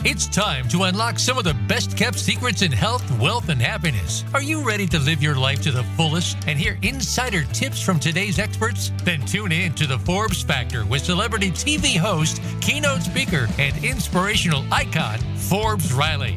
It's 0.05 0.27
time 0.27 0.69
to 0.71 0.83
unlock 0.83 1.21
some 1.21 1.39
of 1.39 1.45
the 1.45 1.55
best 1.69 1.97
kept 1.97 2.19
secrets 2.19 2.63
in 2.63 2.73
health, 2.73 3.09
wealth, 3.21 3.51
and 3.51 3.63
happiness. 3.63 4.25
Are 4.35 4.43
you 4.43 4.61
ready 4.67 4.85
to 4.89 4.99
live 4.99 5.23
your 5.23 5.37
life 5.37 5.63
to 5.63 5.71
the 5.71 5.85
fullest 5.97 6.37
and 6.49 6.59
hear 6.59 6.77
insider 6.83 7.45
tips 7.45 7.81
from 7.81 8.01
today's 8.01 8.41
experts? 8.41 8.91
Then 9.05 9.25
tune 9.25 9.53
in 9.53 9.75
to 9.75 9.87
the 9.87 10.01
Forbes 10.01 10.43
Factor 10.43 10.85
with 10.85 11.05
celebrity 11.05 11.53
TV 11.53 11.97
host, 11.97 12.43
keynote 12.61 13.03
speaker, 13.03 13.47
and 13.61 13.85
inspirational 13.85 14.65
icon, 14.73 15.21
Forbes 15.37 15.93
Riley. 15.93 16.37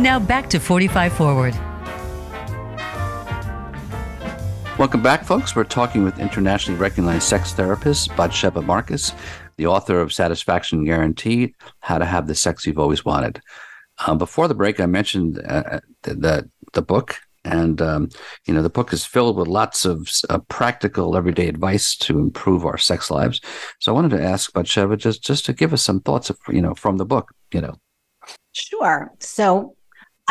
Now 0.00 0.18
back 0.18 0.50
to 0.50 0.58
45 0.58 1.12
Forward. 1.12 1.54
Welcome 4.76 5.04
back, 5.04 5.24
folks. 5.24 5.54
We're 5.54 5.62
talking 5.62 6.02
with 6.02 6.18
internationally 6.18 6.80
recognized 6.80 7.22
sex 7.22 7.52
therapist 7.52 8.10
Batsheva 8.10 8.64
Marcus, 8.64 9.12
the 9.56 9.68
author 9.68 10.00
of 10.00 10.12
Satisfaction 10.12 10.84
Guaranteed 10.84 11.54
How 11.78 11.98
to 11.98 12.04
Have 12.04 12.26
the 12.26 12.34
Sex 12.34 12.66
You've 12.66 12.80
Always 12.80 13.04
Wanted. 13.04 13.40
Um, 14.04 14.18
before 14.18 14.48
the 14.48 14.54
break, 14.54 14.80
I 14.80 14.86
mentioned 14.86 15.40
uh, 15.46 15.78
the 16.02 16.14
the, 16.14 16.50
the 16.72 16.82
book. 16.82 17.20
And 17.46 17.82
um, 17.82 18.08
you 18.46 18.54
know 18.54 18.62
the 18.62 18.70
book 18.70 18.92
is 18.94 19.04
filled 19.04 19.36
with 19.36 19.48
lots 19.48 19.84
of 19.84 20.10
uh, 20.30 20.38
practical, 20.48 21.14
everyday 21.14 21.46
advice 21.46 21.94
to 21.98 22.18
improve 22.18 22.64
our 22.64 22.78
sex 22.78 23.10
lives. 23.10 23.40
So 23.80 23.92
I 23.92 23.94
wanted 23.94 24.16
to 24.16 24.24
ask 24.24 24.50
Batsheva 24.52 24.96
just 24.96 25.22
just 25.22 25.44
to 25.44 25.52
give 25.52 25.74
us 25.74 25.82
some 25.82 26.00
thoughts 26.00 26.30
of 26.30 26.38
you 26.48 26.62
know 26.62 26.74
from 26.74 26.96
the 26.96 27.04
book. 27.04 27.32
You 27.52 27.60
know, 27.60 27.74
Sure. 28.52 29.12
So 29.18 29.70
uh, 29.70 29.73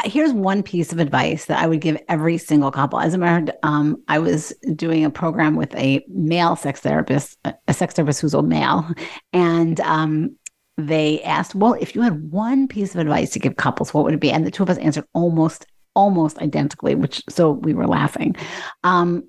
here's 0.05 0.33
one 0.33 0.63
piece 0.63 0.91
of 0.91 0.99
advice 0.99 1.45
that 1.45 1.59
I 1.59 1.67
would 1.67 1.81
give 1.81 1.97
every 2.09 2.37
single 2.37 2.71
couple. 2.71 2.99
As 2.99 3.13
a 3.13 3.17
matter, 3.17 3.53
um, 3.63 4.01
I 4.07 4.19
was 4.19 4.53
doing 4.75 5.05
a 5.05 5.09
program 5.09 5.55
with 5.55 5.73
a 5.75 6.03
male 6.07 6.55
sex 6.55 6.79
therapist, 6.79 7.37
a 7.67 7.73
sex 7.73 7.93
therapist 7.93 8.21
who's 8.21 8.33
a 8.33 8.41
male, 8.41 8.87
and 9.33 9.79
um, 9.81 10.35
they 10.77 11.21
asked, 11.21 11.53
"Well, 11.55 11.75
if 11.75 11.95
you 11.95 12.01
had 12.01 12.31
one 12.31 12.67
piece 12.67 12.95
of 12.95 13.01
advice 13.01 13.31
to 13.31 13.39
give 13.39 13.57
couples, 13.57 13.93
what 13.93 14.03
would 14.03 14.15
it 14.15 14.19
be?" 14.19 14.31
And 14.31 14.45
the 14.45 14.51
two 14.51 14.63
of 14.63 14.69
us 14.69 14.79
answered 14.79 15.05
almost, 15.13 15.65
almost 15.95 16.39
identically. 16.39 16.95
Which 16.95 17.21
so 17.29 17.51
we 17.51 17.73
were 17.73 17.87
laughing. 17.87 18.35
Um, 18.83 19.23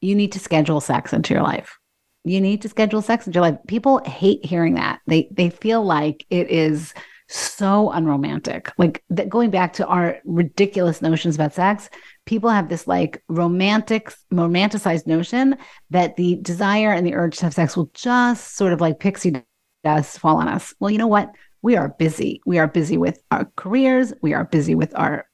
you 0.00 0.14
need 0.14 0.32
to 0.32 0.38
schedule 0.38 0.80
sex 0.80 1.12
into 1.12 1.34
your 1.34 1.42
life. 1.42 1.76
You 2.24 2.40
need 2.40 2.62
to 2.62 2.68
schedule 2.68 3.02
sex 3.02 3.26
into 3.26 3.36
your 3.36 3.50
life. 3.50 3.58
People 3.68 4.00
hate 4.04 4.44
hearing 4.44 4.74
that. 4.74 5.00
They 5.06 5.28
they 5.30 5.50
feel 5.50 5.84
like 5.84 6.24
it 6.30 6.50
is 6.50 6.94
so 7.28 7.90
unromantic. 7.90 8.70
Like 8.78 9.02
that 9.10 9.28
going 9.28 9.50
back 9.50 9.72
to 9.74 9.86
our 9.86 10.18
ridiculous 10.24 11.02
notions 11.02 11.34
about 11.34 11.54
sex, 11.54 11.90
people 12.24 12.50
have 12.50 12.68
this 12.68 12.86
like 12.86 13.22
romantic, 13.28 14.12
romanticized 14.32 15.06
notion 15.06 15.56
that 15.90 16.16
the 16.16 16.36
desire 16.36 16.92
and 16.92 17.06
the 17.06 17.14
urge 17.14 17.38
to 17.38 17.46
have 17.46 17.54
sex 17.54 17.76
will 17.76 17.90
just 17.94 18.56
sort 18.56 18.72
of 18.72 18.80
like 18.80 19.00
pixie 19.00 19.42
dust 19.82 20.18
fall 20.18 20.36
on 20.36 20.48
us. 20.48 20.74
Well, 20.78 20.90
you 20.90 20.98
know 20.98 21.06
what? 21.06 21.30
We 21.62 21.76
are 21.76 21.88
busy. 21.88 22.40
We 22.46 22.58
are 22.58 22.68
busy 22.68 22.96
with 22.96 23.18
our 23.30 23.50
careers. 23.56 24.12
We 24.22 24.34
are 24.34 24.44
busy 24.44 24.74
with 24.74 24.96
our 24.96 25.26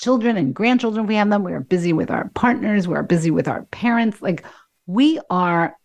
children 0.00 0.36
and 0.36 0.54
grandchildren. 0.54 1.06
We 1.06 1.16
have 1.16 1.30
them. 1.30 1.42
We 1.42 1.52
are 1.52 1.60
busy 1.60 1.92
with 1.92 2.10
our 2.10 2.28
partners. 2.30 2.86
We 2.86 2.94
are 2.94 3.02
busy 3.02 3.30
with 3.30 3.48
our 3.48 3.64
parents. 3.66 4.22
Like 4.22 4.44
we 4.86 5.20
are 5.30 5.76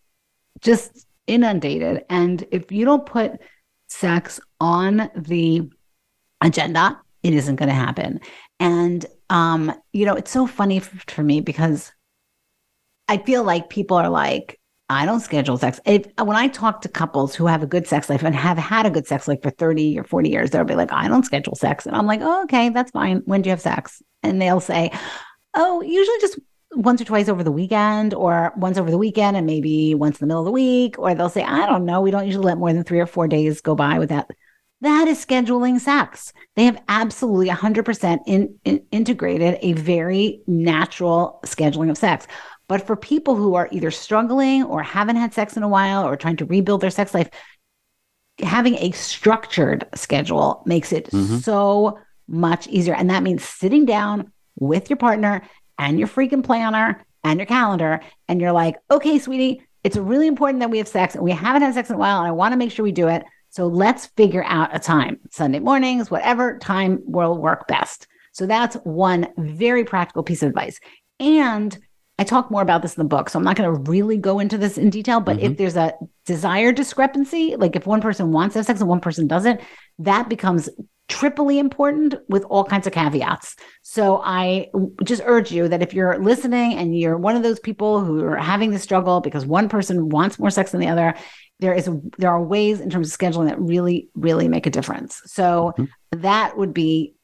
just 0.60 1.06
inundated. 1.26 2.04
And 2.08 2.46
if 2.50 2.70
you 2.70 2.84
don't 2.84 3.04
put 3.04 3.40
sex 3.88 4.40
on 4.60 5.10
the 5.14 5.68
agenda, 6.40 7.00
it 7.22 7.34
isn't 7.34 7.56
going 7.56 7.68
to 7.68 7.74
happen. 7.74 8.20
And, 8.60 9.04
um, 9.30 9.72
you 9.92 10.06
know, 10.06 10.14
it's 10.14 10.30
so 10.30 10.46
funny 10.46 10.80
for, 10.80 11.22
me 11.22 11.40
because 11.40 11.92
I 13.08 13.18
feel 13.18 13.44
like 13.44 13.68
people 13.68 13.96
are 13.96 14.08
like, 14.08 14.58
I 14.88 15.04
don't 15.04 15.20
schedule 15.20 15.56
sex. 15.56 15.80
If, 15.84 16.06
when 16.22 16.36
I 16.36 16.46
talk 16.48 16.82
to 16.82 16.88
couples 16.88 17.34
who 17.34 17.46
have 17.46 17.62
a 17.62 17.66
good 17.66 17.88
sex 17.88 18.08
life 18.08 18.22
and 18.22 18.34
have 18.34 18.56
had 18.56 18.86
a 18.86 18.90
good 18.90 19.06
sex 19.06 19.26
life 19.26 19.42
for 19.42 19.50
30 19.50 19.98
or 19.98 20.04
40 20.04 20.30
years, 20.30 20.50
they'll 20.50 20.64
be 20.64 20.76
like, 20.76 20.92
I 20.92 21.08
don't 21.08 21.24
schedule 21.24 21.56
sex. 21.56 21.86
And 21.86 21.96
I'm 21.96 22.06
like, 22.06 22.20
oh, 22.22 22.44
okay, 22.44 22.68
that's 22.68 22.92
fine. 22.92 23.22
When 23.24 23.42
do 23.42 23.48
you 23.48 23.52
have 23.52 23.60
sex? 23.60 24.00
And 24.22 24.40
they'll 24.40 24.60
say, 24.60 24.92
oh, 25.54 25.80
usually 25.80 26.20
just 26.20 26.38
once 26.72 27.00
or 27.00 27.04
twice 27.04 27.28
over 27.28 27.42
the 27.42 27.52
weekend 27.52 28.12
or 28.12 28.52
once 28.56 28.76
over 28.76 28.90
the 28.90 28.98
weekend 28.98 29.36
and 29.36 29.46
maybe 29.46 29.94
once 29.94 30.20
in 30.20 30.24
the 30.24 30.26
middle 30.26 30.42
of 30.42 30.46
the 30.46 30.52
week 30.52 30.98
or 30.98 31.14
they'll 31.14 31.28
say 31.28 31.42
i 31.42 31.66
don't 31.66 31.84
know. 31.84 32.00
We 32.00 32.10
don't 32.10 32.26
usually 32.26 32.44
let 32.44 32.58
more 32.58 32.72
than 32.72 32.84
three 32.84 33.00
or 33.00 33.06
four 33.06 33.28
days 33.28 33.60
go 33.60 33.74
by 33.74 33.98
without 33.98 34.30
that 34.82 35.08
is 35.08 35.24
scheduling 35.24 35.80
sex. 35.80 36.34
They 36.54 36.66
have 36.66 36.82
absolutely 36.88 37.48
100% 37.48 38.20
in, 38.26 38.58
in, 38.64 38.84
integrated 38.92 39.58
a 39.62 39.72
very 39.72 40.42
natural 40.46 41.40
scheduling 41.46 41.88
of 41.88 41.96
sex. 41.96 42.26
But 42.68 42.86
for 42.86 42.94
people 42.94 43.36
who 43.36 43.54
are 43.54 43.68
either 43.72 43.90
struggling 43.90 44.64
or 44.64 44.82
haven't 44.82 45.16
had 45.16 45.32
sex 45.32 45.56
in 45.56 45.62
a 45.62 45.68
while 45.68 46.06
or 46.06 46.14
trying 46.14 46.36
to 46.36 46.44
rebuild 46.44 46.82
their 46.82 46.90
sex 46.90 47.14
life 47.14 47.30
having 48.40 48.74
a 48.76 48.90
structured 48.90 49.86
schedule 49.94 50.62
makes 50.66 50.92
it 50.92 51.06
mm-hmm. 51.06 51.38
so 51.38 51.98
much 52.28 52.66
easier. 52.68 52.94
And 52.94 53.10
that 53.10 53.22
means 53.22 53.44
sitting 53.44 53.86
down 53.86 54.32
with 54.58 54.90
your 54.90 54.96
partner 54.96 55.42
and 55.78 55.98
your 55.98 56.08
freaking 56.08 56.44
planner 56.44 57.04
and 57.24 57.38
your 57.38 57.46
calendar. 57.46 58.00
And 58.28 58.40
you're 58.40 58.52
like, 58.52 58.76
okay, 58.90 59.18
sweetie, 59.18 59.62
it's 59.84 59.96
really 59.96 60.26
important 60.26 60.60
that 60.60 60.70
we 60.70 60.78
have 60.78 60.88
sex 60.88 61.14
and 61.14 61.24
we 61.24 61.32
haven't 61.32 61.62
had 61.62 61.74
sex 61.74 61.90
in 61.90 61.96
a 61.96 61.98
while. 61.98 62.18
And 62.18 62.26
I 62.28 62.32
want 62.32 62.52
to 62.52 62.58
make 62.58 62.72
sure 62.72 62.82
we 62.82 62.92
do 62.92 63.08
it. 63.08 63.24
So 63.50 63.66
let's 63.66 64.06
figure 64.06 64.44
out 64.44 64.74
a 64.74 64.78
time, 64.78 65.18
Sunday 65.30 65.60
mornings, 65.60 66.10
whatever 66.10 66.58
time 66.58 67.00
will 67.04 67.38
work 67.38 67.66
best. 67.68 68.06
So 68.32 68.46
that's 68.46 68.76
one 68.84 69.28
very 69.38 69.84
practical 69.84 70.22
piece 70.22 70.42
of 70.42 70.50
advice. 70.50 70.78
And 71.20 71.76
I 72.18 72.24
talk 72.24 72.50
more 72.50 72.62
about 72.62 72.82
this 72.82 72.96
in 72.96 73.02
the 73.02 73.08
book, 73.08 73.30
so 73.30 73.38
I'm 73.38 73.44
not 73.44 73.56
going 73.56 73.72
to 73.72 73.90
really 73.90 74.16
go 74.16 74.40
into 74.40 74.58
this 74.58 74.78
in 74.78 74.90
detail. 74.90 75.20
But 75.20 75.36
mm-hmm. 75.36 75.46
if 75.46 75.58
there's 75.58 75.76
a 75.76 75.94
desire 76.24 76.72
discrepancy, 76.72 77.56
like 77.56 77.76
if 77.76 77.86
one 77.86 78.00
person 78.00 78.32
wants 78.32 78.54
to 78.54 78.58
have 78.58 78.66
sex 78.66 78.80
and 78.80 78.88
one 78.88 79.00
person 79.00 79.26
doesn't, 79.26 79.60
that 80.00 80.28
becomes 80.28 80.68
triply 81.08 81.58
important 81.58 82.14
with 82.28 82.44
all 82.44 82.64
kinds 82.64 82.86
of 82.86 82.92
caveats. 82.92 83.56
So 83.82 84.20
I 84.24 84.70
just 85.04 85.22
urge 85.24 85.52
you 85.52 85.68
that 85.68 85.82
if 85.82 85.94
you're 85.94 86.18
listening 86.18 86.74
and 86.74 86.98
you're 86.98 87.16
one 87.16 87.36
of 87.36 87.42
those 87.42 87.60
people 87.60 88.04
who 88.04 88.24
are 88.24 88.36
having 88.36 88.70
the 88.70 88.78
struggle 88.78 89.20
because 89.20 89.46
one 89.46 89.68
person 89.68 90.08
wants 90.08 90.38
more 90.38 90.50
sex 90.50 90.72
than 90.72 90.80
the 90.80 90.88
other, 90.88 91.14
there 91.60 91.72
is 91.72 91.88
there 92.18 92.30
are 92.30 92.42
ways 92.42 92.80
in 92.80 92.90
terms 92.90 93.12
of 93.12 93.18
scheduling 93.18 93.48
that 93.48 93.60
really 93.60 94.08
really 94.14 94.48
make 94.48 94.66
a 94.66 94.70
difference. 94.70 95.22
So 95.26 95.72
mm-hmm. 95.78 96.20
that 96.22 96.58
would 96.58 96.74
be 96.74 97.14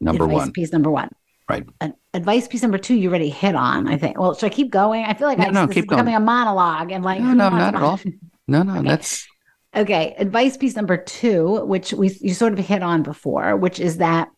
number 0.00 0.26
one 0.26 0.52
piece 0.52 0.72
number 0.72 0.90
one. 0.90 1.10
Right. 1.48 1.66
advice 2.14 2.48
piece 2.48 2.62
number 2.62 2.78
two, 2.78 2.94
you 2.94 3.10
already 3.10 3.28
hit 3.28 3.54
on. 3.54 3.86
I 3.86 3.98
think. 3.98 4.18
Well, 4.18 4.34
should 4.34 4.46
I 4.46 4.54
keep 4.54 4.70
going? 4.70 5.04
I 5.04 5.12
feel 5.12 5.28
like 5.28 5.38
no, 5.38 5.46
I, 5.46 5.50
no, 5.50 5.66
this 5.66 5.74
keep 5.74 5.84
is 5.84 5.88
becoming 5.88 6.14
a 6.14 6.20
monologue 6.20 6.92
and 6.92 7.04
like 7.04 7.20
no, 7.20 7.34
no, 7.34 7.50
not 7.50 7.74
at 7.74 7.82
all. 7.82 8.00
No, 8.48 8.62
no, 8.62 8.78
okay. 8.78 8.88
that's 8.88 9.26
Okay, 9.74 10.14
advice 10.18 10.56
piece 10.56 10.76
number 10.76 10.96
two, 10.96 11.64
which 11.64 11.92
we 11.92 12.10
you 12.20 12.34
sort 12.34 12.52
of 12.52 12.58
hit 12.58 12.82
on 12.82 13.02
before, 13.02 13.56
which 13.56 13.80
is 13.80 13.98
that 13.98 14.28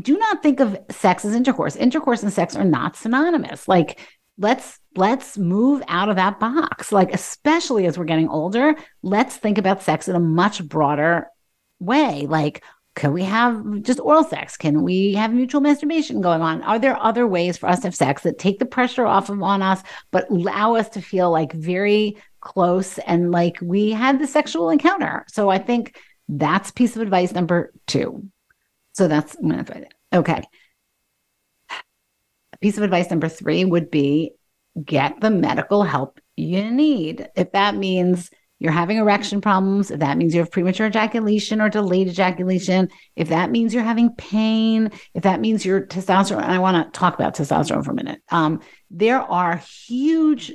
do 0.00 0.16
not 0.16 0.42
think 0.42 0.60
of 0.60 0.78
sex 0.90 1.24
as 1.24 1.34
intercourse. 1.34 1.76
Intercourse 1.76 2.22
and 2.22 2.32
sex 2.32 2.56
are 2.56 2.64
not 2.64 2.96
synonymous. 2.96 3.68
Like 3.68 4.00
let's 4.38 4.78
let's 4.96 5.36
move 5.36 5.82
out 5.86 6.08
of 6.08 6.16
that 6.16 6.40
box. 6.40 6.92
Like 6.92 7.12
especially 7.12 7.86
as 7.86 7.98
we're 7.98 8.04
getting 8.04 8.28
older, 8.28 8.74
let's 9.02 9.36
think 9.36 9.58
about 9.58 9.82
sex 9.82 10.08
in 10.08 10.16
a 10.16 10.20
much 10.20 10.66
broader 10.66 11.26
way. 11.78 12.26
Like 12.26 12.62
can 12.94 13.14
we 13.14 13.22
have 13.22 13.82
just 13.82 14.00
oral 14.00 14.24
sex? 14.24 14.56
Can 14.56 14.82
we 14.82 15.14
have 15.14 15.32
mutual 15.32 15.62
masturbation 15.62 16.20
going 16.20 16.42
on? 16.42 16.62
Are 16.62 16.78
there 16.78 16.98
other 16.98 17.26
ways 17.26 17.56
for 17.56 17.66
us 17.66 17.80
to 17.80 17.86
have 17.86 17.94
sex 17.94 18.22
that 18.22 18.38
take 18.38 18.58
the 18.58 18.66
pressure 18.66 19.06
off 19.06 19.30
of 19.30 19.42
on 19.42 19.62
us, 19.62 19.82
but 20.10 20.30
allow 20.30 20.74
us 20.74 20.90
to 20.90 21.00
feel 21.00 21.30
like 21.30 21.54
very 21.54 22.18
close 22.42 22.98
and 22.98 23.30
like 23.30 23.56
we 23.62 23.90
had 23.90 24.18
the 24.18 24.26
sexual 24.26 24.68
encounter. 24.68 25.24
So 25.28 25.48
I 25.48 25.58
think 25.58 25.96
that's 26.28 26.70
piece 26.70 26.96
of 26.96 27.02
advice 27.02 27.32
number 27.32 27.72
two. 27.86 28.28
So 28.92 29.08
that's 29.08 29.34
I'm 29.36 29.48
gonna 29.48 29.64
find 29.64 29.84
it. 29.84 29.94
Okay. 30.12 30.42
Piece 32.60 32.76
of 32.76 32.84
advice 32.84 33.10
number 33.10 33.28
three 33.28 33.64
would 33.64 33.90
be 33.90 34.32
get 34.84 35.20
the 35.20 35.30
medical 35.30 35.82
help 35.82 36.20
you 36.36 36.70
need. 36.70 37.28
If 37.34 37.52
that 37.52 37.74
means 37.74 38.30
you're 38.58 38.70
having 38.70 38.98
erection 38.98 39.40
problems, 39.40 39.90
if 39.90 39.98
that 39.98 40.16
means 40.16 40.34
you 40.34 40.40
have 40.40 40.50
premature 40.50 40.86
ejaculation 40.86 41.60
or 41.60 41.68
delayed 41.68 42.06
ejaculation, 42.06 42.88
if 43.16 43.30
that 43.30 43.50
means 43.50 43.74
you're 43.74 43.82
having 43.82 44.14
pain, 44.14 44.92
if 45.14 45.24
that 45.24 45.40
means 45.40 45.64
your 45.64 45.84
testosterone, 45.84 46.44
I 46.44 46.60
want 46.60 46.92
to 46.92 46.98
talk 46.98 47.14
about 47.14 47.34
testosterone 47.34 47.84
for 47.84 47.90
a 47.90 47.94
minute. 47.94 48.20
Um, 48.30 48.60
there 48.88 49.20
are 49.20 49.56
huge 49.56 50.52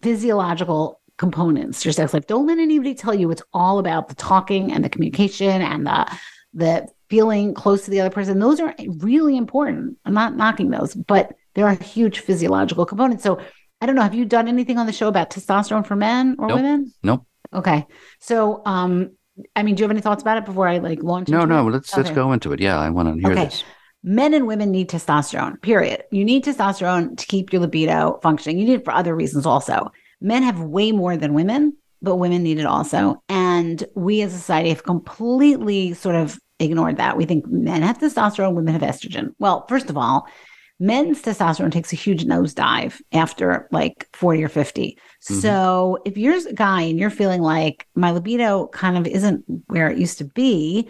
physiological 0.00 1.01
components 1.22 1.84
your 1.84 1.92
sex 1.92 2.12
life. 2.12 2.26
Don't 2.26 2.48
let 2.48 2.58
anybody 2.58 2.96
tell 2.96 3.14
you 3.14 3.30
it's 3.30 3.44
all 3.52 3.78
about 3.78 4.08
the 4.08 4.14
talking 4.16 4.72
and 4.72 4.84
the 4.84 4.88
communication 4.88 5.62
and 5.62 5.86
the 5.86 6.18
the 6.52 6.88
feeling 7.08 7.54
close 7.54 7.84
to 7.84 7.92
the 7.92 8.00
other 8.00 8.10
person. 8.10 8.40
Those 8.40 8.58
are 8.58 8.74
really 8.98 9.36
important. 9.36 9.98
I'm 10.04 10.14
not 10.14 10.36
knocking 10.36 10.70
those, 10.70 10.96
but 10.96 11.32
there 11.54 11.64
are 11.64 11.74
huge 11.74 12.18
physiological 12.18 12.84
components. 12.86 13.22
So 13.22 13.40
I 13.80 13.86
don't 13.86 13.94
know. 13.94 14.02
Have 14.02 14.16
you 14.16 14.24
done 14.24 14.48
anything 14.48 14.78
on 14.78 14.86
the 14.86 14.92
show 14.92 15.06
about 15.06 15.30
testosterone 15.30 15.86
for 15.86 15.94
men 15.94 16.34
or 16.40 16.48
nope. 16.48 16.56
women? 16.56 16.92
Nope. 17.04 17.24
Okay. 17.54 17.86
So 18.18 18.60
um 18.66 19.12
I 19.54 19.62
mean, 19.62 19.76
do 19.76 19.80
you 19.80 19.84
have 19.84 19.92
any 19.92 20.00
thoughts 20.00 20.22
about 20.22 20.38
it 20.38 20.44
before 20.44 20.66
I 20.66 20.78
like 20.78 21.04
launch? 21.04 21.28
No, 21.28 21.44
no. 21.44 21.68
It? 21.68 21.70
Let's 21.70 21.92
okay. 21.92 22.02
let's 22.02 22.12
go 22.12 22.32
into 22.32 22.52
it. 22.52 22.58
Yeah, 22.58 22.80
I 22.80 22.90
want 22.90 23.14
to 23.14 23.20
hear 23.20 23.30
okay. 23.30 23.44
this. 23.44 23.62
Men 24.02 24.34
and 24.34 24.48
women 24.48 24.72
need 24.72 24.90
testosterone. 24.90 25.62
Period. 25.62 26.02
You 26.10 26.24
need 26.24 26.44
testosterone 26.44 27.16
to 27.16 27.26
keep 27.26 27.52
your 27.52 27.62
libido 27.62 28.18
functioning. 28.24 28.58
You 28.58 28.66
need 28.66 28.80
it 28.80 28.84
for 28.84 28.92
other 28.92 29.14
reasons 29.14 29.46
also 29.46 29.92
men 30.22 30.42
have 30.42 30.60
way 30.60 30.92
more 30.92 31.16
than 31.16 31.34
women, 31.34 31.76
but 32.00 32.16
women 32.16 32.42
need 32.42 32.58
it 32.58 32.66
also. 32.66 33.22
And 33.28 33.84
we 33.94 34.22
as 34.22 34.34
a 34.34 34.38
society 34.38 34.70
have 34.70 34.84
completely 34.84 35.94
sort 35.94 36.16
of 36.16 36.38
ignored 36.58 36.96
that. 36.96 37.16
We 37.16 37.24
think 37.24 37.46
men 37.46 37.82
have 37.82 37.98
testosterone, 37.98 38.54
women 38.54 38.72
have 38.72 38.82
estrogen. 38.82 39.34
Well, 39.38 39.66
first 39.68 39.90
of 39.90 39.96
all, 39.96 40.26
men's 40.78 41.22
testosterone 41.22 41.70
takes 41.70 41.92
a 41.92 41.96
huge 41.96 42.24
nosedive 42.24 43.00
after 43.12 43.68
like 43.70 44.08
40 44.14 44.44
or 44.44 44.48
50. 44.48 44.98
Mm-hmm. 44.98 45.34
So 45.40 45.98
if 46.04 46.16
you're 46.16 46.36
a 46.36 46.52
guy 46.52 46.82
and 46.82 46.98
you're 46.98 47.10
feeling 47.10 47.42
like 47.42 47.86
my 47.94 48.10
libido 48.10 48.68
kind 48.68 48.98
of 48.98 49.06
isn't 49.06 49.44
where 49.68 49.90
it 49.90 49.98
used 49.98 50.18
to 50.18 50.24
be, 50.24 50.88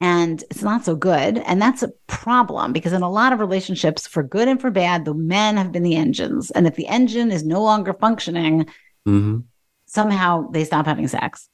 and 0.00 0.42
it's 0.50 0.62
not 0.62 0.84
so 0.84 0.96
good. 0.96 1.38
And 1.38 1.60
that's 1.60 1.82
a 1.82 1.92
problem 2.06 2.72
because 2.72 2.92
in 2.92 3.02
a 3.02 3.10
lot 3.10 3.32
of 3.32 3.40
relationships, 3.40 4.06
for 4.06 4.22
good 4.22 4.48
and 4.48 4.60
for 4.60 4.70
bad, 4.70 5.04
the 5.04 5.14
men 5.14 5.56
have 5.56 5.72
been 5.72 5.82
the 5.82 5.96
engines. 5.96 6.50
And 6.50 6.66
if 6.66 6.74
the 6.74 6.88
engine 6.88 7.30
is 7.30 7.44
no 7.44 7.62
longer 7.62 7.94
functioning, 7.94 8.66
mm-hmm. 9.06 9.38
somehow 9.86 10.50
they 10.50 10.64
stop 10.64 10.86
having 10.86 11.08
sex. 11.08 11.48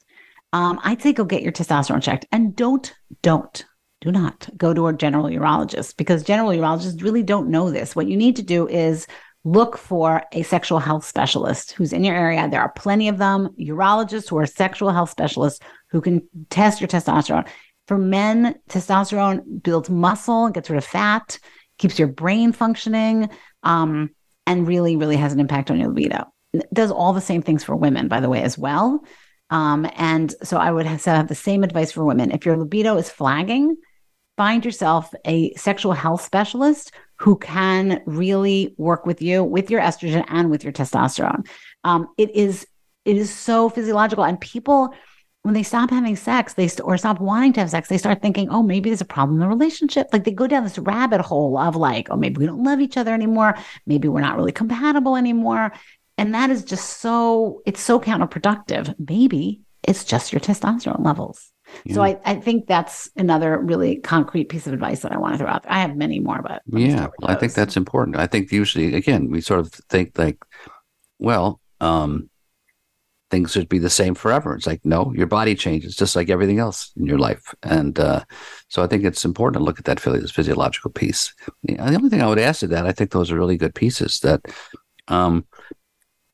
Um, 0.53 0.79
I'd 0.83 1.01
say 1.01 1.13
go 1.13 1.23
get 1.23 1.43
your 1.43 1.53
testosterone 1.53 2.03
checked 2.03 2.25
and 2.31 2.55
don't, 2.55 2.93
don't, 3.21 3.65
do 4.01 4.11
not 4.11 4.49
go 4.57 4.73
to 4.73 4.87
a 4.87 4.93
general 4.93 5.25
urologist 5.25 5.95
because 5.95 6.23
general 6.23 6.49
urologists 6.49 7.03
really 7.03 7.23
don't 7.23 7.49
know 7.49 7.69
this. 7.69 7.95
What 7.95 8.07
you 8.07 8.17
need 8.17 8.35
to 8.37 8.41
do 8.41 8.67
is 8.67 9.07
look 9.43 9.77
for 9.77 10.23
a 10.33 10.43
sexual 10.43 10.79
health 10.79 11.05
specialist 11.05 11.71
who's 11.73 11.93
in 11.93 12.03
your 12.03 12.15
area. 12.15 12.47
There 12.49 12.61
are 12.61 12.73
plenty 12.73 13.07
of 13.07 13.17
them, 13.17 13.49
urologists 13.59 14.29
who 14.29 14.37
are 14.37 14.45
sexual 14.45 14.91
health 14.91 15.09
specialists 15.09 15.59
who 15.89 16.01
can 16.01 16.27
test 16.49 16.81
your 16.81 16.87
testosterone. 16.87 17.47
For 17.91 17.97
men, 17.97 18.55
testosterone 18.69 19.63
builds 19.63 19.89
muscle, 19.89 20.49
gets 20.49 20.69
rid 20.69 20.77
of 20.77 20.85
fat, 20.85 21.37
keeps 21.77 21.99
your 21.99 22.07
brain 22.07 22.53
functioning, 22.53 23.29
um, 23.63 24.11
and 24.47 24.65
really, 24.65 24.95
really 24.95 25.17
has 25.17 25.33
an 25.33 25.41
impact 25.41 25.69
on 25.69 25.77
your 25.77 25.89
libido. 25.89 26.23
It 26.53 26.73
does 26.73 26.89
all 26.89 27.11
the 27.11 27.19
same 27.19 27.41
things 27.41 27.65
for 27.65 27.75
women, 27.75 28.07
by 28.07 28.21
the 28.21 28.29
way, 28.29 28.43
as 28.43 28.57
well. 28.57 29.03
Um, 29.49 29.85
and 29.97 30.33
so 30.41 30.55
I 30.55 30.71
would 30.71 30.85
have, 30.85 31.03
have 31.03 31.27
the 31.27 31.35
same 31.35 31.65
advice 31.65 31.91
for 31.91 32.05
women. 32.05 32.31
If 32.31 32.45
your 32.45 32.55
libido 32.55 32.95
is 32.95 33.09
flagging, 33.09 33.75
find 34.37 34.63
yourself 34.63 35.13
a 35.27 35.53
sexual 35.55 35.91
health 35.91 36.21
specialist 36.21 36.93
who 37.17 37.37
can 37.39 38.01
really 38.05 38.73
work 38.77 39.05
with 39.05 39.21
you 39.21 39.43
with 39.43 39.69
your 39.69 39.81
estrogen 39.81 40.23
and 40.29 40.49
with 40.49 40.63
your 40.63 40.71
testosterone. 40.71 41.45
Um, 41.83 42.07
it 42.17 42.33
is 42.33 42.65
it 43.03 43.17
is 43.17 43.35
so 43.35 43.67
physiological, 43.67 44.23
and 44.23 44.39
people 44.39 44.93
when 45.43 45.53
they 45.55 45.63
stop 45.63 45.89
having 45.89 46.15
sex, 46.15 46.53
they 46.53 46.67
st- 46.67 46.85
or 46.85 46.97
stop 46.97 47.19
wanting 47.19 47.53
to 47.53 47.61
have 47.61 47.69
sex, 47.69 47.89
they 47.89 47.97
start 47.97 48.21
thinking, 48.21 48.49
oh, 48.49 48.61
maybe 48.61 48.89
there's 48.89 49.01
a 49.01 49.05
problem 49.05 49.37
in 49.37 49.41
the 49.41 49.47
relationship. 49.47 50.07
Like 50.13 50.23
they 50.23 50.31
go 50.31 50.47
down 50.47 50.63
this 50.63 50.77
rabbit 50.77 51.21
hole 51.21 51.57
of 51.57 51.75
like, 51.75 52.07
oh, 52.11 52.15
maybe 52.15 52.37
we 52.37 52.45
don't 52.45 52.63
love 52.63 52.79
each 52.79 52.97
other 52.97 53.13
anymore. 53.13 53.57
Maybe 53.87 54.07
we're 54.07 54.21
not 54.21 54.37
really 54.37 54.51
compatible 54.51 55.15
anymore. 55.15 55.73
And 56.17 56.35
that 56.35 56.51
is 56.51 56.63
just 56.63 56.99
so, 56.99 57.63
it's 57.65 57.81
so 57.81 57.99
counterproductive. 57.99 58.93
Maybe 59.09 59.61
it's 59.81 60.03
just 60.03 60.31
your 60.31 60.39
testosterone 60.39 61.03
levels. 61.03 61.51
Yeah. 61.85 61.95
So 61.95 62.03
I, 62.03 62.19
I 62.25 62.35
think 62.35 62.67
that's 62.67 63.09
another 63.15 63.57
really 63.57 63.95
concrete 63.95 64.49
piece 64.49 64.67
of 64.67 64.73
advice 64.73 64.99
that 65.01 65.11
I 65.11 65.17
want 65.17 65.33
to 65.33 65.37
throw 65.39 65.47
out 65.47 65.63
there. 65.63 65.71
I 65.71 65.79
have 65.79 65.95
many 65.95 66.19
more, 66.19 66.41
but 66.43 66.61
yeah, 66.67 67.07
well, 67.19 67.31
I 67.31 67.35
think 67.35 67.53
that's 67.53 67.77
important. 67.77 68.17
I 68.17 68.27
think 68.27 68.51
usually, 68.51 68.93
again, 68.93 69.31
we 69.31 69.41
sort 69.41 69.61
of 69.61 69.71
think 69.89 70.19
like, 70.19 70.37
well, 71.17 71.61
um, 71.79 72.29
things 73.31 73.53
should 73.53 73.69
be 73.69 73.79
the 73.79 73.89
same 73.89 74.13
forever. 74.13 74.53
It's 74.53 74.67
like, 74.67 74.81
no, 74.83 75.11
your 75.15 75.25
body 75.25 75.55
changes 75.55 75.95
just 75.95 76.15
like 76.15 76.29
everything 76.29 76.59
else 76.59 76.91
in 76.97 77.05
your 77.05 77.17
life. 77.17 77.55
And 77.63 77.97
uh, 77.97 78.23
so 78.67 78.83
I 78.83 78.87
think 78.87 79.05
it's 79.05 79.25
important 79.25 79.59
to 79.59 79.63
look 79.63 79.79
at 79.79 79.85
that 79.85 79.99
physiological 79.99 80.91
piece. 80.91 81.33
The 81.63 81.79
only 81.79 82.09
thing 82.09 82.21
I 82.21 82.27
would 82.27 82.39
add 82.39 82.55
to 82.55 82.67
that, 82.67 82.85
I 82.85 82.91
think 82.91 83.11
those 83.11 83.31
are 83.31 83.39
really 83.39 83.57
good 83.57 83.73
pieces 83.73 84.19
that, 84.19 84.41
um, 85.07 85.47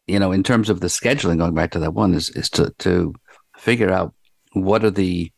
you 0.08 0.20
know, 0.20 0.32
in 0.32 0.42
terms 0.42 0.70
of 0.70 0.80
the 0.80 0.88
scheduling, 0.88 1.38
going 1.38 1.54
back 1.54 1.72
to 1.72 1.80
that 1.80 1.94
one, 1.94 2.16
is, 2.16 2.30
is 2.32 2.50
to, 2.52 2.74
to 2.80 3.14
figure 3.58 3.92
out 3.92 4.14
what 4.54 4.84
are 4.84 4.92
the, 4.92 5.06
you 5.06 5.32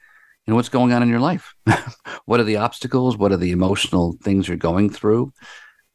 know, 0.47 0.55
what's 0.55 0.69
going 0.69 0.93
on 0.93 1.03
in 1.03 1.09
your 1.09 1.19
life? 1.19 1.53
what 2.25 2.39
are 2.39 2.45
the 2.45 2.57
obstacles? 2.57 3.17
What 3.17 3.33
are 3.33 3.37
the 3.37 3.51
emotional 3.51 4.15
things 4.23 4.47
you're 4.47 4.57
going 4.57 4.89
through? 4.89 5.33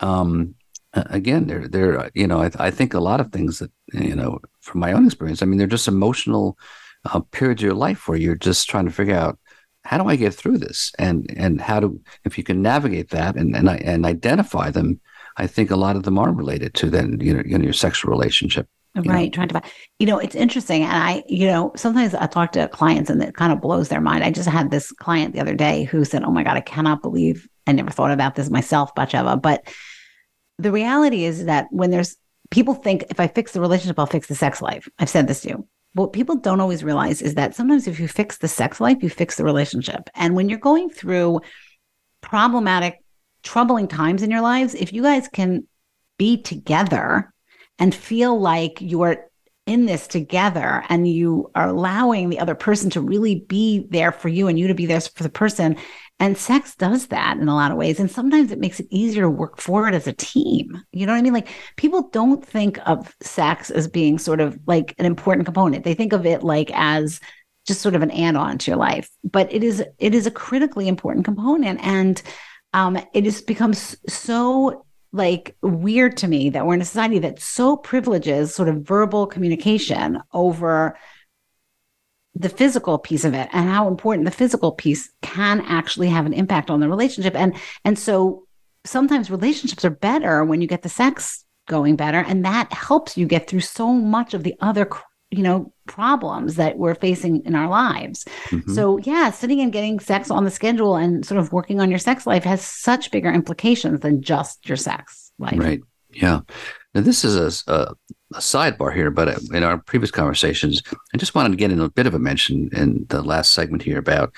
Um, 0.01 0.57
again, 0.95 1.47
they're 1.47 1.69
they're 1.69 2.11
you 2.15 2.27
know 2.27 2.43
I, 2.43 2.51
I 2.59 2.71
think 2.71 2.95
a 2.95 3.01
lot 3.01 3.21
of 3.21 3.33
things 3.33 3.59
that 3.59 3.71
you 3.93 4.15
know 4.15 4.41
from 4.61 4.81
my 4.81 4.93
own 4.93 5.07
experience. 5.07 5.43
I 5.43 5.47
mean, 5.47 5.59
they're 5.59 5.67
just 5.67 5.89
emotional 5.89 6.59
uh, 7.05 7.21
periods 7.21 7.63
of 7.63 7.67
your 7.67 7.75
life 7.75 8.09
where 8.09 8.19
you're 8.19 8.35
just 8.35 8.69
trying 8.69 8.87
to 8.87 8.91
figure 8.91 9.17
out 9.17 9.39
how 9.85 9.99
do 9.99 10.09
I 10.09 10.17
get 10.17 10.35
through 10.35 10.59
this, 10.59 10.93
and 10.99 11.31
and 11.37 11.61
how 11.61 11.81
do 11.81 12.01
if 12.25 12.39
you 12.39 12.45
can 12.45 12.63
navigate 12.63 13.11
that 13.11 13.37
and 13.37 13.55
and 13.57 13.69
and 13.69 14.07
identify 14.07 14.71
them. 14.71 15.01
I 15.37 15.49
think 15.49 15.73
a 15.73 15.77
lot 15.77 15.97
of 15.97 16.05
them 16.05 16.17
are 16.17 16.33
related 16.33 16.75
to 16.75 16.91
then 16.91 17.19
you 17.21 17.35
know, 17.35 17.43
you 17.45 17.59
know 17.59 17.65
your 17.65 17.73
sexual 17.73 18.11
relationship. 18.11 18.69
Right, 18.97 19.25
know? 19.25 19.31
trying 19.31 19.49
to, 19.49 19.63
you 19.99 20.07
know, 20.07 20.19
it's 20.19 20.37
interesting, 20.37 20.85
and 20.85 20.93
I, 20.93 21.25
you 21.27 21.49
know, 21.49 21.73
sometimes 21.75 22.15
I 22.15 22.27
talk 22.27 22.53
to 22.53 22.69
clients 22.69 23.11
and 23.11 23.21
it 23.21 23.35
kind 23.35 23.53
of 23.53 23.61
blows 23.61 23.89
their 23.89 24.01
mind. 24.01 24.23
I 24.23 24.31
just 24.31 24.49
had 24.49 24.71
this 24.71 24.93
client 24.93 25.35
the 25.35 25.41
other 25.41 25.57
day 25.57 25.83
who 25.83 26.05
said, 26.05 26.23
"Oh 26.23 26.31
my 26.31 26.45
god, 26.45 26.57
I 26.57 26.61
cannot 26.61 27.03
believe 27.03 27.49
I 27.67 27.73
never 27.73 27.91
thought 27.91 28.13
about 28.13 28.37
this 28.37 28.51
myself, 28.51 28.95
Batsheva," 28.95 29.43
but 29.43 29.67
the 30.59 30.73
reality 30.73 31.25
is 31.25 31.47
that 31.47 31.67
when 31.71 31.91
there's 31.91 32.17
people 32.51 32.75
think 32.75 33.05
if 33.11 33.21
I 33.21 33.27
fix 33.27 33.53
the 33.53 33.61
relationship, 33.61 33.99
I'll 33.99 34.07
fix 34.07 34.27
the 34.29 34.35
sex 34.35 34.63
life. 34.63 34.89
I've 34.99 35.09
said 35.09 35.27
this 35.27 35.41
to 35.43 35.49
you. 35.49 35.69
What 35.95 36.13
people 36.13 36.37
don't 36.37 36.61
always 36.61 36.85
realize 36.85 37.23
is 37.23 37.35
that 37.35 37.55
sometimes 37.55 37.87
if 37.87 38.01
you 38.01 38.09
fix 38.09 38.39
the 38.39 38.49
sex 38.49 38.81
life, 38.81 39.03
you 39.03 39.09
fix 39.09 39.37
the 39.37 39.45
relationship. 39.45 40.11
And 40.15 40.35
when 40.35 40.49
you're 40.49 40.59
going 40.59 40.91
through 40.91 41.41
problematic, 42.21 42.99
troubling 43.43 43.89
times 43.89 44.23
in 44.23 44.31
your 44.31 44.41
lives, 44.41 44.75
if 44.75 44.93
you 44.93 45.03
guys 45.03 45.29
can 45.29 45.67
be 46.19 46.41
together 46.43 47.33
and 47.79 47.95
feel 47.95 48.41
like 48.41 48.79
you're 48.81 49.27
in 49.67 49.87
this 49.87 50.07
together 50.07 50.85
and 50.89 51.09
you 51.09 51.51
are 51.55 51.69
allowing 51.69 52.29
the 52.29 52.39
other 52.39 52.55
person 52.55 52.91
to 52.91 53.01
really 53.01 53.37
be 53.49 53.87
there 53.91 54.13
for 54.13 54.29
you 54.29 54.49
and 54.49 54.59
you 54.59 54.69
to 54.69 54.75
be 54.75 54.87
there 54.87 55.01
for 55.01 55.23
the 55.23 55.29
person, 55.29 55.77
and 56.25 56.39
sex 56.39 56.75
does 56.75 57.09
that 57.09 57.37
in 57.37 57.49
a 57.49 57.55
lot 57.55 57.71
of 57.71 57.77
ways. 57.77 58.01
And 58.01 58.11
sometimes 58.11 58.51
it 58.51 58.59
makes 58.59 58.81
it 58.81 58.87
easier 58.89 59.25
to 59.25 59.29
work 59.29 59.61
forward 59.61 59.93
as 59.93 60.07
a 60.07 60.15
team. 60.15 60.81
You 60.91 61.05
know 61.05 61.13
what 61.13 61.19
I 61.19 61.23
mean? 61.23 61.35
Like 61.35 61.49
people 61.77 62.09
don't 62.09 62.43
think 62.43 62.79
of 62.89 63.15
sex 63.21 63.71
as 63.71 63.87
being 63.89 64.19
sort 64.19 64.41
of 64.41 64.59
like 64.67 64.95
an 64.97 65.05
important 65.05 65.45
component. 65.45 65.85
They 65.85 65.93
think 65.93 66.15
of 66.15 66.25
it 66.25 66.43
like 66.43 66.71
as 66.73 67.21
just 67.67 67.83
sort 67.83 67.95
of 67.95 68.01
an 68.01 68.11
add-on 68.11 68.57
to 68.57 68.71
your 68.71 68.79
life. 68.79 69.11
But 69.23 69.53
it 69.53 69.63
is 69.63 69.85
it 69.99 70.15
is 70.15 70.27
a 70.27 70.31
critically 70.31 70.89
important 70.89 71.27
component. 71.27 71.79
And 71.85 72.23
um, 72.73 72.99
it 73.13 73.25
has 73.25 73.43
become 73.43 73.75
so 73.75 74.87
like 75.13 75.55
weird 75.61 76.17
to 76.17 76.27
me 76.27 76.49
that 76.49 76.67
we're 76.67 76.73
in 76.73 76.81
a 76.81 76.87
society 76.87 77.19
that 77.19 77.39
so 77.39 77.77
privileges 77.77 78.55
sort 78.55 78.71
of 78.71 78.77
verbal 78.77 79.27
communication 79.27 80.23
over 80.33 80.97
the 82.35 82.49
physical 82.49 82.99
piece 82.99 83.25
of 83.25 83.35
it 83.35 83.49
and 83.53 83.69
how 83.69 83.87
important 83.89 84.25
the 84.25 84.31
physical 84.31 84.73
piece 84.73 85.11
can 85.23 85.61
actually 85.63 86.09
have 86.09 86.27
an 86.27 86.33
impact 86.33 86.71
on 86.71 86.81
the 86.81 86.89
relationship. 86.89 87.35
And 87.35 87.55
and 87.85 87.99
so 87.99 88.47
sometimes 88.85 89.31
relationships 89.31 89.85
are 89.85 89.91
better 89.91 90.45
when 90.45 90.61
you 90.61 90.67
get 90.67 90.83
the 90.83 90.89
sex 90.89 91.45
going 91.67 91.97
better 91.97 92.19
and 92.19 92.45
that 92.45 92.71
helps 92.73 93.17
you 93.17 93.27
get 93.27 93.49
through 93.49 93.61
so 93.61 93.91
much 93.93 94.35
of 94.35 94.43
the 94.43 94.55
other 94.61 94.87
you 95.31 95.43
know 95.43 95.73
problems 95.87 96.57
that 96.57 96.77
we're 96.77 96.95
facing 96.95 97.43
in 97.47 97.55
our 97.55 97.69
lives. 97.69 98.27
Mm-hmm. 98.49 98.75
so 98.75 98.99
yeah 98.99 99.31
sitting 99.31 99.61
and 99.61 99.73
getting 99.73 99.99
sex 99.99 100.31
on 100.31 100.45
the 100.45 100.51
schedule 100.51 100.97
and 100.97 101.25
sort 101.25 101.41
of 101.41 101.53
working 101.53 101.81
on 101.81 101.89
your 101.89 101.99
sex 101.99 102.27
life 102.27 102.45
has 102.45 102.61
such 102.61 103.11
bigger 103.11 103.33
implications 103.33 104.01
than 104.01 104.21
just 104.21 104.69
your 104.69 104.77
sex 104.77 105.33
life. 105.39 105.59
Right. 105.59 105.81
Yeah. 106.11 106.41
Now 106.95 107.01
this 107.01 107.25
is 107.25 107.65
a, 107.67 107.73
a 107.73 107.95
a 108.35 108.41
sidebar 108.41 108.95
here, 108.95 109.11
but 109.11 109.29
uh, 109.29 109.39
in 109.53 109.63
our 109.63 109.79
previous 109.79 110.11
conversations, 110.11 110.83
I 111.15 111.19
just 111.19 111.35
wanted 111.35 111.51
to 111.51 111.57
get 111.57 111.71
in 111.71 111.81
a 111.81 111.89
bit 111.89 112.07
of 112.07 112.15
a 112.15 112.19
mention 112.19 112.69
in 112.73 113.07
the 113.09 113.23
last 113.23 113.53
segment 113.53 113.83
here 113.83 113.99
about 113.99 114.35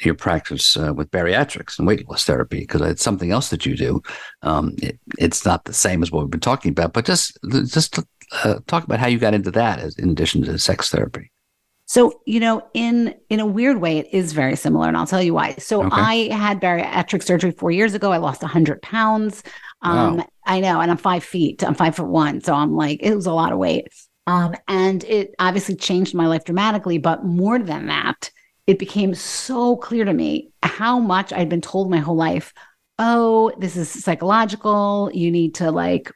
your 0.00 0.14
practice 0.14 0.76
uh, 0.76 0.92
with 0.94 1.10
bariatrics 1.10 1.78
and 1.78 1.86
weight 1.86 2.08
loss 2.08 2.24
therapy 2.24 2.60
because 2.60 2.80
it's 2.80 3.02
something 3.02 3.30
else 3.30 3.50
that 3.50 3.66
you 3.66 3.76
do. 3.76 4.02
Um, 4.42 4.74
it, 4.78 4.98
it's 5.18 5.44
not 5.44 5.64
the 5.64 5.72
same 5.72 6.02
as 6.02 6.10
what 6.10 6.22
we've 6.22 6.30
been 6.30 6.40
talking 6.40 6.70
about, 6.70 6.92
but 6.92 7.04
just 7.04 7.38
just 7.66 7.98
uh, 8.44 8.58
talk 8.66 8.84
about 8.84 8.98
how 8.98 9.06
you 9.06 9.18
got 9.18 9.34
into 9.34 9.50
that 9.52 9.78
as, 9.78 9.98
in 9.98 10.10
addition 10.10 10.42
to 10.44 10.58
sex 10.58 10.90
therapy. 10.90 11.30
So, 11.86 12.22
you 12.26 12.40
know, 12.40 12.66
in 12.74 13.14
in 13.28 13.40
a 13.40 13.46
weird 13.46 13.78
way, 13.78 13.98
it 13.98 14.08
is 14.12 14.32
very 14.32 14.56
similar, 14.56 14.88
and 14.88 14.96
I'll 14.96 15.06
tell 15.06 15.22
you 15.22 15.34
why. 15.34 15.56
So, 15.56 15.84
okay. 15.84 16.00
I 16.00 16.14
had 16.34 16.60
bariatric 16.60 17.22
surgery 17.22 17.50
four 17.50 17.70
years 17.70 17.92
ago. 17.92 18.12
I 18.12 18.16
lost 18.16 18.40
100 18.40 18.80
pounds. 18.80 19.42
Um, 19.82 20.18
wow. 20.18 20.26
I 20.44 20.60
know, 20.60 20.80
and 20.80 20.90
I'm 20.90 20.96
five 20.96 21.24
feet. 21.24 21.62
I'm 21.62 21.74
five 21.74 21.96
foot 21.96 22.08
one, 22.08 22.40
so 22.40 22.54
I'm 22.54 22.74
like, 22.74 23.02
it 23.02 23.14
was 23.14 23.26
a 23.26 23.32
lot 23.32 23.52
of 23.52 23.58
weight. 23.58 23.88
Um, 24.26 24.54
and 24.68 25.02
it 25.04 25.34
obviously 25.38 25.76
changed 25.76 26.14
my 26.14 26.26
life 26.26 26.44
dramatically. 26.44 26.98
But 26.98 27.24
more 27.24 27.58
than 27.58 27.86
that, 27.86 28.30
it 28.66 28.78
became 28.78 29.14
so 29.14 29.76
clear 29.76 30.04
to 30.04 30.12
me 30.14 30.50
how 30.62 30.98
much 30.98 31.32
I'd 31.32 31.48
been 31.48 31.60
told 31.60 31.90
my 31.90 31.98
whole 31.98 32.16
life. 32.16 32.52
Oh, 32.98 33.52
this 33.58 33.76
is 33.76 33.90
psychological. 33.90 35.10
You 35.12 35.30
need 35.30 35.56
to 35.56 35.70
like 35.70 36.12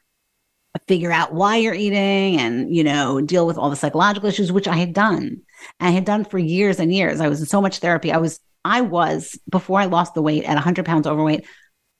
figure 0.87 1.11
out 1.11 1.33
why 1.33 1.57
you're 1.57 1.73
eating 1.73 2.39
and 2.39 2.75
you 2.75 2.83
know 2.83 3.19
deal 3.21 3.47
with 3.47 3.57
all 3.57 3.69
the 3.69 3.75
psychological 3.75 4.29
issues 4.29 4.51
which 4.51 4.67
i 4.67 4.75
had 4.75 4.93
done 4.93 5.41
i 5.79 5.89
had 5.89 6.05
done 6.05 6.23
for 6.23 6.37
years 6.37 6.79
and 6.79 6.93
years 6.93 7.19
i 7.19 7.27
was 7.27 7.39
in 7.39 7.45
so 7.45 7.61
much 7.61 7.79
therapy 7.79 8.11
i 8.11 8.17
was 8.17 8.39
i 8.63 8.81
was 8.81 9.39
before 9.49 9.79
i 9.79 9.85
lost 9.85 10.13
the 10.13 10.21
weight 10.21 10.43
at 10.43 10.53
100 10.53 10.85
pounds 10.85 11.07
overweight 11.07 11.45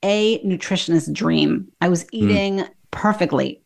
a 0.03 0.39
nutritionist 0.43 1.13
dream. 1.13 1.69
I 1.81 1.89
was 1.89 2.03
hmm. 2.03 2.07
eating 2.11 2.57
mm. 2.59 2.69
perfectly, 2.91 3.61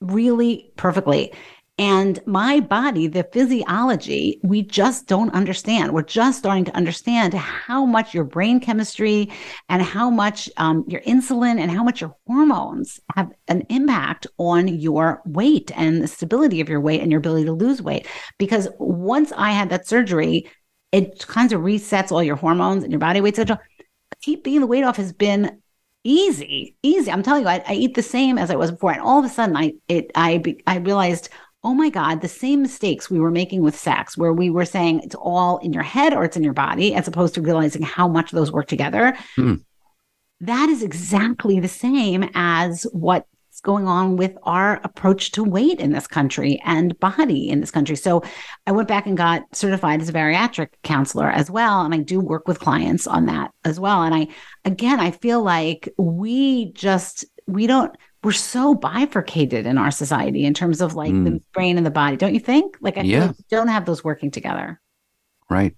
really 0.00 0.72
perfectly. 0.76 1.32
And 1.78 2.18
my 2.24 2.60
body, 2.60 3.06
the 3.06 3.28
physiology, 3.34 4.40
we 4.42 4.62
just 4.62 5.06
don't 5.06 5.34
understand. 5.34 5.92
We're 5.92 6.02
just 6.02 6.38
starting 6.38 6.64
to 6.64 6.74
understand 6.74 7.34
how 7.34 7.84
much 7.84 8.14
your 8.14 8.24
brain 8.24 8.60
chemistry 8.60 9.30
and 9.68 9.82
how 9.82 10.08
much 10.08 10.48
um, 10.56 10.86
your 10.88 11.02
insulin 11.02 11.60
and 11.60 11.70
how 11.70 11.84
much 11.84 12.00
your 12.00 12.16
hormones 12.26 12.98
have 13.14 13.30
an 13.48 13.66
impact 13.68 14.26
on 14.38 14.68
your 14.68 15.20
weight 15.26 15.70
and 15.76 16.00
the 16.00 16.08
stability 16.08 16.62
of 16.62 16.70
your 16.70 16.80
weight 16.80 17.02
and 17.02 17.10
your 17.10 17.18
ability 17.18 17.44
to 17.44 17.52
lose 17.52 17.82
weight. 17.82 18.06
Because 18.38 18.68
once 18.78 19.30
I 19.36 19.50
had 19.50 19.68
that 19.68 19.86
surgery, 19.86 20.50
it 20.92 21.26
kind 21.26 21.52
of 21.52 21.60
resets 21.60 22.10
all 22.10 22.22
your 22.22 22.36
hormones 22.36 22.84
and 22.84 22.92
your 22.92 23.00
body 23.00 23.20
weight 23.20 23.34
schedule 23.34 23.58
keeping 24.26 24.60
the 24.60 24.66
weight 24.66 24.82
off 24.82 24.96
has 24.96 25.12
been 25.12 25.62
easy, 26.02 26.76
easy. 26.82 27.12
I'm 27.12 27.22
telling 27.22 27.42
you, 27.42 27.48
I, 27.48 27.62
I, 27.66 27.74
eat 27.74 27.94
the 27.94 28.02
same 28.02 28.38
as 28.38 28.50
I 28.50 28.56
was 28.56 28.72
before, 28.72 28.90
and 28.90 29.00
all 29.00 29.20
of 29.20 29.24
a 29.24 29.28
sudden, 29.28 29.56
I 29.56 29.74
it 29.86 30.10
I 30.16 30.42
I 30.66 30.78
realized, 30.78 31.28
oh 31.62 31.74
my 31.74 31.90
God, 31.90 32.20
the 32.20 32.28
same 32.28 32.60
mistakes 32.60 33.08
we 33.08 33.20
were 33.20 33.30
making 33.30 33.62
with 33.62 33.78
sex, 33.78 34.18
where 34.18 34.32
we 34.32 34.50
were 34.50 34.64
saying 34.64 35.00
it's 35.04 35.14
all 35.14 35.58
in 35.58 35.72
your 35.72 35.84
head 35.84 36.12
or 36.12 36.24
it's 36.24 36.36
in 36.36 36.42
your 36.42 36.52
body, 36.52 36.92
as 36.94 37.06
opposed 37.06 37.34
to 37.34 37.40
realizing 37.40 37.82
how 37.82 38.08
much 38.08 38.32
those 38.32 38.50
work 38.50 38.66
together. 38.66 39.16
Hmm. 39.36 39.54
That 40.40 40.68
is 40.68 40.82
exactly 40.82 41.60
the 41.60 41.68
same 41.68 42.28
as 42.34 42.84
what's 43.56 43.62
going 43.62 43.88
on 43.88 44.16
with 44.18 44.36
our 44.42 44.82
approach 44.84 45.32
to 45.32 45.42
weight 45.42 45.80
in 45.80 45.90
this 45.90 46.06
country 46.06 46.60
and 46.66 46.98
body 47.00 47.48
in 47.48 47.60
this 47.60 47.70
country. 47.70 47.96
So 47.96 48.22
I 48.66 48.72
went 48.72 48.86
back 48.86 49.06
and 49.06 49.16
got 49.16 49.44
certified 49.56 50.02
as 50.02 50.10
a 50.10 50.12
bariatric 50.12 50.68
counselor 50.82 51.30
as 51.30 51.50
well. 51.50 51.80
And 51.80 51.94
I 51.94 51.98
do 51.98 52.20
work 52.20 52.46
with 52.46 52.60
clients 52.60 53.06
on 53.06 53.24
that 53.26 53.52
as 53.64 53.80
well. 53.80 54.02
And 54.02 54.14
I, 54.14 54.28
again, 54.66 55.00
I 55.00 55.10
feel 55.10 55.42
like 55.42 55.88
we 55.96 56.72
just, 56.72 57.24
we 57.46 57.66
don't, 57.66 57.96
we're 58.22 58.32
so 58.32 58.74
bifurcated 58.74 59.64
in 59.64 59.78
our 59.78 59.90
society 59.90 60.44
in 60.44 60.52
terms 60.52 60.82
of 60.82 60.94
like 60.94 61.12
the 61.12 61.30
hmm. 61.30 61.36
brain 61.54 61.78
and 61.78 61.86
the 61.86 61.90
body, 61.90 62.18
don't 62.18 62.34
you 62.34 62.40
think? 62.40 62.76
Like 62.82 62.98
I 62.98 63.02
Yeah. 63.02 63.28
like 63.28 63.36
don't 63.48 63.68
have 63.68 63.86
those 63.86 64.04
working 64.04 64.30
together. 64.30 64.82
Right. 65.48 65.74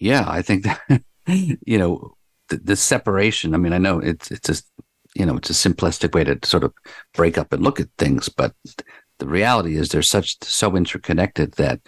Yeah, 0.00 0.24
I 0.26 0.42
think 0.42 0.64
that 0.64 0.80
you 1.28 1.78
know 1.78 2.16
the, 2.48 2.56
the 2.56 2.76
separation. 2.76 3.54
I 3.54 3.58
mean, 3.58 3.72
I 3.72 3.78
know 3.78 4.00
it's 4.00 4.30
it's 4.30 4.46
just 4.46 4.64
you 5.18 5.26
know 5.26 5.36
it's 5.36 5.50
a 5.50 5.52
simplistic 5.68 6.14
way 6.14 6.24
to 6.24 6.38
sort 6.44 6.64
of 6.64 6.72
break 7.14 7.36
up 7.36 7.52
and 7.52 7.62
look 7.62 7.80
at 7.80 7.88
things, 7.98 8.28
but 8.28 8.52
the 9.18 9.26
reality 9.28 9.76
is 9.76 9.88
they're 9.88 10.02
such 10.02 10.42
so 10.44 10.76
interconnected 10.76 11.52
that 11.54 11.80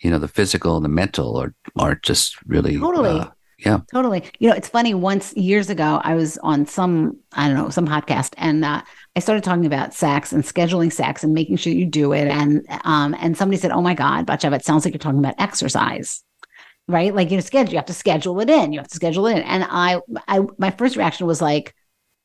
you 0.00 0.10
know 0.10 0.18
the 0.18 0.28
physical 0.28 0.76
and 0.76 0.84
the 0.84 0.88
mental 0.88 1.36
are 1.36 1.52
are 1.76 1.96
just 1.96 2.36
really 2.46 2.78
Totally. 2.78 3.20
uh, 3.20 3.28
yeah 3.58 3.80
Totally. 3.92 4.22
You 4.38 4.50
know, 4.50 4.54
it's 4.56 4.68
funny. 4.68 4.92
Once 4.94 5.34
years 5.34 5.70
ago, 5.70 6.00
I 6.04 6.14
was 6.14 6.36
on 6.38 6.66
some, 6.66 7.18
I 7.32 7.48
don't 7.48 7.56
know, 7.56 7.70
some 7.70 7.86
podcast, 7.88 8.34
and 8.36 8.64
uh, 8.64 8.82
I 9.16 9.20
started 9.20 9.42
talking 9.42 9.66
about 9.66 9.94
sex 9.94 10.32
and 10.32 10.44
scheduling 10.44 10.92
sex 10.92 11.24
and 11.24 11.32
making 11.32 11.56
sure 11.56 11.72
you 11.72 11.86
do 11.86 12.12
it. 12.12 12.28
And 12.28 12.64
um, 12.84 13.16
and 13.18 13.36
somebody 13.36 13.58
said, 13.58 13.72
"Oh 13.72 13.80
my 13.82 13.94
God, 13.94 14.26
Batsheva, 14.26 14.56
it 14.56 14.64
sounds 14.64 14.84
like 14.84 14.94
you're 14.94 14.98
talking 14.98 15.18
about 15.18 15.34
exercise." 15.38 16.22
Right? 16.86 17.12
Like 17.12 17.30
you 17.30 17.36
know, 17.38 17.40
schedule. 17.40 17.72
You 17.72 17.78
have 17.78 17.86
to 17.86 17.94
schedule 17.94 18.38
it 18.40 18.48
in. 18.50 18.72
You 18.72 18.78
have 18.78 18.88
to 18.88 18.94
schedule 18.94 19.26
it 19.26 19.38
in. 19.38 19.42
And 19.42 19.66
I, 19.68 20.00
I, 20.28 20.40
my 20.58 20.70
first 20.70 20.94
reaction 20.94 21.26
was 21.26 21.42
like, 21.42 21.74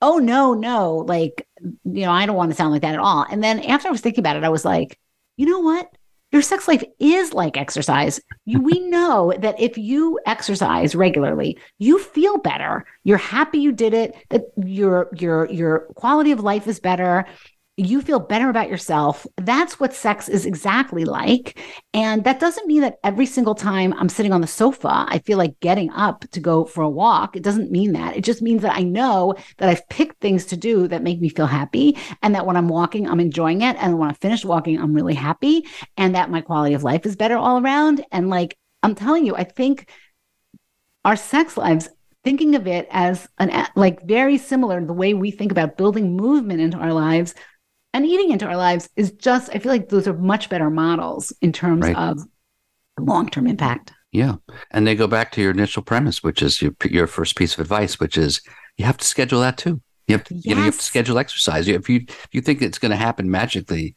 "Oh 0.02 0.18
no, 0.18 0.54
no!" 0.54 0.98
Like, 0.98 1.48
you 1.62 2.06
know, 2.06 2.12
I 2.12 2.26
don't 2.26 2.36
want 2.36 2.52
to 2.52 2.58
sound 2.58 2.72
like 2.72 2.82
that 2.82 2.94
at 2.94 3.00
all. 3.00 3.26
And 3.30 3.44
then 3.44 3.60
after 3.62 3.88
I 3.88 3.92
was 3.92 4.02
thinking 4.02 4.22
about 4.22 4.38
it, 4.38 4.44
I 4.44 4.50
was 4.50 4.66
like, 4.66 5.00
you 5.38 5.46
know 5.46 5.60
what? 5.60 5.90
Your 6.32 6.42
sex 6.42 6.68
life 6.68 6.84
is 7.00 7.34
like 7.34 7.58
exercise. 7.58 8.22
You, 8.46 8.62
we 8.62 8.80
know 8.90 9.34
that 9.40 9.60
if 9.60 9.78
you 9.78 10.20
exercise 10.26 10.96
regularly, 10.96 11.58
you 11.78 12.00
feel 12.00 12.38
better. 12.38 12.86
You're 13.04 13.18
happy 13.18 13.60
you 13.60 13.72
did 13.72 13.94
it. 13.94 14.16
That 14.30 14.44
your 14.58 15.10
your 15.14 15.50
your 15.50 15.80
quality 15.96 16.32
of 16.32 16.40
life 16.40 16.68
is 16.68 16.80
better. 16.80 17.26
You 17.84 18.02
feel 18.02 18.20
better 18.20 18.48
about 18.48 18.70
yourself. 18.70 19.26
That's 19.38 19.80
what 19.80 19.92
sex 19.92 20.30
is 20.30 20.46
exactly 20.46 21.04
like. 21.04 21.60
And 21.96 22.24
that 22.26 22.40
doesn't 22.40 22.68
mean 22.68 22.82
that 22.82 23.00
every 23.04 23.26
single 23.26 23.56
time 23.56 23.92
I'm 23.94 24.08
sitting 24.08 24.32
on 24.32 24.42
the 24.42 24.46
sofa, 24.46 25.08
I 25.08 25.18
feel 25.26 25.40
like 25.40 25.60
getting 25.62 25.90
up 25.90 26.24
to 26.30 26.40
go 26.40 26.64
for 26.64 26.84
a 26.84 26.90
walk. 26.90 27.36
It 27.36 27.42
doesn't 27.42 27.72
mean 27.72 27.94
that. 27.94 28.16
It 28.16 28.24
just 28.24 28.44
means 28.44 28.62
that 28.62 28.78
I 28.78 28.84
know 28.84 29.34
that 29.58 29.68
I've 29.68 29.90
picked 29.90 30.22
things 30.22 30.46
to 30.48 30.58
do 30.58 30.88
that 30.90 31.02
make 31.02 31.20
me 31.20 31.30
feel 31.30 31.48
happy 31.48 31.98
and 32.22 32.36
that 32.36 32.46
when 32.46 32.56
I'm 32.56 32.68
walking, 32.68 33.10
I'm 33.10 33.20
enjoying 33.20 33.64
it. 33.64 33.76
And 33.80 33.98
when 33.98 34.12
I 34.12 34.14
finish 34.14 34.46
walking, 34.46 34.80
I'm 34.80 34.94
really 34.94 35.16
happy 35.16 35.66
and 35.98 36.14
that 36.14 36.30
my 36.30 36.42
quality 36.42 36.76
of 36.76 36.84
life 36.84 37.08
is 37.08 37.16
better 37.16 37.36
all 37.36 37.60
around. 37.60 38.06
And 38.12 38.30
like, 38.30 38.56
I'm 38.84 38.94
telling 38.94 39.26
you, 39.26 39.36
I 39.36 39.44
think 39.44 39.90
our 41.04 41.16
sex 41.16 41.58
lives, 41.58 41.90
thinking 42.24 42.54
of 42.54 42.68
it 42.68 42.88
as 42.92 43.28
an 43.40 43.68
like 43.76 44.04
very 44.04 44.38
similar 44.38 44.86
the 44.86 44.94
way 44.94 45.16
we 45.16 45.32
think 45.32 45.52
about 45.52 45.78
building 45.78 46.16
movement 46.16 46.62
into 46.62 46.78
our 46.78 46.94
lives 46.94 47.34
and 47.94 48.06
eating 48.06 48.32
into 48.32 48.46
our 48.46 48.58
lives 48.58 48.90
is 48.96 49.12
just, 49.12 49.50
I 49.54 49.60
feel 49.60 49.72
like 49.72 49.90
those 49.90 50.08
are 50.08 50.14
much 50.14 50.50
better 50.50 50.70
models 50.70 51.34
in 51.42 51.52
terms 51.52 51.84
Right. 51.84 51.96
of 51.96 52.20
long 53.00 53.30
term 53.30 53.48
impact. 53.48 53.94
yeah, 54.12 54.36
and 54.72 54.86
they 54.86 54.96
go 54.96 55.08
back 55.08 55.32
to 55.34 55.42
your 55.42 55.52
initial 55.52 55.82
premise, 55.84 56.22
which 56.24 56.42
is 56.42 56.62
your 56.62 56.74
your 56.90 57.08
first 57.08 57.36
piece 57.36 57.54
of 57.54 57.60
advice, 57.60 58.00
which 58.00 58.18
is 58.18 58.42
you 58.78 58.86
have 58.86 58.98
to 58.98 59.06
schedule 59.06 59.42
that 59.42 59.58
too. 59.58 59.82
You 60.08 60.16
have 60.18 60.24
to, 60.26 60.36
you 60.36 60.54
know 60.56 60.60
you 60.62 60.66
have 60.66 60.78
to 60.78 60.84
schedule 60.86 61.18
exercise. 61.18 61.68
If 61.68 61.90
you 61.90 62.02
if 62.08 62.28
you 62.34 62.42
think 62.42 62.62
it's 62.62 62.80
going 62.80 62.92
to 62.92 62.98
happen 62.98 63.30
magically, 63.32 63.96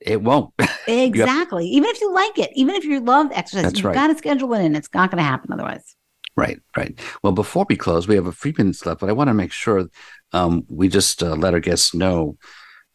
it 0.00 0.22
won't. 0.22 0.52
Exactly. 0.88 1.66
Even 1.68 1.88
if 1.90 2.00
you 2.00 2.12
like 2.12 2.38
it, 2.38 2.50
even 2.54 2.74
if 2.74 2.84
you 2.84 3.00
love 3.00 3.28
exercise, 3.32 3.62
That's 3.64 3.78
you've 3.78 3.86
right. 3.86 3.94
got 3.94 4.08
to 4.08 4.18
schedule 4.18 4.52
it 4.54 4.62
in. 4.64 4.74
It's 4.76 4.88
not 4.94 5.10
going 5.10 5.22
to 5.22 5.28
happen 5.28 5.52
otherwise. 5.52 5.94
Right, 6.36 6.58
right. 6.76 6.98
Well, 7.22 7.32
before 7.32 7.66
we 7.68 7.76
close, 7.76 8.08
we 8.08 8.14
have 8.16 8.26
a 8.26 8.32
few 8.32 8.52
minutes 8.58 8.84
left, 8.86 9.00
but 9.00 9.08
I 9.08 9.12
want 9.12 9.28
to 9.28 9.34
make 9.34 9.52
sure 9.52 9.86
um, 10.32 10.64
we 10.68 10.88
just 10.88 11.22
uh, 11.22 11.34
let 11.36 11.54
our 11.54 11.60
guests 11.60 11.94
know, 11.94 12.36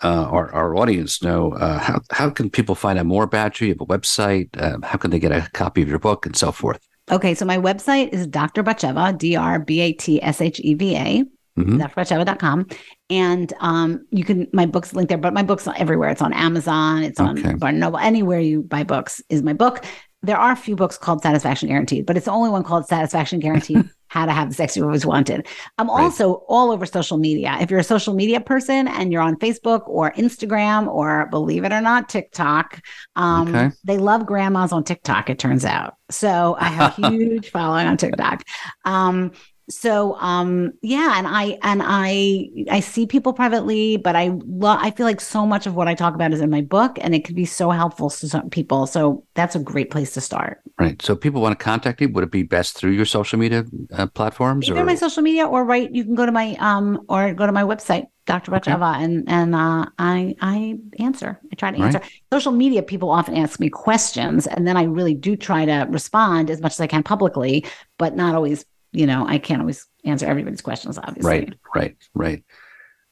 uh, 0.03 0.25
our, 0.29 0.51
our 0.53 0.75
audience 0.75 1.23
know, 1.23 1.53
uh, 1.53 1.79
how, 1.79 1.99
how 2.11 2.29
can 2.29 2.49
people 2.49 2.75
find 2.75 2.99
out 2.99 3.05
more 3.05 3.23
about 3.23 3.59
you? 3.59 3.67
You 3.67 3.73
have 3.73 3.81
a 3.81 3.85
website. 3.85 4.49
Uh, 4.61 4.77
how 4.85 4.97
can 4.97 5.11
they 5.11 5.19
get 5.19 5.31
a 5.31 5.49
copy 5.53 5.81
of 5.81 5.89
your 5.89 5.99
book 5.99 6.25
and 6.25 6.35
so 6.35 6.51
forth? 6.51 6.79
Okay, 7.11 7.33
so 7.33 7.45
my 7.45 7.57
website 7.57 8.09
is 8.09 8.27
Dr. 8.27 8.63
Batsheva, 8.63 9.17
D 9.17 9.35
R 9.35 9.59
B 9.59 9.79
A 9.81 9.93
T 9.93 10.21
S 10.21 10.41
H 10.41 10.59
E 10.63 10.73
V 10.73 10.95
A, 10.97 11.23
Mhm. 11.57 11.81
drbatsheva.com. 11.81 12.67
And 13.09 13.51
um, 13.61 14.05
you 14.11 14.23
can, 14.23 14.47
my 14.53 14.65
book's 14.67 14.93
linked 14.93 15.09
there, 15.09 15.17
but 15.17 15.33
my 15.33 15.41
book's 15.41 15.67
everywhere. 15.77 16.09
It's 16.09 16.21
on 16.21 16.33
Amazon, 16.33 17.01
it's 17.03 17.19
on 17.19 17.39
Okay. 17.39 17.53
Barnes 17.55 17.79
Noble, 17.79 17.97
anywhere 17.97 18.39
you 18.39 18.61
buy 18.61 18.83
books 18.83 19.21
is 19.29 19.41
my 19.41 19.53
book. 19.53 19.83
There 20.27 20.37
are 20.37 20.51
a 20.51 20.55
few 20.55 20.75
books 20.75 20.97
called 20.97 21.21
Satisfaction 21.23 21.69
Guaranteed, 21.69 22.05
but 22.05 22.17
it's 22.17 22.25
the 22.25 22.31
only 22.31 22.49
one 22.49 22.63
called 22.63 22.85
Satisfaction 22.87 23.39
Guaranteed 23.39 23.89
How 24.09 24.25
to 24.25 24.31
Have 24.31 24.49
the 24.49 24.55
Sex 24.55 24.75
You 24.77 24.83
Always 24.83 25.05
Wanted. 25.05 25.47
I'm 25.77 25.87
Right. 25.89 26.03
also 26.03 26.33
all 26.47 26.71
over 26.71 26.85
social 26.85 27.17
media. 27.17 27.57
If 27.61 27.71
you're 27.71 27.79
a 27.79 27.83
social 27.83 28.13
media 28.13 28.39
person 28.39 28.87
and 28.87 29.11
you're 29.11 29.21
on 29.21 29.37
Facebook 29.37 29.87
or 29.87 30.11
Instagram 30.11 30.87
or 30.87 31.27
believe 31.31 31.63
it 31.65 31.71
or 31.73 31.81
not, 31.81 32.09
TikTok, 32.09 32.81
um, 33.15 33.47
Okay. 33.55 33.71
they 33.85 33.97
love 33.97 34.25
grandmas 34.25 34.71
on 34.71 34.83
TikTok, 34.83 35.29
it 35.29 35.39
turns 35.39 35.65
out. 35.65 35.95
So 36.11 36.55
I 36.59 36.65
have 36.67 36.99
a 36.99 37.09
huge 37.09 37.49
following 37.49 37.87
on 37.87 37.97
TikTok. 37.97 38.43
Um, 38.85 39.31
so 39.69 40.15
um 40.19 40.71
yeah 40.81 41.17
and 41.17 41.27
i 41.27 41.57
and 41.61 41.81
i 41.83 42.47
i 42.71 42.79
see 42.79 43.05
people 43.05 43.33
privately 43.33 43.97
but 43.97 44.15
i 44.15 44.29
love 44.45 44.79
i 44.81 44.89
feel 44.91 45.05
like 45.05 45.19
so 45.19 45.45
much 45.45 45.67
of 45.67 45.75
what 45.75 45.87
i 45.89 45.93
talk 45.93 46.15
about 46.15 46.31
is 46.31 46.39
in 46.39 46.49
my 46.49 46.61
book 46.61 46.97
and 47.01 47.13
it 47.13 47.25
could 47.25 47.35
be 47.35 47.45
so 47.45 47.69
helpful 47.69 48.09
to 48.09 48.29
some 48.29 48.49
people 48.49 48.87
so 48.87 49.25
that's 49.35 49.55
a 49.55 49.59
great 49.59 49.91
place 49.91 50.13
to 50.13 50.21
start 50.21 50.61
Right. 50.79 51.01
So 51.01 51.13
if 51.13 51.21
people 51.21 51.41
want 51.41 51.57
to 51.57 51.63
contact 51.63 52.01
you, 52.01 52.09
would 52.09 52.23
it 52.23 52.29
be 52.29 52.43
best 52.43 52.77
through 52.77 52.91
your 52.91 53.05
social 53.05 53.39
media 53.39 53.65
uh, 53.91 54.05
platforms? 54.05 54.69
either 54.69 54.85
my 54.85 54.93
social 54.93 55.23
media 55.23 55.43
or 55.47 55.65
right 55.65 55.89
you 55.91 56.03
can 56.03 56.13
go 56.13 56.23
to 56.23 56.31
my 56.31 56.55
um 56.59 57.01
or 57.09 57.33
go 57.33 57.47
to 57.47 57.51
my 57.51 57.63
website 57.63 58.05
dr 58.27 58.51
Batsheva, 58.51 58.95
and 59.03 59.23
and 59.27 59.55
uh 59.55 59.87
i 59.97 60.35
i 60.39 60.77
answer 60.99 61.39
i 61.51 61.55
try 61.55 61.71
to 61.71 61.79
Right. 61.81 61.95
answer 61.95 62.07
social 62.31 62.51
media 62.51 62.83
people 62.83 63.09
often 63.09 63.35
ask 63.35 63.59
me 63.59 63.69
questions 63.69 64.45
and 64.45 64.67
then 64.67 64.77
i 64.77 64.83
really 64.83 65.15
do 65.15 65.35
try 65.35 65.65
to 65.65 65.87
respond 65.89 66.51
as 66.51 66.61
much 66.61 66.73
as 66.73 66.79
i 66.79 66.85
can 66.87 67.01
publicly 67.01 67.65
but 67.97 68.15
not 68.15 68.35
always 68.35 68.63
you 68.97 69.05
know 69.05 69.25
i 69.27 69.37
can't 69.37 69.61
always 69.61 69.85
answer 70.03 70.25
everybody's 70.25 70.61
questions 70.61 70.97
obviously 70.97 71.29
Right, 71.29 71.53
right, 71.75 71.97
right. 72.13 72.43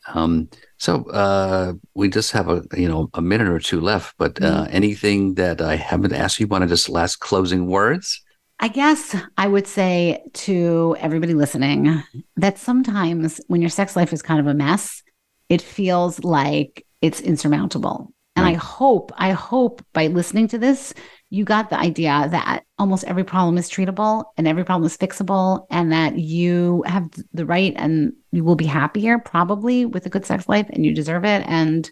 Um, 0.08 0.50
so 0.78 1.10
uh, 1.10 1.74
we 1.96 2.10
just 2.10 2.32
have 2.32 2.48
a 2.48 2.64
you 2.78 2.88
know 2.88 3.10
a 3.14 3.22
minute 3.22 3.48
or 3.48 3.60
two 3.60 3.82
left, 3.82 4.16
but 4.18 4.42
uh, 4.42 4.68
anything 4.70 5.34
that 5.36 5.62
I 5.62 5.76
haven't 5.76 6.14
asked 6.14 6.40
you, 6.40 6.48
want 6.48 6.62
to 6.62 6.68
just 6.68 6.90
last 6.90 7.18
closing 7.18 7.66
words? 7.68 8.22
I 8.60 8.68
guess 8.70 9.16
I 9.38 9.48
would 9.48 9.68
say 9.68 10.24
to 10.46 10.96
everybody 11.00 11.34
listening 11.34 12.04
that 12.38 12.58
sometimes 12.58 13.42
when 13.48 13.62
your 13.62 13.70
sex 13.70 13.96
life 13.96 14.14
is 14.14 14.22
kind 14.22 14.40
of 14.40 14.48
a 14.48 14.54
mess, 14.54 15.04
it 15.50 15.62
feels 15.62 16.24
like 16.24 16.86
it's 17.02 17.20
insurmountable. 17.20 18.14
And 18.46 18.56
I 18.56 18.60
hope, 18.60 19.12
I 19.16 19.32
hope 19.32 19.84
by 19.94 20.08
listening 20.08 20.48
to 20.50 20.58
this, 20.58 20.94
you 21.30 21.44
got 21.44 21.70
the 21.70 21.80
idea 21.80 22.28
that 22.32 22.64
almost 22.78 23.04
every 23.06 23.24
problem 23.24 23.58
is 23.58 23.70
treatable 23.70 24.26
and 24.38 24.48
every 24.48 24.64
problem 24.64 24.86
is 24.86 24.98
fixable, 24.98 25.66
and 25.70 25.92
that 25.92 26.18
you 26.18 26.84
have 26.86 27.10
the 27.34 27.46
right 27.46 27.74
and 27.76 28.14
you 28.32 28.44
will 28.44 28.56
be 28.56 28.66
happier 28.66 29.20
probably 29.20 29.86
with 29.86 30.06
a 30.06 30.10
good 30.10 30.26
sex 30.26 30.48
life 30.48 30.68
and 30.70 30.86
you 30.86 30.94
deserve 30.94 31.26
it. 31.26 31.44
And 31.48 31.90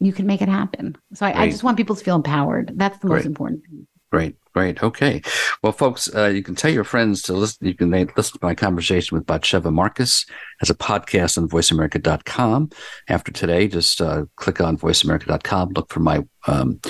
you 0.00 0.12
can 0.12 0.26
make 0.26 0.42
it 0.42 0.48
happen. 0.48 0.96
So 1.14 1.26
I, 1.26 1.42
I 1.42 1.50
just 1.50 1.62
want 1.62 1.76
people 1.76 1.94
to 1.94 2.04
feel 2.04 2.16
empowered. 2.16 2.72
That's 2.74 2.98
the 2.98 3.06
most 3.06 3.24
important 3.24 3.62
thing. 3.64 3.86
Great, 4.10 4.36
great. 4.52 4.82
Okay. 4.82 5.22
Well, 5.62 5.72
folks, 5.72 6.14
uh, 6.14 6.26
you 6.26 6.42
can 6.42 6.54
tell 6.54 6.70
your 6.70 6.84
friends 6.84 7.22
to 7.22 7.32
listen. 7.32 7.66
You 7.66 7.74
can 7.74 7.90
listen 7.90 8.38
to 8.38 8.38
my 8.42 8.54
conversation 8.54 9.16
with 9.16 9.26
Batsheva 9.26 9.72
Marcus 9.72 10.26
as 10.60 10.70
a 10.70 10.74
podcast 10.74 11.38
on 11.38 11.48
voiceamerica.com. 11.48 12.70
After 13.08 13.32
today, 13.32 13.68
just 13.68 14.00
uh, 14.00 14.24
click 14.36 14.60
on 14.60 14.76
voiceamerica.com, 14.76 15.70
look 15.70 15.90
for 15.92 16.00
my 16.00 16.20
um, 16.46 16.80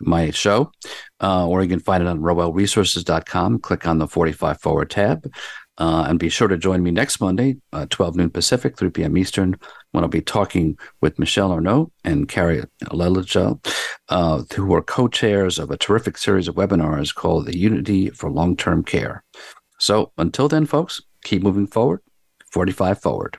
my 0.00 0.30
show, 0.30 0.70
uh, 1.20 1.46
or 1.46 1.62
you 1.62 1.68
can 1.68 1.80
find 1.80 2.02
it 2.02 2.08
on 2.08 2.20
roelresources.com. 2.20 3.58
Click 3.58 3.86
on 3.86 3.98
the 3.98 4.06
45 4.06 4.60
forward 4.60 4.90
tab. 4.90 5.30
Uh, 5.80 6.04
and 6.06 6.18
be 6.18 6.28
sure 6.28 6.46
to 6.46 6.58
join 6.58 6.82
me 6.82 6.90
next 6.90 7.22
Monday, 7.22 7.56
uh, 7.72 7.86
12 7.88 8.14
noon 8.14 8.30
Pacific, 8.30 8.76
3 8.76 8.90
p.m. 8.90 9.16
Eastern, 9.16 9.56
when 9.92 10.04
I'll 10.04 10.10
be 10.10 10.20
talking 10.20 10.78
with 11.00 11.18
Michelle 11.18 11.52
Arnaud 11.52 11.90
and 12.04 12.28
Carrie 12.28 12.62
Lelijo, 12.84 13.64
uh, 14.10 14.42
who 14.54 14.74
are 14.74 14.82
co 14.82 15.08
chairs 15.08 15.58
of 15.58 15.70
a 15.70 15.78
terrific 15.78 16.18
series 16.18 16.48
of 16.48 16.54
webinars 16.54 17.14
called 17.14 17.46
the 17.46 17.56
Unity 17.56 18.10
for 18.10 18.30
Long 18.30 18.56
Term 18.56 18.84
Care. 18.84 19.24
So 19.78 20.12
until 20.18 20.48
then, 20.48 20.66
folks, 20.66 21.00
keep 21.24 21.42
moving 21.42 21.66
forward, 21.66 22.00
45 22.52 23.00
forward. 23.00 23.38